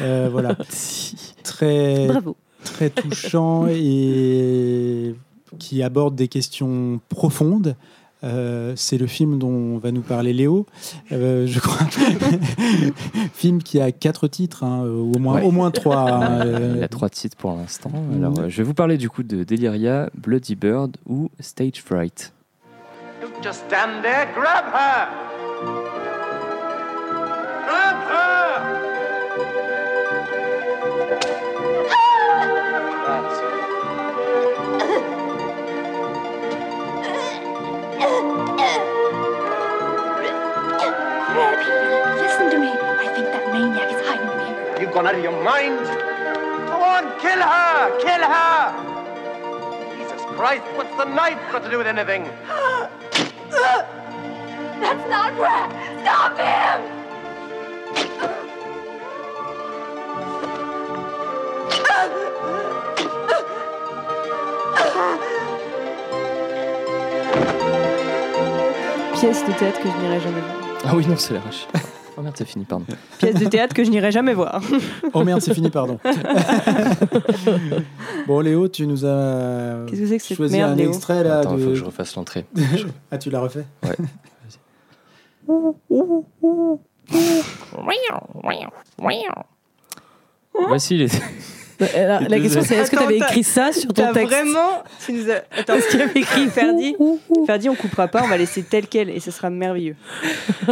[0.00, 0.56] Euh, voilà.
[1.44, 2.36] très, bravo.
[2.64, 5.14] très touchant et
[5.58, 7.76] qui aborde des questions profondes.
[8.24, 10.64] Euh, c'est le film dont va nous parler Léo,
[11.12, 11.86] euh, je crois.
[13.34, 15.42] film qui a quatre titres, hein, au moins, Ouais.
[15.42, 16.10] au moins trois.
[16.10, 17.90] hein, euh, Il a trois titres pour l'instant.
[17.90, 18.16] Mhm.
[18.24, 22.32] Alors, euh, je vais vous parler du coup de Deliria, Bloody Bird ou Stage Fright.
[23.22, 25.08] You just stand there, grab her!
[27.66, 28.33] Grab her!
[44.94, 45.80] Gone out of your mind?
[46.68, 47.98] Go on, kill her!
[47.98, 48.72] Kill her!
[49.98, 52.22] Jesus Christ, what's the knife got to do with anything?
[54.80, 55.70] That's not Fred.
[56.02, 56.80] Stop him!
[69.14, 70.54] Pièce de théâtre que je n'irai jamais voir.
[70.86, 71.66] Ah oui, non, c'est la vache.
[72.16, 72.86] Oh merde, c'est fini, pardon.
[73.18, 74.60] Pièce de théâtre que je n'irai jamais voir.
[75.12, 75.98] Oh merde, c'est fini, pardon.
[78.26, 81.24] bon, Léo, tu nous as Qu'est-ce que c'est que cette choisi merde, un Léo extrait
[81.24, 81.62] là Attends, de.
[81.62, 82.46] faut que je refasse l'entrée.
[83.10, 83.96] ah, tu l'as refait Ouais.
[90.68, 91.08] Voici les.
[91.94, 94.82] Alors, la question, c'est est-ce que tu avais écrit ça sur ton T'as texte vraiment.
[95.04, 95.42] Tu nous as...
[95.58, 96.94] Attends, ce qu'il avait écrit Ferdi.
[97.46, 99.96] Ferdi, on coupera pas, on va laisser tel quel et ce sera merveilleux.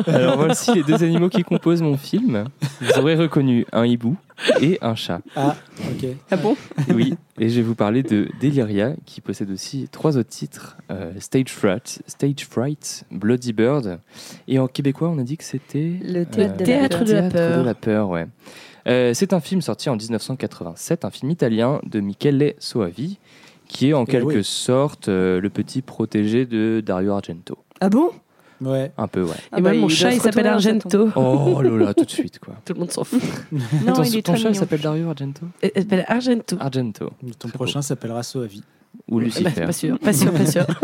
[0.06, 2.44] Alors voici les deux animaux qui composent mon film.
[2.80, 4.16] Vous aurez reconnu un hibou
[4.60, 5.20] et un chat.
[5.36, 6.08] Ah, ok.
[6.30, 6.56] Ah bon?
[6.94, 11.12] Oui, et je vais vous parler de Deliria, qui possède aussi trois autres titres euh,
[11.18, 13.98] Stage Fright, Stage Fright, Bloody Bird,
[14.48, 17.06] et en québécois, on a dit que c'était Le théâtre de la Théâtre peur.
[17.06, 17.58] de la Théâtre peur.
[17.58, 18.26] de la peur, ouais.
[18.88, 23.18] Euh, c'est un film sorti en 1987, un film italien de Michele Soavi,
[23.68, 24.44] qui est en Eh quelque oui.
[24.44, 27.58] sorte euh, le petit protégé de Dario Argento.
[27.80, 28.10] Ah bon?
[28.60, 28.92] Ouais.
[28.96, 29.30] Un peu, ouais.
[29.50, 31.08] Ah Et moi, bah, mon il chat, il s'appelle Argento.
[31.16, 32.54] Oh là là, tout de suite, quoi.
[32.64, 33.20] Tout le monde s'en fout.
[33.50, 35.46] Non, ton il est ton très chat il s'appelle Dario Argento?
[35.60, 36.56] Elle s'appelle Argento.
[36.60, 37.10] Argento.
[37.40, 38.62] Ton prochain s'appellera Soavi.
[39.08, 39.64] Ou Bah, Lucifer.
[39.64, 40.64] pas sûr, pas sûr, pas sûr.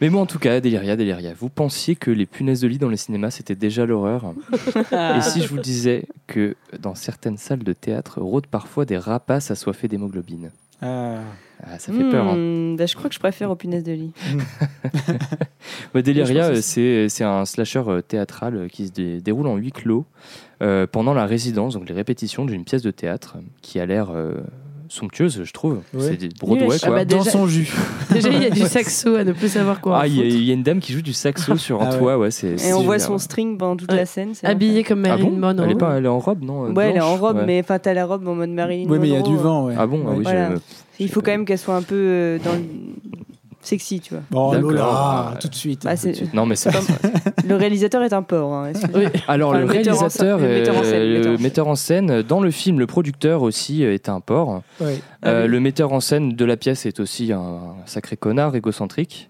[0.00, 2.88] Mais bon, en tout cas, Deliria, Deliria, vous pensiez que les punaises de lit dans
[2.88, 4.32] les cinémas, c'était déjà l'horreur.
[4.92, 9.50] Et si je vous disais que dans certaines salles de théâtre rôdent parfois des rapaces
[9.50, 11.18] assoiffés d'hémoglobine Ah.
[11.62, 12.26] Ah, Ça fait peur.
[12.26, 12.36] hein.
[12.36, 14.12] Hmm, bah, je crois que je préfère aux punaises de lit.
[15.92, 19.56] Bah, Deliria, euh, c'est c'est un slasher euh, théâtral euh, qui se dé- déroule en
[19.56, 20.04] huis clos
[20.62, 24.34] euh, pendant la résidence, donc les répétitions d'une pièce de théâtre qui a l'air euh,
[24.90, 25.78] somptueuse, je trouve.
[25.94, 26.00] Ouais.
[26.00, 26.96] C'est des Broadway, Ah quoi.
[26.96, 27.72] bah, Dans déjà- son jus.
[28.10, 30.00] Déjà, il y a du saxo à ne plus savoir quoi.
[30.02, 31.98] Ah, il y, a- y une dame qui joue du saxo sur un Ah ouais.
[31.98, 32.56] toit, ouais, c'est.
[32.68, 33.96] Et on voit son string pendant toute Ouais.
[33.98, 34.32] la scène.
[34.42, 35.64] Habillée comme Ah Marilyn bon Monroe.
[35.64, 36.72] elle est, pas, elle est en robe, non euh.
[36.72, 37.44] Ouais, elle est en robe, Ouais.
[37.46, 39.42] mais enfin, t'as la robe en mode Marilyn Oui, mais il y a du Monroe.
[39.42, 39.74] vent, ouais.
[39.78, 40.24] Ah bon Ah oui,
[40.98, 42.64] Il faut quand même qu'elle soit un peu euh, dans le
[43.62, 44.22] sexy, tu vois.
[44.34, 44.72] Oh D'accord.
[44.72, 44.84] là,
[45.32, 45.84] Ah, tout de suite.
[45.84, 46.70] Bah, c'est- Non, mais c'est.
[47.48, 48.52] Le réalisateur est un porc.
[48.54, 48.72] hein.
[48.94, 49.04] Oui.
[49.28, 52.22] Alors, Enfin, le réalisateur, le metteur en scène, euh, le metteur en scène.
[52.22, 54.62] dans le film, le producteur aussi euh, est un porc.
[54.82, 55.48] Euh, Ah oui.
[55.48, 59.28] Le metteur en scène de la pièce est aussi un sacré connard égocentrique.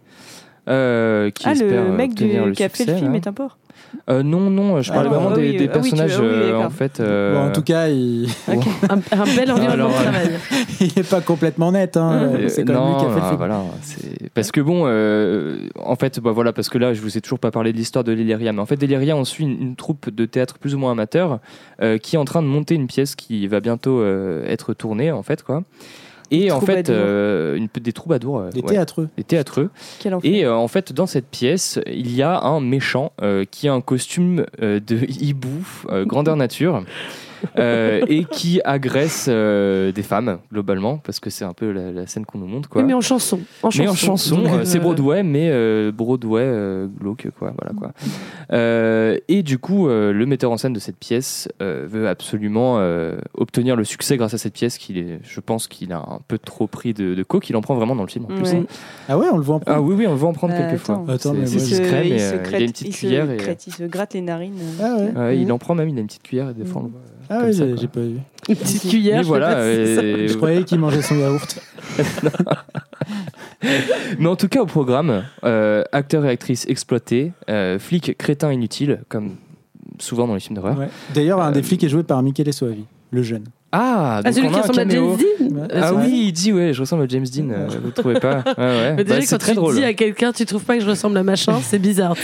[0.69, 3.17] euh, qui Ah, espère, le euh, mec du- le qui a fait le film là.
[3.17, 3.57] est un porc.
[4.09, 6.21] Euh, non, non, je Ah, parlais non, vraiment ah des, oui, des ah personnages ah
[6.23, 7.01] oui, euh, en fait.
[7.01, 8.29] euh, Bon, en tout cas, il.
[8.89, 10.31] Un, un bel environnement Alors, de travail.
[10.81, 11.97] il est pas complètement net.
[11.97, 12.31] Hein.
[12.49, 13.37] C'est quand même lui qui a fait le non, film.
[13.37, 17.19] voilà, c'est- parce que bon, euh, en fait, bah voilà, parce que là, je vous
[17.19, 19.61] ai toujours pas parlé de l'histoire de Deliria, mais en fait, Deliria, on suit une,
[19.61, 21.41] une troupe de théâtre plus ou moins amateur
[21.83, 25.11] euh, qui est en train de monter une pièce qui va bientôt euh, être tournée,
[25.11, 25.63] en fait, quoi.
[26.31, 29.09] Et en fait, euh, une, des troubadours, euh, Des ouais, théâtreux.
[29.17, 29.71] des théâtreux.
[30.23, 33.73] Et euh, en fait, dans cette pièce, il y a un méchant euh, qui a
[33.73, 35.49] un costume euh, de hibou,
[35.91, 36.85] euh, grandeur nature,
[37.59, 42.07] euh, et qui agresse euh, des femmes, globalement, parce que c'est un peu la, la
[42.07, 42.69] scène qu'on nous montre.
[42.69, 42.83] Quoi.
[42.83, 43.41] Oui, mais en chanson.
[43.63, 44.43] En Mais en chanson.
[44.47, 47.53] euh, c'est Broadway, mais euh, Broadway euh, glauque, quoi.
[47.59, 47.93] Voilà, quoi.
[48.53, 52.77] Euh, et du coup, euh, le metteur en scène de cette pièce euh, veut absolument
[52.79, 54.79] euh, obtenir le succès grâce à cette pièce.
[54.79, 57.49] Qu'il est, je pense qu'il a un peu trop pris de, de coke.
[57.51, 58.43] Il en prend vraiment dans le film en plus.
[58.53, 58.57] Ouais.
[58.59, 58.65] hein.
[59.09, 60.61] Ah ouais, on le voit en Ah oui, oui, on le voit en prendre Bah,
[60.71, 61.35] quelques attends.
[61.35, 63.31] mais il se il a crête- une petite il se cuillère.
[63.31, 64.55] et, crête, il se gratte les narines.
[64.83, 65.11] Ah ouais.
[65.21, 66.91] Ouais, il en prend même, il a une petite cuillère et des fois on le
[66.91, 68.19] voit, euh, Ah ça, j'ai pas vu.
[68.49, 69.19] Une petite cuillère.
[69.19, 71.61] Mais je voilà, euh, Je croyais qu'il mangeait son yaourt.
[74.19, 79.03] Mais en tout cas, au programme, euh, acteurs et actrices exploités, euh, flics crétins inutiles,
[79.09, 79.37] comme
[79.99, 80.79] souvent dans les films d'horreur.
[80.79, 80.89] Ouais.
[81.15, 83.45] D'ailleurs, un Euh, des flics est joué par Michele Soavi, le jeune.
[83.73, 84.89] Ah, Ah, donc celui on qui ressemble à.
[84.89, 85.67] James Dean.
[85.73, 87.51] Ah oui, il dit ouais, je ressemble à James Dean.
[87.51, 88.95] euh, vous trouvez pas Ouais, ouais.
[88.97, 89.75] Mais déjà, Bah, quand très tu drôle.
[89.77, 92.17] dis à quelqu'un, tu trouves pas que je ressemble à machin, c'est bizarre.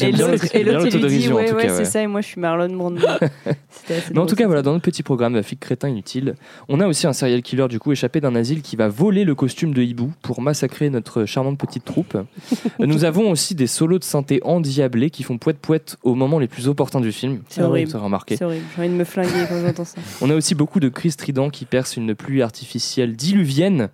[0.00, 3.02] Et l'autre, il lui dit Ouais, ouais, c'est ça, et moi je suis Marlon Brando.
[4.12, 4.46] Mais en tout cas, ça.
[4.46, 6.36] voilà, dans notre petit programme, Flic crétin inutile,
[6.68, 9.34] on a aussi un serial killer du coup échappé d'un asile qui va voler le
[9.34, 12.16] costume de hibou pour massacrer notre charmante petite troupe.
[12.78, 16.48] Nous avons aussi des solos de synthé endiablés qui font poète poète au moment les
[16.48, 17.40] plus opportuns du film.
[17.48, 17.90] C'est Ah horrible.
[17.90, 18.36] Vous avez remarqué.
[18.36, 18.64] C'est horrible.
[18.74, 19.98] J'ai envie de me flinguer quand j'entends ça.
[20.22, 23.88] On a aussi beaucoup de cris stridents qui percent une pluie artificielle diluvienne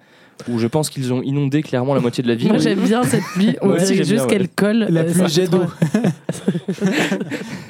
[0.49, 2.49] où je pense qu'ils ont inondé clairement la moitié de la ville.
[2.49, 3.57] Moi, j'aime bien cette pluie.
[3.61, 4.29] On dirait juste bien, ouais.
[4.29, 4.87] qu'elle colle.
[4.89, 5.65] La euh, pluie jet d'eau.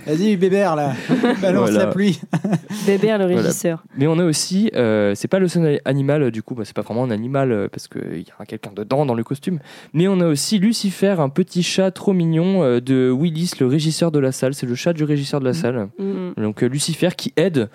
[0.07, 0.93] Vas-y, bébert, là.
[1.41, 1.87] Balance Voilà.
[1.87, 2.21] la pluie.
[2.87, 3.43] Bébert, le Voilà.
[3.43, 3.85] régisseur.
[3.97, 6.75] Mais on a aussi, euh, c'est pas le seul animal, euh, du coup, bah, c'est
[6.75, 9.59] pas vraiment un animal euh, parce qu'il y a quelqu'un dedans dans le costume,
[9.93, 14.19] mais on a aussi Lucifer, un petit chat trop mignon de Willis, le régisseur de
[14.19, 14.55] la salle.
[14.55, 15.89] C'est le chat du régisseur de la salle.
[15.99, 16.41] Mm.
[16.41, 17.69] Donc euh, Lucifer qui aide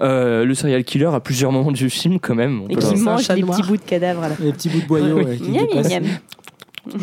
[0.00, 2.62] euh, le serial killer à plusieurs moments du film, quand même.
[2.62, 3.56] On Et qui mange des noir.
[3.58, 4.44] petits bouts de cadavres à la fin.
[4.44, 5.90] Les petits bouts de boyau ouais, qui Miam, dépassent.
[5.90, 6.98] miam, miam.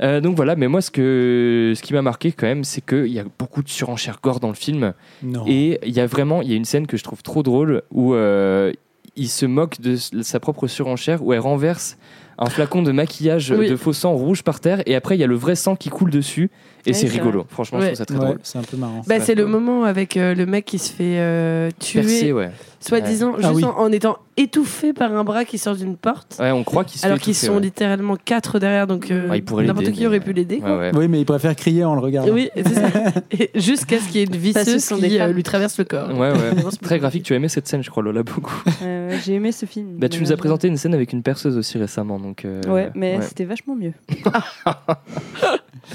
[0.00, 3.08] Euh, donc voilà, mais moi, ce, que, ce qui m'a marqué quand même, c'est qu'il
[3.08, 4.94] y a beaucoup de surenchère gore dans le film.
[5.24, 5.44] Non.
[5.48, 7.82] Et il y a vraiment, il y a une scène que je trouve trop drôle
[7.90, 8.72] où euh,
[9.16, 11.98] il se moque de sa propre surenchère, où elle renverse
[12.38, 13.68] un flacon de maquillage Oui.
[13.68, 15.88] de faux sang rouge par terre, et après il y a le vrai sang qui
[15.88, 16.48] coule dessus,
[16.88, 17.40] et Ouais, c'est rigolo.
[17.40, 17.48] vrai.
[17.50, 17.84] Franchement, Ouais.
[17.84, 18.38] je trouve ça très Ouais, drôle.
[18.42, 19.02] c'est un peu marrant.
[19.06, 22.50] Bah, c'est le moment avec euh, le mec qui se fait euh, tuer, Percé, ouais.
[22.80, 23.64] soi-disant, juste Ah oui.
[23.64, 26.36] en, en étant étouffé par un bras qui sort d'une porte.
[26.40, 27.60] Ouais, on croit qu'il se Alors fait qu'ils étouffer, sont ouais.
[27.60, 30.58] littéralement quatre derrière, donc euh, Ouais, pourrait n'importe l'aider, qui aurait mais- pu l'aider.
[30.60, 30.70] quoi.
[30.70, 30.90] Ouais, ouais.
[30.96, 32.32] Oui, mais il préfère crier en le regardant.
[32.32, 32.88] Oui, c'est ça.
[33.32, 35.26] Et Jusqu'à ce qu'il y ait une Parce que visseuse ce sont des qui euh,
[35.26, 35.32] femmes.
[35.32, 36.08] lui traverse le corps.
[36.10, 36.62] Ouais, ouais.
[36.82, 37.24] Très graphique.
[37.24, 38.62] Tu as aimé cette scène, je crois, Lola, beaucoup.
[38.82, 39.96] Euh, J'ai aimé ce film.
[39.98, 42.44] Bah, tu nous as présenté une scène avec une perceuse aussi récemment, donc.
[42.44, 43.22] euh, Ouais, mais ouais.
[43.22, 43.92] c'était vachement mieux.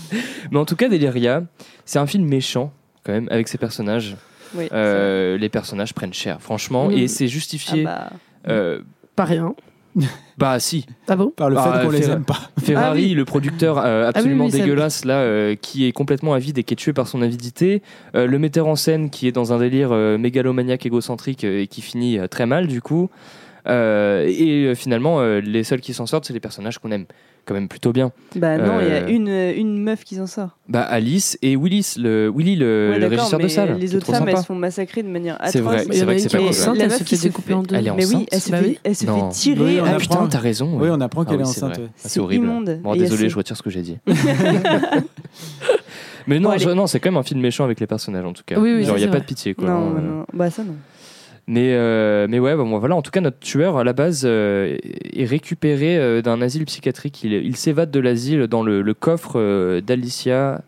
[0.52, 1.44] Mais en tout cas, Deliria,
[1.86, 2.72] c'est un film méchant
[3.04, 4.16] quand même avec ses personnages.
[4.56, 7.86] Oui, Euh, les personnages prennent cher, franchement, et c'est justifié.
[7.88, 8.10] Ah
[8.48, 8.82] euh,
[9.16, 9.56] Pas rien.
[10.40, 10.86] bah si.
[11.08, 11.32] Ah bon?
[11.36, 12.50] Par le Ah, fait qu'on les aime pas.
[12.60, 13.14] Ferrari, Ah oui.
[13.14, 16.74] le producteur euh, absolument oui, ça- dégueulasse là, euh, qui est complètement avide et qui
[16.74, 17.82] est tué par son avidité.
[18.16, 21.68] Euh, le metteur en scène qui est dans un délire euh, mégalomaniaque égocentrique euh, et
[21.68, 23.10] qui finit euh, très mal du coup.
[23.68, 27.06] Euh, et euh, finalement, euh, les seuls qui s'en sortent, c'est les personnages qu'on aime
[27.46, 28.12] quand même plutôt bien.
[28.38, 30.58] Bah non, il y a une, une meuf qui s'en sort.
[30.70, 33.78] Bah Alice et Willis, le Willy, le, Ouais, le régisseur de salle.
[33.80, 34.42] Les autres femmes, elles sympa.
[34.42, 35.52] se font massacrer de manière atroce.
[35.52, 37.76] C'est vrai, c'est vrai que c'est pas enceinte, La elle se fait découper en deux.
[37.76, 38.80] Elle est Mais oui, enceinte elle se Bah fait, oui.
[38.84, 39.80] elle se fait tirer.
[39.80, 40.78] Ah apprend- putain, t'as raison.
[40.80, 41.82] Oui, on apprend qu'elle Ah est oui, c'est enceinte.
[41.86, 42.46] Ah, C'est horrible.
[42.46, 42.80] immonde.
[42.82, 43.98] Bon, désolé, je retire ce que j'ai dit.
[46.28, 48.58] Mais non, Bon, c'est quand même un film méchant avec les personnages en tout cas.
[48.58, 49.68] Oui, oui, Genre, il n'y a pas de pitié quoi.
[49.68, 50.26] Non, non, non.
[50.34, 50.76] Bah ça non.
[51.48, 54.78] Mais, euh, mais ouais, bah, voilà, en tout cas, notre tueur, à la base, euh,
[55.14, 57.24] est récupéré euh, d'un asile psychiatrique.
[57.24, 60.62] Il, s'évade de l'asile dans le, coffre d'Alicia,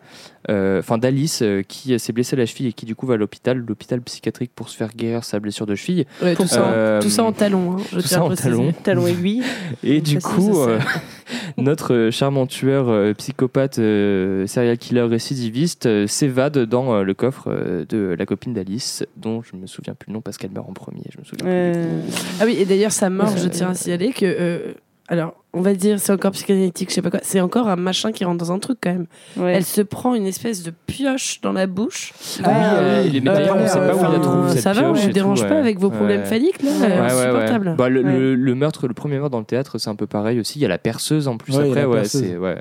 [0.50, 3.18] enfin d'Alice, euh, qui s'est blessée à la cheville et qui, du coup, va à
[3.18, 6.06] l'hôpital, l'hôpital psychiatrique pour se faire guérir sa blessure de cheville.
[6.22, 7.74] Ouais, tout, ça, en- Euh, tout ça en talons.
[7.78, 8.72] Hein, je tout ça en talons.
[8.84, 9.44] Talon aiguille.
[9.84, 10.80] Et du coup, euh,
[11.58, 17.14] notre euh, charmant tueur euh, psychopathe euh, serial killer récidiviste euh, s'évade dans euh, le
[17.14, 20.52] coffre euh, de la copine d'Alice, dont je me souviens plus le nom parce qu'elle
[20.52, 21.04] meurt en premier.
[21.14, 21.50] Je me souviens plus.
[21.52, 22.00] Euh,
[22.40, 24.26] Ah oui, et d'ailleurs, sa mort, Euh, je tiens à signaler que.
[24.26, 24.74] euh,
[25.08, 27.22] alors, on va dire, c'est encore psychanalytique, je sais pas quoi.
[27.24, 29.06] C'est encore un machin qui rentre dans un truc quand même.
[29.38, 29.54] ouais.
[29.54, 32.14] Elle se prend une espèce de pioche dans la bouche.
[32.44, 33.10] Ah oui, euh, oui.
[33.10, 34.50] il est- mais d'ailleurs, on sait pas où il la trouve.
[34.50, 35.60] cette Ça va, on et dérange tout, pas ouais.
[35.60, 36.26] avec vos problèmes Ouais.
[36.28, 37.22] phalliques là Ouais, euh, Ouais, ouais, ouais.
[37.26, 37.76] Insupportable.
[37.78, 38.20] Bah, le, Ouais.
[38.20, 40.60] le- le meurtre, le premier meurtre dans le théâtre, c'est un peu pareil aussi.
[40.60, 41.86] Il y a la perceuse en plus après.
[41.86, 42.56] Ouais, c'est ouais,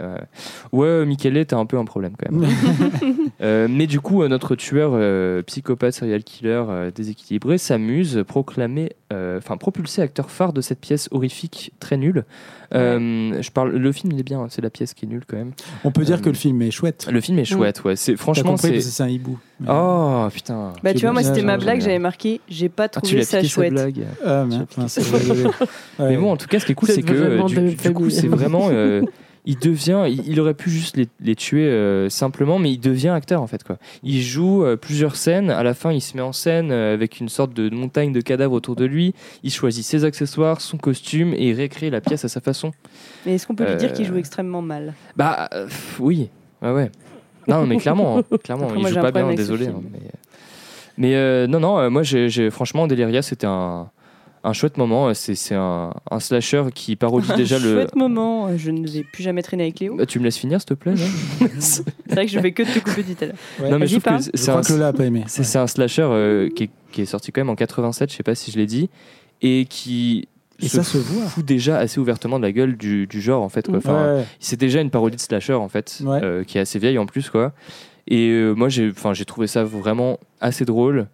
[0.73, 0.99] ouais.
[1.01, 2.49] ouais, Michele, t'as un peu un problème quand même.
[3.41, 8.93] Euh, mais du coup, euh, notre tueur euh, psychopathe serial killer euh, déséquilibré s'amuse, proclamé,
[9.13, 12.25] euh, enfin propulsé acteur phare de cette pièce horrifique très nulle.
[12.75, 15.37] Euh, je parle, le film il est bien, c'est la pièce qui est nulle quand
[15.37, 15.53] même.
[15.85, 17.07] On peut dire Euh, que le film est chouette.
[17.11, 17.97] Le film est chouette, ouais.
[17.97, 18.91] C'est T'as franchement compris c'est.
[18.91, 19.39] c'est un hibou.
[19.69, 20.73] Oh putain.
[20.83, 23.43] Bah Tu vois, moi c'était ma blague, j'avais marqué, j'ai pas Ah, tu trouvé ça
[23.45, 23.73] chouette.
[23.73, 24.05] blague.
[24.25, 24.45] Ah,
[25.99, 28.27] mais, bon, en tout cas, ce qui est cool, C'est que euh, du, coup, c'est
[28.29, 28.69] vraiment.
[29.47, 30.05] il devient.
[30.09, 33.47] Il, il aurait pu juste les, les tuer euh, simplement, mais il devient acteur en
[33.47, 33.63] fait.
[33.65, 33.77] Quoi.
[34.03, 35.51] Il joue euh, plusieurs scènes.
[35.51, 38.21] À la fin, il se met en scène euh, avec une sorte de montagne de
[38.21, 39.15] cadavres autour de lui.
[39.43, 42.73] Il choisit ses accessoires, son costume et il récrée la pièce à sa façon.
[43.27, 44.95] Mais est-ce qu'on peut lui dire qu'il joue extrêmement mal?
[45.17, 45.49] Bah
[45.99, 46.29] oui.
[46.63, 46.91] Ouais, ouais.
[47.47, 49.67] Non, mais clairement, hein, clairement, Après, il joue pas bien, désolé.
[49.67, 49.99] hein, mais
[50.97, 53.91] mais, non, non, moi, j'ai- franchement, Deliria, c'était un,
[54.45, 55.09] un chouette moment.
[55.09, 57.73] Euh, C'est, c'est un, un slasher qui parodie déjà le.
[57.75, 59.97] Chouette moment, je ne vais plus jamais traîner avec Léo.
[59.97, 60.95] Bah, tu me laisses finir, s'il te plaît
[61.59, 63.37] C'est vrai que je fais que de te couper tout à l'heure.
[63.61, 63.71] Ouais.
[63.71, 65.25] Non, mais je trouve que Je c'est crois un, que Lola a pas aimé.
[65.27, 68.17] c'est, c'est un slasher euh, qui, est, qui est sorti quand même en 87, je
[68.17, 68.91] sais pas si je l'ai dit,
[69.43, 70.29] et qui
[70.61, 71.25] Et ça se voit.
[71.27, 73.69] fout déjà assez ouvertement de la gueule du, du genre en fait.
[73.69, 74.25] Ouais, Enfin, ouais.
[74.41, 76.21] c'est déjà une parodie de slasher en fait, Ouais.
[76.23, 77.53] euh, qui est assez vieille en plus quoi.
[78.07, 81.07] Et euh, moi j'ai, enfin j'ai trouvé ça vraiment assez drôle.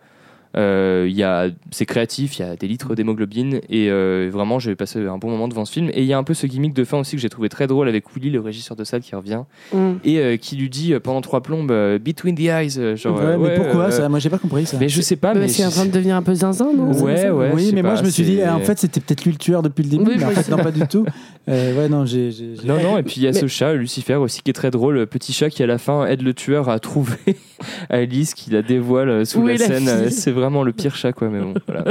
[0.56, 4.58] Euh, il y a, c'est créatif, il y a des litres d'hémoglobine et euh, vraiment
[4.58, 5.90] j'ai passé un bon moment devant ce film.
[5.94, 7.68] Et il y a un peu ce gimmick de fin aussi que j'ai trouvé très
[7.68, 9.92] drôle avec Willy, le régisseur de salle qui revient Mm.
[10.04, 13.16] et euh, qui lui dit euh, pendant trois plombes euh, Between the eyes, genre.
[13.16, 14.08] Ouais, euh, mais ouais, pourquoi euh, ça?
[14.08, 14.76] Moi, j'ai pas compris ça.
[14.80, 16.92] Mais je sais pas, Bah, mais c'est en train de devenir un peu zinzin, non?
[17.00, 17.50] Ouais, ouais.
[17.54, 19.38] oui, mais moi pas, je me suis dit, ah, en fait c'était peut-être lui le
[19.38, 21.04] tueur depuis le début, Oui, mais en moi fait non, pas du tout.
[21.48, 22.30] Euh, ouais, non, j'ai.
[22.64, 24.70] Non, non, et puis il y a Mais- ce chat, Lucifer aussi, qui est très
[24.70, 24.94] drôle.
[24.94, 27.16] Le petit chat qui, à la fin, aide le tueur à trouver
[27.90, 29.88] Alice, qui la dévoile euh, sous Où la scène.
[29.88, 31.28] Euh, C'est vraiment le pire chat, quoi.
[31.28, 31.84] Mais bon, voilà.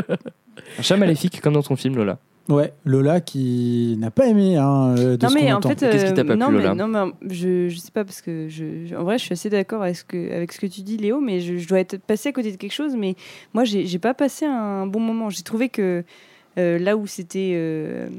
[0.78, 2.18] Un chat maléfique, comme dans ton film, Lola.
[2.48, 5.70] Ouais, Lola qui n'a pas aimé hein, euh, de Non ce mais en entend.
[5.70, 8.24] fait, Qu'est-ce qui t'a pas non, plu, mais, non mais je, je sais pas parce
[8.24, 10.66] que je, je- en vrai je suis assez d'accord avec ce que avec ce que
[10.66, 13.14] tu dis Léo, mais je, je dois être passé à côté de quelque chose, mais
[13.54, 15.30] moi j'ai pas passé un bon moment.
[15.30, 16.04] J'ai trouvé que
[16.58, 18.10] euh, là où c'était euh,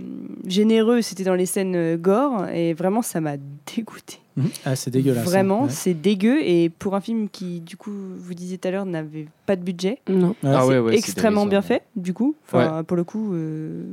[0.46, 3.36] généreux, c'était dans les scènes euh, gore et vraiment ça m'a
[3.74, 4.18] dégoûté.
[4.36, 4.48] Mhm.
[4.64, 5.22] Ah, c'est dégueulasse.
[5.26, 5.30] hein.
[5.30, 5.70] Vraiment, Ouais.
[5.70, 9.26] c'est dégueu et pour un film qui du coup vous disiez tout à l'heure n'avait
[9.46, 10.34] pas de budget, Non.
[10.44, 12.34] Ah c'est ouais, ouais, c'est extrêmement bien fait, du coup.
[12.46, 13.84] Enfin, pour le coup, euh,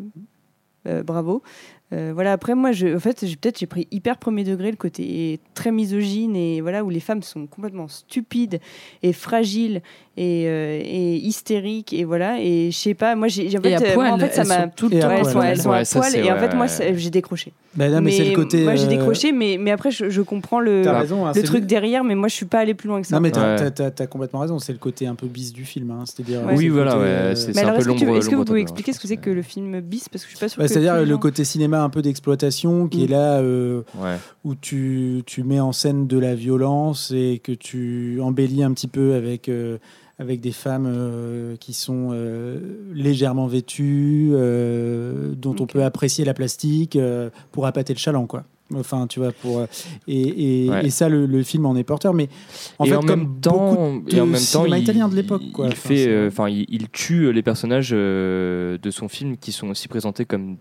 [0.88, 1.42] euh, bravo.
[1.94, 4.76] Euh, voilà, après, moi, je, en fait, j'ai peut-être j'ai pris hyper premier degré le
[4.78, 8.60] côté très misogyne et voilà, où les femmes sont complètement stupides
[9.04, 9.82] et fragiles
[10.18, 12.42] et, euh, et hystériques et voilà.
[12.42, 14.68] Et je sais pas, moi, j'ai, en fait, à euh, moi, en fait, ça m'a.
[14.68, 16.66] tout le temps elles sont, elles à poil et en fait, moi,
[16.96, 17.54] j'ai décroché.
[17.76, 18.64] Bah, non, mais, c'est le côté.
[18.64, 21.62] Moi, j'ai euh, décroché, mais, mais après, je, je comprends le, raison, hein, le truc
[21.62, 23.16] le- derrière, mais moi, je suis pas allé plus loin que ça.
[23.16, 24.08] Non, mais t'as, Ouais.
[24.10, 24.58] complètement raison.
[24.58, 25.92] C'est le côté un peu bis du film.
[25.92, 26.04] hein.
[26.06, 26.44] C'est-à-dire.
[26.44, 26.56] Ouais.
[26.56, 27.78] Oui, voilà, ouais, c'est- un peu
[28.18, 30.10] est-ce que, vous pouvez expliquer ce que c'est que le film bis?
[30.10, 30.70] Parce que je suis pas Bah, que.
[30.74, 34.16] C'est-à-dire le côté cinéma un peu d'exploitation qui est là euh, Ouais.
[34.44, 38.88] où tu, tu mets en scène de la violence et que tu embellis un petit
[38.88, 39.78] peu avec, euh,
[40.20, 42.60] avec des femmes euh, qui sont euh,
[42.94, 46.98] légèrement vêtues, euh, dont on peut apprécier la plastique
[47.52, 48.44] pour appâter le chaland, quoi.
[48.76, 49.62] Enfin, tu vois, pour.
[50.10, 50.88] Et, et, Ouais.
[50.88, 52.14] et ça, le, le film en est porteur.
[52.14, 52.28] Mais
[52.80, 55.08] en et fait, en comme même temps, de et en même temps, cinéma il, italien
[55.08, 55.68] de l'époque, quoi.
[55.68, 59.70] il Enfin, fait, c'est- enfin, il, il tue les personnages de son film qui sont
[59.70, 60.58] aussi présentés comme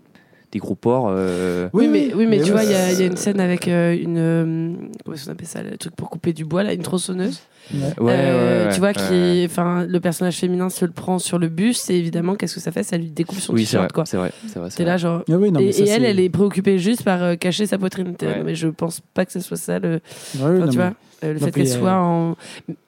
[0.57, 1.07] des gros porcs.
[1.11, 3.39] euh, Oui, mais, oui, mais, mais tu ouais, vois, il y, a- y une scène
[3.39, 4.17] avec euh, une.
[4.17, 4.71] euh,
[5.05, 7.39] comment est-ce qu'on appelle ça Le truc pour couper du bois, là, une tronçonneuse.
[7.73, 7.79] Ouais.
[7.99, 11.37] Ouais, Euh, ouais, ouais, tu vois, qui, enfin, le personnage féminin se le prend sur
[11.37, 12.83] le bus et évidemment, qu'est-ce que ça fait?
[12.83, 14.05] Ça lui découpe son Oui, t-shirt, quoi.
[14.05, 14.69] c'est vrai, c'est vrai.
[14.69, 14.93] c'est T'es vrai.
[14.93, 15.23] là, genre.
[15.29, 17.35] Ah oui, non, et mais ça, et elle, c'est- elle est préoccupée juste par euh,
[17.35, 18.15] cacher sa poitrine.
[18.21, 19.89] Non, mais je pense pas que ce soit ça le.
[19.95, 19.99] Ouais,
[20.39, 20.93] Enfin, non, tu mais- vois,
[21.23, 22.35] euh, le Non, fait puis, qu'elle euh, soit en.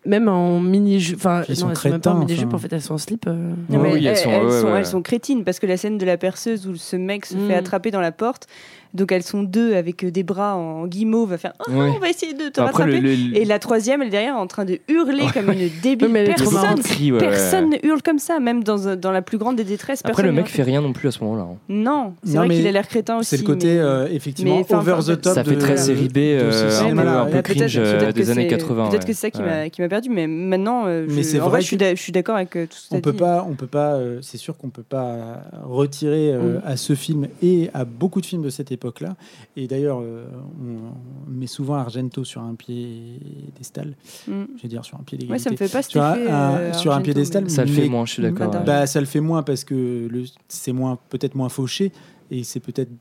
[0.05, 1.17] Même en mini-jupe.
[1.17, 2.55] Enfin, Puis ils non, sont elles sont même pas en mini-jupe, enfin.
[2.57, 3.25] en fait, elles sont en slip.
[3.27, 3.33] euh.
[3.69, 4.77] Non, mais Oui, elles elles, sont- elles ouais, sont, ouais.
[4.79, 7.47] elles sont crétines parce que la scène de la perceuse où ce mec se Mm.
[7.47, 8.47] fait attraper dans la porte,
[8.93, 11.91] donc elles sont deux avec euh, des bras en guimauve à faire Oh, Ouais.
[11.95, 12.99] on va essayer de te Après, rattraper.
[13.01, 16.09] le- le- Et la troisième, elle est derrière en train de hurler comme une débile.
[16.35, 16.81] Personne
[17.19, 20.01] personne ne hurle comme ça, même dans, un- dans la plus grande des détresses.
[20.03, 21.43] Après, le ne mec fait rien non plus à ce moment-là.
[21.43, 21.57] hein.
[21.69, 23.29] Non, c'est vrai qu'il a l'air crétin aussi.
[23.29, 25.33] C'est le côté, mais- euh, effectivement, mais, over the top.
[25.33, 26.49] Ça fait très série B, euh,
[26.89, 29.07] un peu- cringe, euh, des années c'est- 80, Peut-être ouais.
[29.07, 31.61] que c'est ça qui m'a perdu, mais maintenant, euh, Mais je- c'est en vrai vrai,
[31.61, 33.17] je suis d'accord avec euh, tout ce que on tu peut dit.
[33.17, 33.93] pas, on peut pas.
[33.93, 36.61] euh, c'est sûr qu'on peut pas retirer euh, Mm.
[36.65, 39.15] à ce film et à beaucoup de films de cette époque-là.
[39.57, 40.25] Et d'ailleurs, euh,
[40.61, 43.95] on met souvent Argento sur un piédestal.
[44.27, 44.43] Mm.
[44.55, 46.57] Je vais dire sur un pied Ouais, ça me fait pas cet sur un, un-
[46.57, 47.43] euh, sur un piédestal.
[47.43, 48.49] mais- Ça le fait mais- moins, je suis d'accord.
[48.49, 48.65] Bah, ouais.
[48.65, 51.91] Bah, ça le fait moins parce que le- c'est moins, peut-être moins fauché
[52.31, 52.91] et c'est peut-être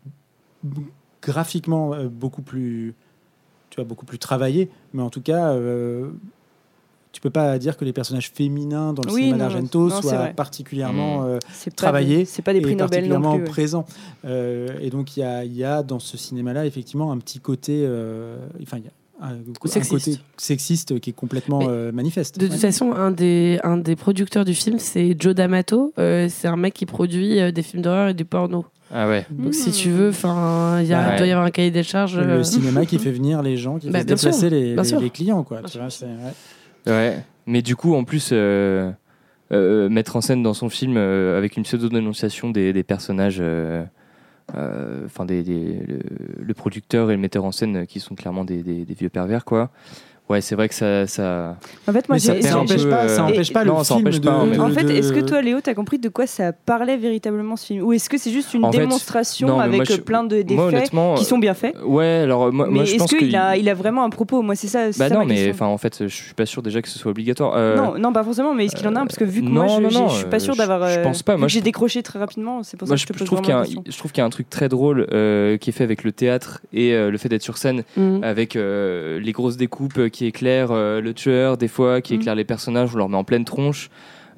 [1.23, 2.95] graphiquement euh, beaucoup plus,
[3.71, 4.69] tu vois, beaucoup plus travaillé.
[4.93, 6.11] Mais en tout cas, euh,
[7.12, 11.24] tu peux pas dire que les personnages féminins dans le Oui, cinéma d'Argento soient particulièrement
[11.24, 13.43] euh, C'est pas travaillés C'est pas des et prix Nobel non particulièrement plus.
[13.44, 13.48] ouais.
[13.48, 13.86] présents.
[14.24, 17.40] Euh, et donc il y a, il y a dans ce cinéma-là effectivement un petit
[17.40, 18.90] côté, euh, enfin il y a
[19.20, 19.90] un, sexiste.
[20.06, 22.39] côté sexiste qui est complètement euh, manifeste.
[22.39, 22.59] De toute Ouais.
[22.60, 25.93] façon, un des, un des producteurs du film, c'est Joe D'Amato.
[25.98, 28.64] Euh, c'est un mec qui produit euh, des films d'horreur et du porno.
[28.94, 29.26] Ah ouais.
[29.30, 31.16] Donc, si tu veux, enfin, il Ouais.
[31.18, 32.16] doit y avoir un cahier des charges.
[32.16, 35.43] le euh, cinéma qui fait venir les gens, qui Bah, fait déplacer les, les- clients,
[35.43, 35.62] quoi.
[35.62, 36.32] Tu vois, ouais.
[36.87, 37.23] Ouais.
[37.47, 38.93] Mais du coup, en plus, euh,
[39.53, 43.43] euh, mettre en scène dans son film euh, avec une pseudo-dénonciation des, personnages,
[44.55, 49.45] enfin des, le, producteur et le metteur en scène qui sont clairement des vieux pervers,
[49.45, 49.71] quoi.
[50.29, 51.07] Ouais, c'est vrai que ça.
[51.07, 51.57] ça...
[51.87, 53.71] En fait, moi, ça ça perd un empêche peu, pas, ça euh, empêche pas le
[53.71, 54.27] non, ça film empêche de.
[54.29, 57.57] pas, en fait, de- est-ce que toi, Léo, t'as compris de quoi ça parlait véritablement
[57.57, 57.83] ce film?
[57.85, 60.35] Ou est-ce que c'est juste une En fait, démonstration non, avec moi, euh, plein de
[60.37, 61.75] moi, d'effets honnêtement, qui sont bien faits?
[61.83, 63.37] Ouais, alors moi, Mais moi je est-ce pense qu'il que.
[63.37, 64.43] a, il a vraiment un propos?
[64.43, 64.87] Moi, c'est ça.
[64.89, 66.99] Bah ça non, ma mais enfin, en fait, je suis pas sûr déjà que ce
[66.99, 67.55] soit obligatoire.
[67.57, 69.07] Euh, Non, non, pas forcément, mais est-ce qu'il en a un?
[69.07, 70.87] Parce que vu que moi, non, je, suis pas euh, sûr d'avoir.
[70.91, 73.09] je euh, pense pas, moi, j'ai décroché très rapidement, c'est pour ça que je, je
[73.09, 73.83] te je pose trouve qu'il y, a un- la question.
[73.89, 76.13] je trouve qu'il y a un truc très drôle euh, qui est fait avec le
[76.13, 78.23] théâtre et euh, le fait d'être sur scène Mhm.
[78.25, 82.20] avec euh, les grosses découpes euh, qui éclairent euh, le tueur des fois, qui Mhm.
[82.20, 83.89] éclairent les personnages, on leur met en pleine tronche.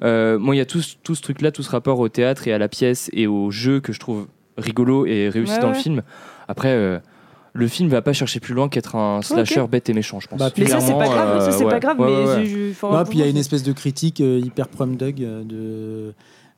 [0.03, 2.47] Euh, moi, il y a tout, ce- tout ce truc-là, tout ce rapport au théâtre
[2.47, 4.27] et à la pièce et au jeu que je trouve
[4.57, 5.73] rigolo et réussi Ouais, dans ouais.
[5.75, 6.01] le film.
[6.47, 6.99] Après, euh,
[7.53, 10.39] le film va pas chercher plus loin qu'être un slasher bête et méchant, je pense.
[10.39, 12.45] Bah, Mais ça, c'est pas grave, ça, c'est pas grave, Ouais, mais ouais, ouais.
[12.45, 15.21] je- je- pour puis il y a une espèce de critique euh, hyper prom dog
[15.23, 16.13] euh, de,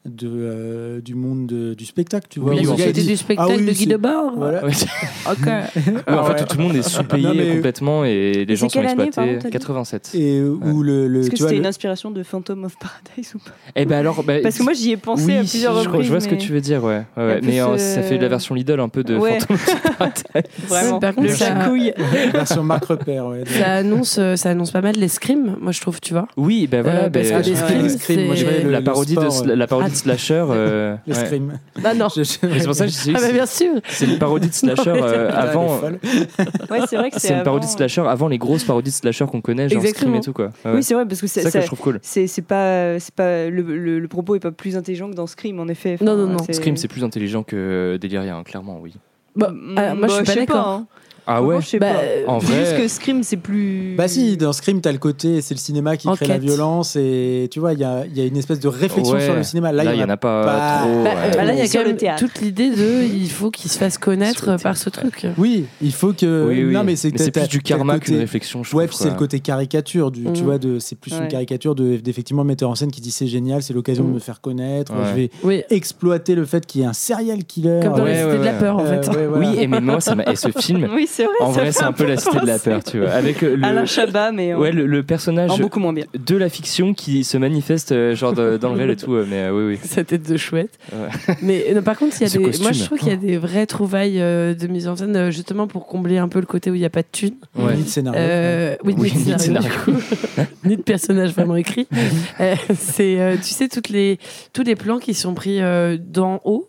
[0.06, 2.54] de, euh, du monde de- du spectacle, tu vois.
[2.54, 4.34] Oui, en dit, du spectacle ah oui, de Guy Debord.
[4.38, 4.66] Voilà.
[4.66, 4.72] Ouais.
[5.32, 5.38] Ok.
[6.08, 9.38] Ouais, en fait, tout le monde est sous-payé complètement et les gens sont année, exploités.
[9.38, 10.12] dit 87.
[10.16, 13.40] Et où le, le Est-ce que c'était le- une inspiration de Phantom of Paradise ou
[13.40, 15.88] pas Eh ben alors, bah, Parce que moi, j'y ai pensé oui, à plusieurs je,
[15.88, 16.06] reprises.
[16.08, 17.04] je vois ce que tu veux dire, ouais.
[17.16, 19.40] ouais, Mais euh, ça fait la version Lidl un peu de Ouais.
[19.40, 20.24] Phantom of Paradise.
[20.68, 21.94] Vraiment, Par contre, ça- chacouille.
[22.34, 23.26] version Marc Repère.
[23.28, 26.28] Ouais, Ça annonce, euh, ça annonce pas mal les scrims, moi je trouve, tu vois.
[26.36, 28.50] Oui, ben voilà, Euh, parce ben, que les ouais, scrims, les scrims, moi, je c'est-
[28.52, 30.44] dirais le- la parodie de de slasher.
[30.49, 31.26] euh, le ouais.
[31.26, 31.60] scream.
[31.84, 32.10] Ah non.
[32.10, 33.76] C'est pour ça que je dis Ah bah bien sûr.
[33.88, 35.70] c'est une parodie de slasher euh, Ah, avant.
[35.78, 35.99] folle.
[36.70, 38.95] Ouais, c'est vrai que c'est C'est une parodie de slasher avant les grosses parodies de
[38.95, 40.18] slasher qu'on connaît, genre Scream Exactement.
[40.18, 40.45] et tout quoi.
[40.65, 40.76] Ouais.
[40.76, 41.99] Oui, c'est vrai, parce que c'est c'est ça que ça- je trouve cool.
[42.02, 45.28] c'est c'est pas c'est pas le, le, le propos est pas plus intelligent que dans
[45.28, 45.94] Scream en effet.
[45.95, 46.38] Enfin, Non, non, non.
[46.45, 48.94] c'est- Scream c'est plus intelligent que Deliria, hein, clairement, oui.
[49.36, 50.68] Bah, Mm, ah, moi je bah, suis pas d'accord.
[50.68, 50.88] hein.
[51.28, 51.88] Ah ouais Je sais Bah,
[52.26, 52.32] pas.
[52.32, 53.95] En C'est vrai- juste que Scream, c'est plus.
[53.98, 56.44] Bah si, dans Scream, t'as le côté, c'est le cinéma qui crée la Enquête.
[56.48, 59.24] violence et tu vois, il y a, il y a une espèce de réflexion Ouais.
[59.26, 59.72] sur le cinéma.
[59.72, 60.41] Là, il y en a pas
[60.82, 61.32] trop, Bah, ouais.
[61.36, 62.20] bah là, il y a quand même théâtre.
[62.20, 65.26] toute l'idée de il faut qu'il se fasse connaître par ce truc.
[65.38, 66.48] Oui, il faut que.
[66.48, 66.74] Oui, oui.
[66.74, 70.12] Non, mais c'est plus du karma côté- qu'une réflexion, je Ouais, c'est le côté caricature
[70.12, 70.45] du, tu Mm.
[70.45, 73.28] vois, de, c'est plus une caricature de d'effectivement le metteur en scène qui dit c'est
[73.28, 74.08] génial, c'est l'occasion Mm.
[74.10, 75.14] de me faire connaître, je
[75.48, 77.80] vais exploiter le fait qu'il y ait un serial killer.
[77.84, 79.10] Comme dans de la peur, en Euh, fait.
[79.36, 80.12] Oui, et mais moi, ce
[80.60, 81.34] film, Oui, c'est vrai.
[81.41, 83.11] en vrai, c'est un peu la cité de la peur, tu vois.
[83.11, 84.53] Avec euh, le, Alain Chabat, mais.
[84.53, 86.06] en- ouais, le, le personnage en beaucoup moins bien.
[86.14, 89.14] de la fiction qui se manifeste euh, genre de- dans le réel et tout.
[89.14, 89.80] euh, Mais euh, oui, oui.
[89.88, 90.77] Sa tête de chouette.
[90.91, 91.35] Ouais.
[91.41, 92.44] Mais euh, non, par contre, il y a Ce des...
[92.45, 92.64] costume.
[92.64, 95.31] moi je trouve qu'il y a des vraies trouvailles euh, de mise en scène, euh,
[95.31, 97.35] justement pour combler un peu le côté où il n'y a pas de thunes.
[97.56, 97.76] Ouais.
[97.76, 98.19] Ni de scénario.
[98.19, 100.44] Euh, oui, Oui, ni de scénario, ni de du coup.
[100.65, 101.88] ni de personnage vraiment écrit.
[102.40, 104.18] Euh, c'est, euh, tu sais, toutes les,
[104.53, 106.68] tous les plans qui sont pris euh, d'en haut,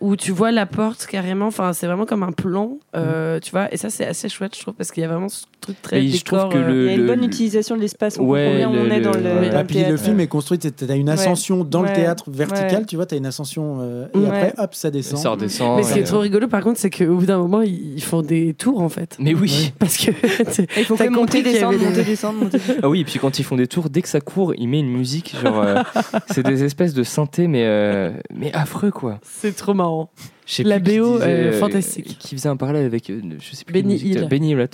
[0.00, 1.46] où tu vois la porte carrément.
[1.46, 3.72] Enfin, c'est vraiment comme un plan, euh, tu vois.
[3.72, 6.06] Et ça, c'est assez chouette, je trouve, parce qu'il y a vraiment ce truc très
[6.06, 8.18] je trouve que euh, le- Il y a une bonne le- utilisation de l'espace.
[8.18, 9.58] On Ouais, comprend bien où on le- est dans le.
[9.58, 11.12] le puis le film est construit, t'as t'as une Ouais.
[11.14, 12.84] ascension dans le théâtre vertical, Ouais.
[12.86, 14.26] tu vois, t'as une ascension euh, et Ouais.
[14.26, 15.18] après hop ça descend.
[15.18, 15.76] Ça redescend.
[15.76, 18.02] Mais ce qui est trop rigolo, par contre, c'est qu'au bout d'un moment, ils ils
[18.02, 19.16] font des tours, en fait.
[19.18, 19.72] Mais oui.
[19.78, 20.10] Parce que
[20.78, 22.58] Il faut que monter, descendre, monter, descendre, monter.
[22.82, 24.78] Ah oui, et puis quand ils font des tours, dès que ça court, il met
[24.80, 25.82] une musique, genre, euh,
[26.30, 29.18] c'est des espèces de synthé, mais, mais affreux, quoi.
[29.22, 30.10] c'est trop marrant.
[30.50, 32.16] Sais La plus qui BO, disait, euh, euh, fantastique.
[32.18, 33.74] Qui faisait un parallèle avec, euh, je sais plus.
[33.74, 34.26] Benny Hill.
[34.30, 34.66] Benny Hill.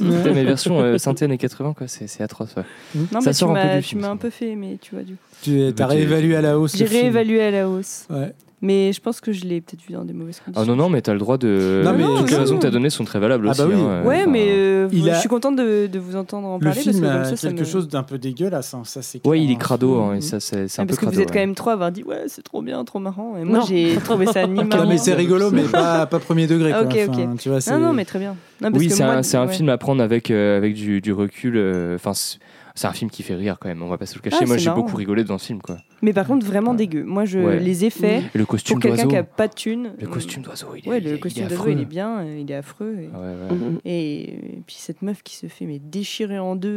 [0.00, 2.54] Mais version euh, synthé années 80, quoi, c'est c'est atroce.
[2.56, 2.62] ouais.
[2.94, 4.12] Non, Ça mais tu sort un peu m'as du tu film, m'as ça.
[4.12, 5.18] un peu fait, mais tu vois, du coup.
[5.42, 6.76] Tu as Bah, tu- réévalué à la hausse.
[6.76, 8.06] J'ai réévalué à la hausse.
[8.10, 8.32] Ouais.
[8.64, 10.62] Mais je pense que je l'ai peut-être vu dans des mauvaises conditions.
[10.64, 11.82] Ah non, non, mais t'as le droit de.
[11.84, 13.60] Non, mais- Toutes les raisons que t'as données sont très valables Ah aussi.
[13.60, 13.74] bah oui.
[13.76, 16.54] hein, Ouais, enfin, mais euh, Il je a- suis contente de, de vous entendre en
[16.58, 18.72] Le parler parce film que comme a ça, ça quelque me- chose d'un peu dégueulasse,
[18.74, 20.20] hein, ça c'est Ouais, il est crado, hein, et Mhm.
[20.22, 21.16] ça, c'est c'est un peu parce que crado.
[21.16, 23.44] vous êtes quand même trois à avoir dit ouais c'est trop bien trop marrant et
[23.44, 23.64] moi Non.
[23.64, 26.70] j'ai trouvé ça ni marrant Non mais c'est rigolo, mais pas, pas premier degré.
[26.70, 26.82] Quoi.
[26.82, 27.38] ok, Enfin, ok.
[27.40, 29.22] Tu vois, c'est- non non mais très bien non, parce Oui, que c'est moi, un,
[29.24, 29.52] c'est un ouais.
[29.52, 31.54] film à prendre avec, euh, avec du, du recul.
[31.56, 32.12] euh, Enfin,
[32.74, 34.38] c'est- un film qui fait rire quand même, on va pas se le cacher.
[34.42, 35.78] Ah, Moi, j'ai beaucoup rigolé dans ce film, quoi.
[36.02, 37.60] mais par contre vraiment dégueu moi je Ouais.
[37.60, 39.08] les effets Et le costume pour quelqu'un d'oiseau.
[39.10, 41.46] qui a pas de thune Le euh, costume d'oiseau, il est, ouais le il costume
[41.46, 43.80] d'oiseau il est bien euh, il est affreux et, Ah ouais, ouais.
[43.84, 46.68] Et, et puis cette meuf qui se fait mais déchirer en deux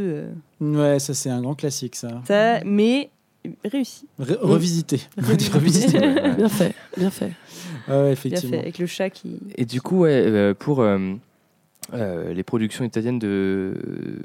[0.61, 2.21] euh, Ouais, ça c'est un grand classique ça.
[2.27, 3.09] ça mais
[3.63, 4.99] réussi Ré- revisité.
[5.17, 6.35] Revisité, ouais, ouais.
[6.35, 7.31] Bien fait, bien fait.
[7.87, 8.51] Ah ouais, bien effectivement.
[8.53, 10.97] fait avec le chat qui Et du coup, ouais, euh, pour euh,
[11.93, 13.73] euh, les productions italiennes de.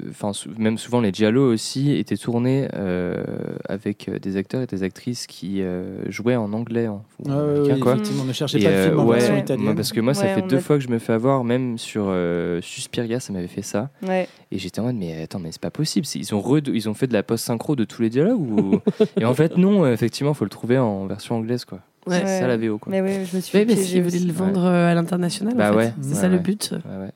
[0.09, 3.23] Enfin, sou- même souvent les giallo aussi étaient tournés euh,
[3.69, 6.87] avec euh, des acteurs et des actrices qui euh, jouaient en anglais.
[6.87, 7.43] En, Ah
[7.79, 7.93] quoi.
[7.93, 9.65] effectivement, ne cherchez Et, pas le film en ouais, version italienne.
[9.65, 11.77] moi, parce que moi, ça fait deux a- fois que je me fais avoir, même
[11.77, 13.89] sur euh, Suspiria, ça m'avait fait ça.
[14.07, 16.05] ouais Et j'étais en mode, mais attends, mais c'est pas possible.
[16.15, 18.79] Ils ont, re- ils ont fait de la post-synchro de tous les dialogues ou...
[19.19, 21.79] Et en fait, non, effectivement, faut le trouver en version anglaise, quoi.
[22.07, 22.21] Ouais.
[22.25, 22.89] C'est ça la VO, quoi.
[22.91, 24.25] mais ouais je me suis Oui, fait mais voulaient aussi.
[24.25, 25.77] le vendre à l'international, Bah en fait.
[25.77, 26.71] ouais, c'est ouais, ça le but.
[26.71, 27.11] Ouais, ouais.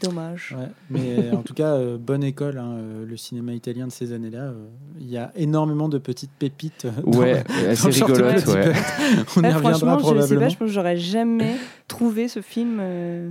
[0.00, 3.92] Dommage Ouais, mais en tout cas, euh, bonne école, hein, euh, le cinéma italien de
[3.92, 4.44] ces années-là.
[4.44, 4.66] euh,
[5.00, 6.84] Il y a énormément de petites pépites.
[6.86, 8.72] euh, Ouais, de rigolote, Petit ouais.
[9.36, 10.48] On y Ah, reviendra franchement, je sais pas, probablement.
[10.48, 11.54] je pense que j'aurais jamais
[11.88, 13.30] trouvé ce film euh,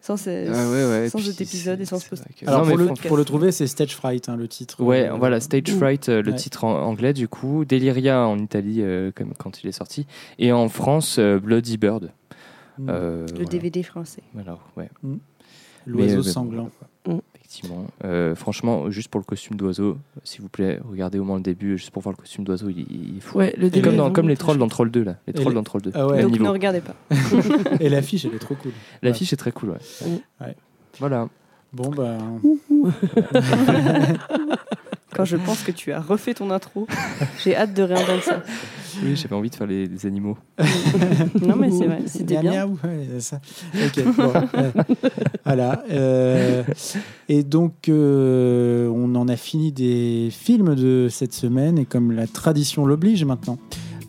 [0.00, 2.24] sans, ce- Ah ouais, ouais, sans cet épisode et sans ce c'est post.
[2.46, 4.82] Alors Non, pour, le, fran- pour le trouver, c'est Stage Fright, hein, le titre.
[4.82, 6.36] Ouais, euh, voilà, Stage Fright, euh, le Ouais.
[6.38, 10.06] titre en anglais du coup, Deliria en Italie euh, comme quand il est sorti,
[10.38, 12.10] et en France euh, Bloody Bird.
[12.78, 12.86] Mm.
[12.90, 13.48] Euh, Le voilà.
[13.50, 14.22] DVD français.
[14.38, 14.88] Alors, ouais.
[15.86, 16.70] L'oiseau euh, bon, sanglant.
[17.06, 17.18] Mm.
[17.34, 17.86] Effectivement.
[18.04, 21.78] Euh, franchement, juste pour le costume d'oiseau, s'il vous plaît, regardez au moins le début,
[21.78, 23.38] juste pour voir le costume d'oiseau, il, fou.
[23.38, 24.68] Ouais, le début comme, dans, les trolls dans.
[24.68, 25.16] Troll 2, là.
[25.26, 25.92] Les trolls les- dans Troll 2.
[25.94, 26.22] Ah ouais.
[26.22, 26.44] Donc niveau.
[26.44, 26.94] ne regardez pas.
[27.80, 28.72] Et l'affiche, elle est trop cool.
[29.02, 29.78] L'affiche est très cool, ouais.
[30.40, 30.56] Ouais.
[30.98, 31.28] Voilà.
[31.72, 32.18] Bon, bah.
[35.14, 36.86] Quand je pense que tu as refait ton intro,
[37.42, 38.42] j'ai hâte de réentendre ça.
[39.02, 40.36] Oui, j'avais envie de faire les, les animaux.
[41.40, 42.66] Non, mais c'est vrai, c'était bien.
[42.66, 43.40] ouais, ça.
[43.74, 44.70] Ok, bon, euh,
[45.44, 45.82] voilà.
[45.90, 46.62] euh,
[47.28, 52.26] et donc, euh, on en a fini des films de cette semaine, et comme la
[52.26, 53.58] tradition l'oblige maintenant,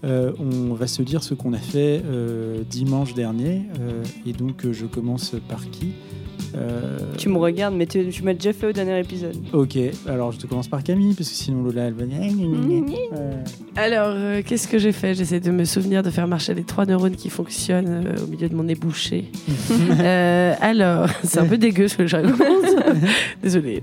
[0.03, 3.63] euh, on va se dire ce qu'on a fait euh, dimanche dernier.
[3.79, 5.87] euh, et donc, je commence par qui?
[5.87, 6.28] Euh,
[7.17, 9.35] Tu me regardes, mais tu, tu m'as déjà fait au dernier épisode.
[9.53, 9.77] Ok,
[10.07, 12.17] alors je te commence par Camille, parce que sinon Lola, elle va dire.
[13.13, 13.33] Euh,
[13.75, 15.13] Alors, euh, qu'est-ce que j'ai fait?
[15.13, 18.47] J'essaie de me souvenir de faire marcher les trois neurones qui fonctionnent euh, au milieu
[18.49, 19.25] de mon nez bouché.
[19.99, 22.39] Euh, alors, c'est un peu dégueu ce que je raconte.
[23.43, 23.81] Désolée.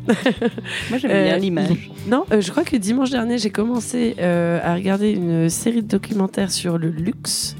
[0.91, 1.91] Moi, j'aime Euh, bien l'image.
[2.09, 5.89] Non, euh, je crois que dimanche dernier, j'ai commencé euh, à regarder une série de
[5.89, 7.57] documentaires sur le luxe.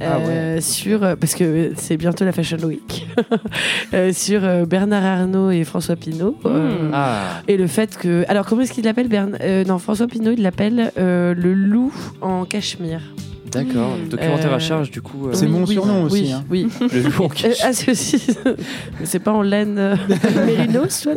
[0.00, 3.06] Ah Euh, sur euh, parce que c'est bientôt la Fashion Week.
[3.92, 8.62] Euh, sur Bernard Arnault et François Pinault euh, Ah, et le fait que alors comment
[8.62, 9.38] est-ce qu'il l'appelle Bern...
[9.68, 13.02] non François Pinault il l'appelle le loup en cachemire
[13.54, 13.96] D'accord.
[14.10, 15.26] Documentaire Euh, à charge, du coup.
[15.28, 16.44] euh, C'est mon oui, surnom oui, aussi, hein.
[16.50, 16.68] Oui.
[16.92, 18.22] Le loup en Euh, ah, c'est aussi.
[19.00, 19.96] Mais c'est pas en laine euh,
[20.46, 21.12] mérinos, toi,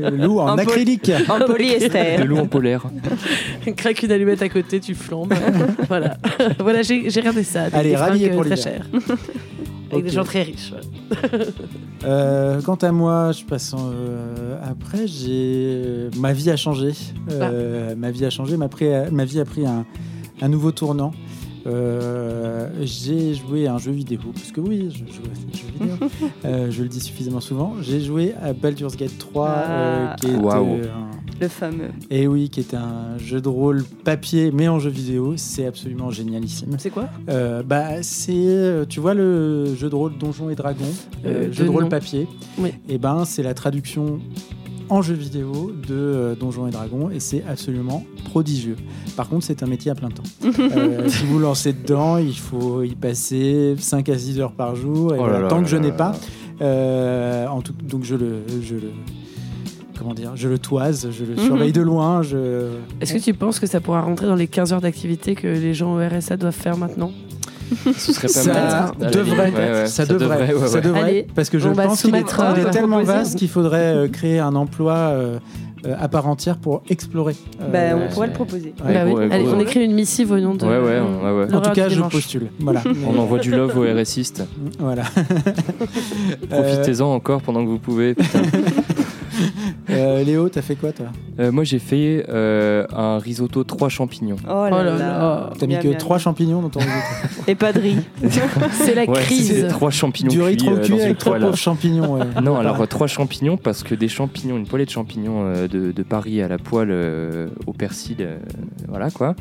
[0.00, 1.10] Le loup en, acrylique.
[1.28, 2.18] En polyester.
[2.18, 2.84] Le loup en polaire.
[3.76, 5.32] Craque une allumette à côté, tu flambes.
[5.88, 6.16] voilà.
[6.58, 7.64] voilà, j'ai regardé ça.
[7.72, 8.80] Allez, ralliez pour très.
[9.92, 10.72] Avec des gens très riches.
[12.04, 15.06] Euh, quant à moi, je passe en- euh, après.
[15.06, 16.92] J'ai ma vie a changé.
[17.32, 18.56] Euh, Ma vie a changé.
[18.56, 19.84] Ma, pré- ma vie a pris un,
[20.40, 21.12] un nouveau tournant.
[21.66, 25.66] Euh, j'ai joué à un jeu vidéo parce que oui, je joue à des jeux
[25.78, 26.08] vidéo.
[26.46, 27.74] Euh, je le dis suffisamment souvent.
[27.82, 30.16] J'ai joué à Baldur's Gate 3, euh, Ah.
[30.18, 30.84] qui est euh,
[31.38, 31.90] Le fameux.
[32.08, 35.34] et oui, qui est un jeu de rôle papier mais en jeu vidéo.
[35.36, 36.76] C'est absolument génialissime.
[36.78, 40.84] C'est quoi Euh, bah, c'est, euh, tu vois, le jeu de rôle Donjons et Dragons,
[41.26, 41.88] euh, Euh, jeu de de rôle nom.
[41.90, 42.26] papier.
[42.58, 42.70] Oui.
[42.88, 44.18] Et ben, c'est la traduction
[44.90, 48.76] en jeu vidéo de euh, Donjons et Dragons et c'est absolument prodigieux.
[49.16, 50.22] Par contre, c'est un métier à plein temps.
[50.60, 55.14] Euh, si vous lancez dedans, il faut y passer 5 à 6 heures par jour.
[55.14, 56.12] Et Oh là voilà, là tant là que je n'ai pas,
[56.60, 58.90] euh, en tout, donc je le, je le,
[59.98, 61.44] comment dire, je le toise, je le Mhm.
[61.46, 62.22] surveille de loin.
[62.22, 62.68] Je,
[63.00, 65.74] Est-ce que tu penses que ça pourra rentrer dans les 15 heures d'activité que les
[65.74, 67.12] gens au RSA doivent faire maintenant?
[67.96, 69.10] Ce serait pas ça mal.
[69.12, 72.18] Devrait, ouais, ouais, ça devrait, ouais, ça devrait, Allez, parce que je pense qu'il est,
[72.28, 75.38] soumettre, il est tellement vaste qu'il faudrait euh, créer un emploi euh,
[75.86, 77.34] euh, à part entière pour explorer.
[77.72, 78.74] Bah, Euh, on pourrait le proposer.
[78.84, 78.92] Ouais.
[78.92, 79.12] Bah oui.
[79.12, 80.64] ouais, Allez, gros, on écrit une missive au nom de.
[80.66, 81.54] Ouais, ouais, ouais, ouais.
[81.54, 82.48] En tout cas, je postule.
[82.58, 82.82] Voilà.
[83.08, 84.44] On envoie du love aux RSistes.
[84.78, 85.04] voilà.
[86.50, 88.14] Profitez-en encore pendant que vous pouvez.
[90.10, 91.06] Euh, Léo, t'as fait quoi toi?
[91.38, 94.36] Euh, moi, j'ai fait euh, un risotto 3 champignons.
[94.44, 94.98] Oh là Oh là là.
[94.98, 95.50] là.
[95.58, 96.24] T'as mis Bien, que bien, trois bien.
[96.24, 97.42] champignons dans ton risotto?
[97.48, 97.96] Et pas de riz.
[98.72, 99.48] C'est la Ouais, crise.
[99.62, 101.42] c'est trois champignons Du riz cuits, trop euh, cuit avec trois poêle.
[101.42, 102.14] pauvres champignons.
[102.14, 102.24] ouais.
[102.42, 102.82] Non, alors pareil.
[102.82, 106.42] euh, trois champignons parce que des champignons, une poêlée de champignons euh, de, de Paris
[106.42, 108.36] à la poêle euh, au persil, euh,
[108.88, 109.34] voilà quoi.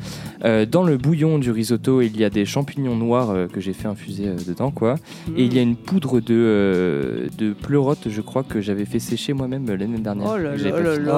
[0.46, 3.74] Euh, dans le bouillon du risotto, il y a des champignons noirs euh, que j'ai
[3.74, 4.96] fait infuser euh, dedans quoi.
[5.36, 9.00] Et il y a une poudre de, euh, de pleurote, je crois que j'avais fait
[9.00, 10.32] sécher moi-même l'année dernière.
[10.34, 11.06] Oh là pas fini.
[11.06, 11.14] là.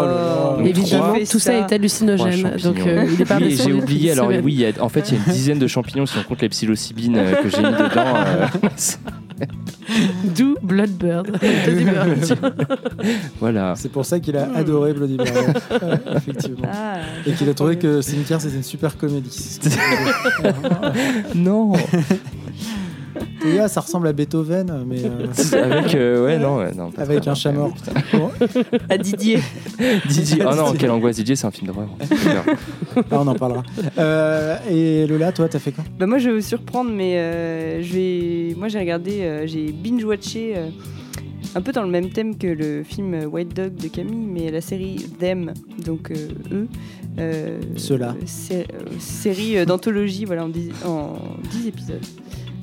[0.54, 0.58] Oh.
[0.58, 2.58] Donc, Évidemment, tout ça est hallucinogène.
[2.64, 4.12] Donc, euh, il est pas Oui, resté j'ai oublié.
[4.12, 6.18] Alors oui, il y a- en fait, il y a une dizaine de champignons si
[6.18, 8.16] on compte les psilocybines euh, que j'ai mis dedans.
[8.16, 8.46] euh,
[10.24, 11.32] D'où Bloodbird.
[11.66, 12.38] Bloody Bird.
[13.40, 13.74] voilà.
[13.76, 15.18] C'est pour ça qu'il a adoré Bloody.
[15.18, 15.26] Ouais,
[16.16, 16.68] effectivement.
[16.72, 19.60] Ah, Et qu'il a trouvé que Cimetière c'était une super comédie.
[21.36, 21.74] Non.
[23.46, 25.28] Là, ça ressemble à Beethoven, mais euh,
[25.72, 26.92] Avec euh, ouais non ouais, non.
[26.92, 27.74] pas avec un chat mort.
[28.90, 29.40] À Didier.
[30.08, 30.44] Didier.
[30.50, 31.90] Oh non, quelle angoisse Didier, c'est un film d'horreur.
[32.96, 33.64] Là, on en parlera.
[33.98, 35.84] Euh, et Lola, toi, t'as fait quoi?
[36.00, 39.72] Bah moi je vais vous surprendre mais euh, je vais moi j'ai regardé euh, j'ai
[39.72, 40.68] binge watché euh,
[41.56, 44.62] un peu dans le même thème que le film White Dog de Camille mais la
[44.62, 45.54] série Them
[45.84, 46.16] donc euh,
[46.52, 46.68] eux
[47.20, 47.60] euh,
[47.92, 48.14] euh,
[49.00, 51.14] série d'anthologie voilà en 10, en
[51.52, 52.06] 10 épisodes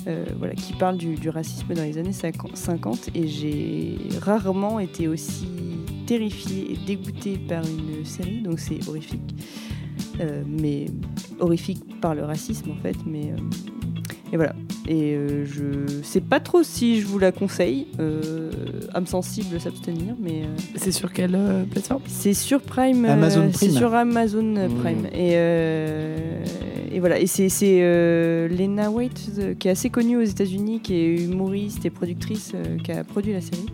[0.06, 5.08] euh, voilà, qui parle du, racisme dans les années 50 50, et j'ai rarement été
[5.08, 5.48] aussi
[6.06, 9.34] terrifiée et dégoûtée par une série, donc c'est horrifique.
[10.20, 10.86] Euh, mais
[11.38, 13.36] horrifique par le racisme en fait, mais euh,
[14.32, 14.54] et voilà.
[14.86, 18.50] Et euh, je sais pas trop si je vous la conseille, euh,
[18.94, 22.02] âme sensible s'abstenir, mais euh, C'est sur quelle euh, plateforme?
[22.06, 23.04] c'est sur Prime.
[23.04, 23.78] euh, Amazon C'est Prime.
[23.78, 24.74] sur Amazon Mmh.
[24.82, 25.06] Prime.
[25.12, 26.44] Et, euh,
[26.92, 27.18] et voilà.
[27.20, 31.24] Et c'est c'est, euh, Lena Waite, euh, qui est assez connue aux États-Unis, qui est
[31.24, 33.66] humoriste et productrice, euh, qui a produit la série.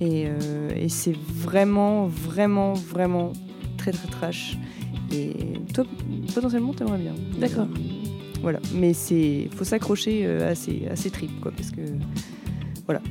[0.00, 3.32] Et, euh, et c'est vraiment, vraiment, vraiment
[3.76, 4.56] très, très trash.
[5.12, 5.32] Et
[5.72, 5.84] toi,
[6.34, 7.14] potentiellement, t'aimerais bien.
[7.40, 7.66] D'accord.
[8.42, 8.60] Voilà.
[8.74, 11.52] Mais c'est faut s'accrocher euh, à ses, à ses tripes, quoi.
[11.56, 11.80] Parce que.
[12.86, 13.02] Voilà.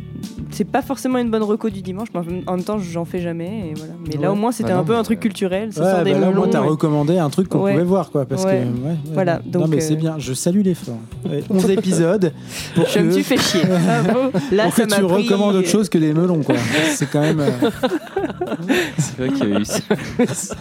[0.51, 3.69] C'est pas forcément une bonne reco du dimanche, mais en même temps, j'en fais jamais.
[3.69, 3.93] Et voilà.
[4.07, 4.27] Mais là, Ouais.
[4.29, 5.71] au moins, c'était Bah un non, peu un mais, truc culturel.
[5.73, 7.73] Ça Ouais, sort des bah là, au moins, t'as et- recommandé un truc qu'on Ouais.
[7.73, 8.25] pouvait voir, quoi.
[8.25, 8.63] Parce Ouais.
[8.63, 10.15] que, ouais, ouais, Voilà, non, donc, mais c'est euh, bien.
[10.17, 10.97] Je salue l'effort.
[11.29, 12.33] Ouais, 11 épisodes.
[12.75, 13.61] Pour Je me que- suis fait chier.
[13.65, 14.31] Bravo.
[14.51, 16.55] Là, pour ça que m'a tu pris- recommandes autre chose que les melons, quoi.
[16.95, 17.39] C'est quand même.
[17.39, 17.49] euh,
[18.97, 20.55] C'est vrai qu'il y a eu ça.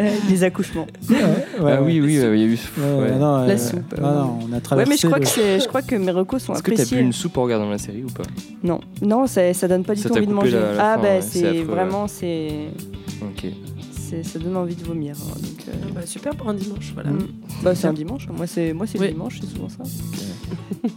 [0.00, 0.86] Euh, des accouchements.
[1.10, 1.16] ouais,
[1.58, 1.78] ah ouais.
[1.82, 2.58] oui, oui, il y a eu.
[2.78, 3.18] Ouais, ouais.
[3.18, 4.90] non, La euh, soupe, non, non, on a Ouais, traversé.
[4.90, 6.76] mais je crois, le- que c'est- je crois que mes recos sont Est-ce que t'as
[6.76, 7.00] bu appréciés.
[7.00, 8.22] une soupe en regardant la série ou pas?
[8.62, 10.58] Non, non, ça, ça donne pas du Ça tout envie de manger.
[10.78, 12.68] ah, bah, ouais, c'est vraiment, c'est,
[13.22, 13.46] Ok.
[14.22, 15.14] Ça donne envie de vomir.
[15.20, 17.10] hein, donc, euh, Ah bah, Super pour un dimanche, voilà.
[17.10, 17.18] mm.
[17.62, 18.26] Bah, c'est un dimanche.
[18.34, 19.06] Moi, c'est, moi, c'est Oui.
[19.08, 19.82] le dimanche, c'est souvent ça.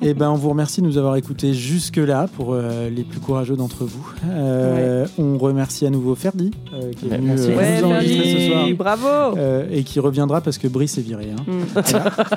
[0.02, 3.56] Eh ben, on vous remercie de nous avoir écoutés jusque-là pour euh, les plus courageux
[3.56, 4.06] d'entre vous.
[4.30, 7.52] Euh, On remercie à nouveau Ferdi euh, qui est Ouais, venu merci.
[7.52, 8.68] euh, Ouais, nous enregistrer ce soir.
[8.78, 9.38] Bravo.
[9.38, 11.28] Euh, et qui reviendra parce que Brice est viré.
[11.38, 11.44] hein.
[11.48, 11.80] Mm.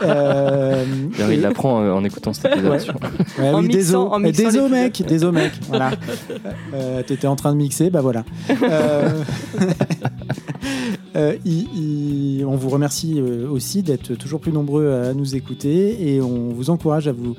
[0.02, 0.84] Euh,
[1.18, 2.70] D'ailleurs, il et- l'apprend euh, en écoutant cet épisode.
[2.72, 2.78] Ouais.
[2.80, 2.94] sûr.
[3.38, 4.70] Ouais, En oui, mixant- désolé, en mixant désolé l'épisode.
[4.72, 5.52] mec, désolé mec.
[5.68, 5.90] Voilà.
[6.74, 8.24] Euh, T'étais en train de mixer, bah voilà.
[8.62, 9.22] Euh,
[11.16, 11.38] Euh,
[12.46, 16.68] on vous remercie euh, aussi d'être toujours plus nombreux à nous écouter et on vous
[16.68, 17.34] encourage à vous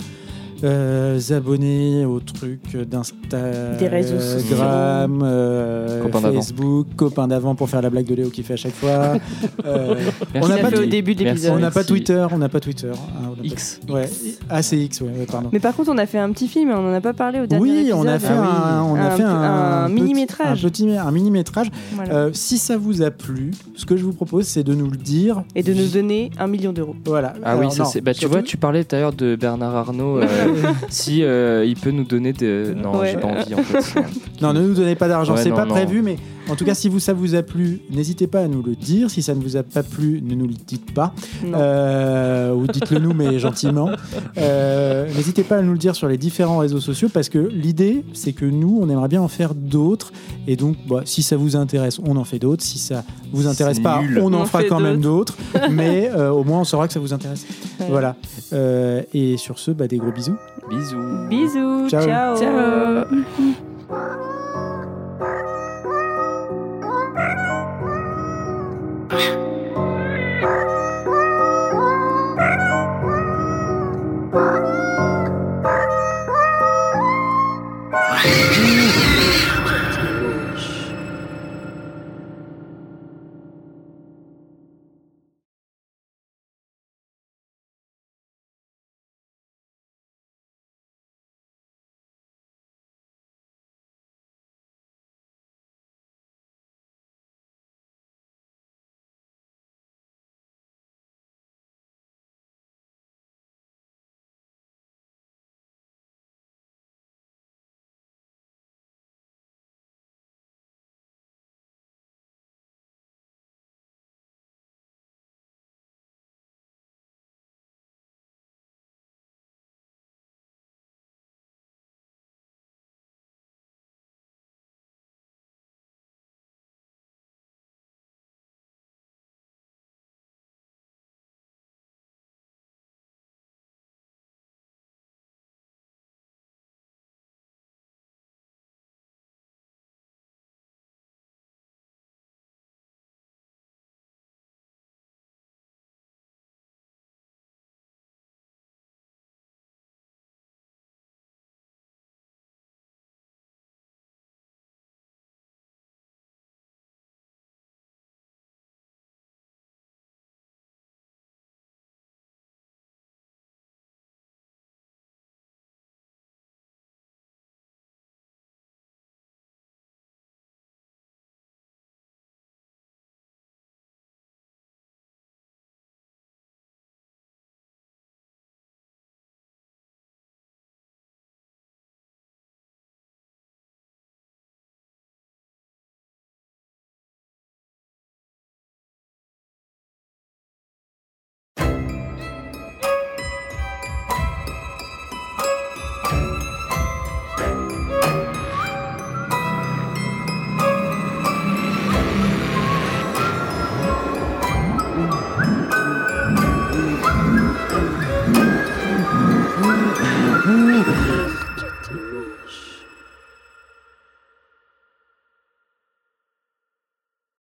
[0.64, 6.04] euh, abonner aux trucs d'Instagram, euh.
[6.34, 9.16] Facebook, copains d'avant pour faire la blague de Léo qui fait à chaque fois.
[9.66, 9.96] Euh,
[10.36, 11.42] on n'a a pas, fait au de- début de Merci.
[11.44, 11.58] l'épisode.
[11.58, 11.88] on n'a pas Merci.
[11.90, 12.92] Twitter, on n'a pas Twitter.
[12.94, 13.80] Ah, on pas- X.
[13.90, 14.10] Ouais.
[14.50, 15.50] Ah, c'est X, ouais, ouais, pardon.
[15.52, 17.40] Mais par contre, on a fait un petit film et on n'en a pas parlé
[17.42, 17.98] au dernier Oui, épisode.
[18.00, 20.66] on a fait Ah un, on a Un fait un, un petit- mini-métrage.
[20.66, 21.68] Un petit, un mini métrage.
[21.94, 22.14] Voilà.
[22.14, 24.98] Euh, si ça vous a plu, ce que je vous propose, c'est de nous le
[24.98, 25.44] dire.
[25.56, 26.96] Et de nous donner un million d'euros.
[27.06, 27.34] Voilà.
[27.44, 28.02] Ah oui, ça c'est.
[28.02, 30.20] Bah, tu vois, tu parlais d'ailleurs de Bernard Arnault.
[30.90, 32.74] si euh, il peut nous donner de.
[32.76, 33.12] Non, Ouais.
[33.12, 34.00] j'ai pas envie en fait.
[34.42, 35.74] Non, ne nous donnez pas d'argent, Ouais, c'est pas non.
[35.74, 36.18] prévu, mais
[36.50, 39.10] en tout cas, si vous, ça vous a plu, n'hésitez pas à nous le dire.
[39.10, 41.14] Si ça ne vous a pas plu, ne nous le dites pas.
[41.46, 43.90] Euh, ou dites-le nous, mais gentiment.
[44.38, 48.04] Euh, n'hésitez pas à nous le dire sur les différents réseaux sociaux parce que l'idée,
[48.14, 50.12] c'est que nous, on aimerait bien en faire d'autres.
[50.48, 52.64] Et donc, bah, si ça vous intéresse, on en fait d'autres.
[52.64, 54.20] Si ça vous intéresse pas, nul.
[54.22, 55.38] on en On fera quand même d'autres.
[55.72, 57.46] mais euh, au moins, on saura que ça vous intéresse.
[57.80, 57.88] Ouais.
[57.90, 58.16] Voilà.
[58.54, 60.38] Euh, et sur ce, bah, des gros bisous.
[60.70, 61.28] Bisous.
[61.30, 61.90] Bisous.
[61.90, 62.06] Ciao.
[62.06, 62.38] Ciao.
[62.38, 64.17] Ciao.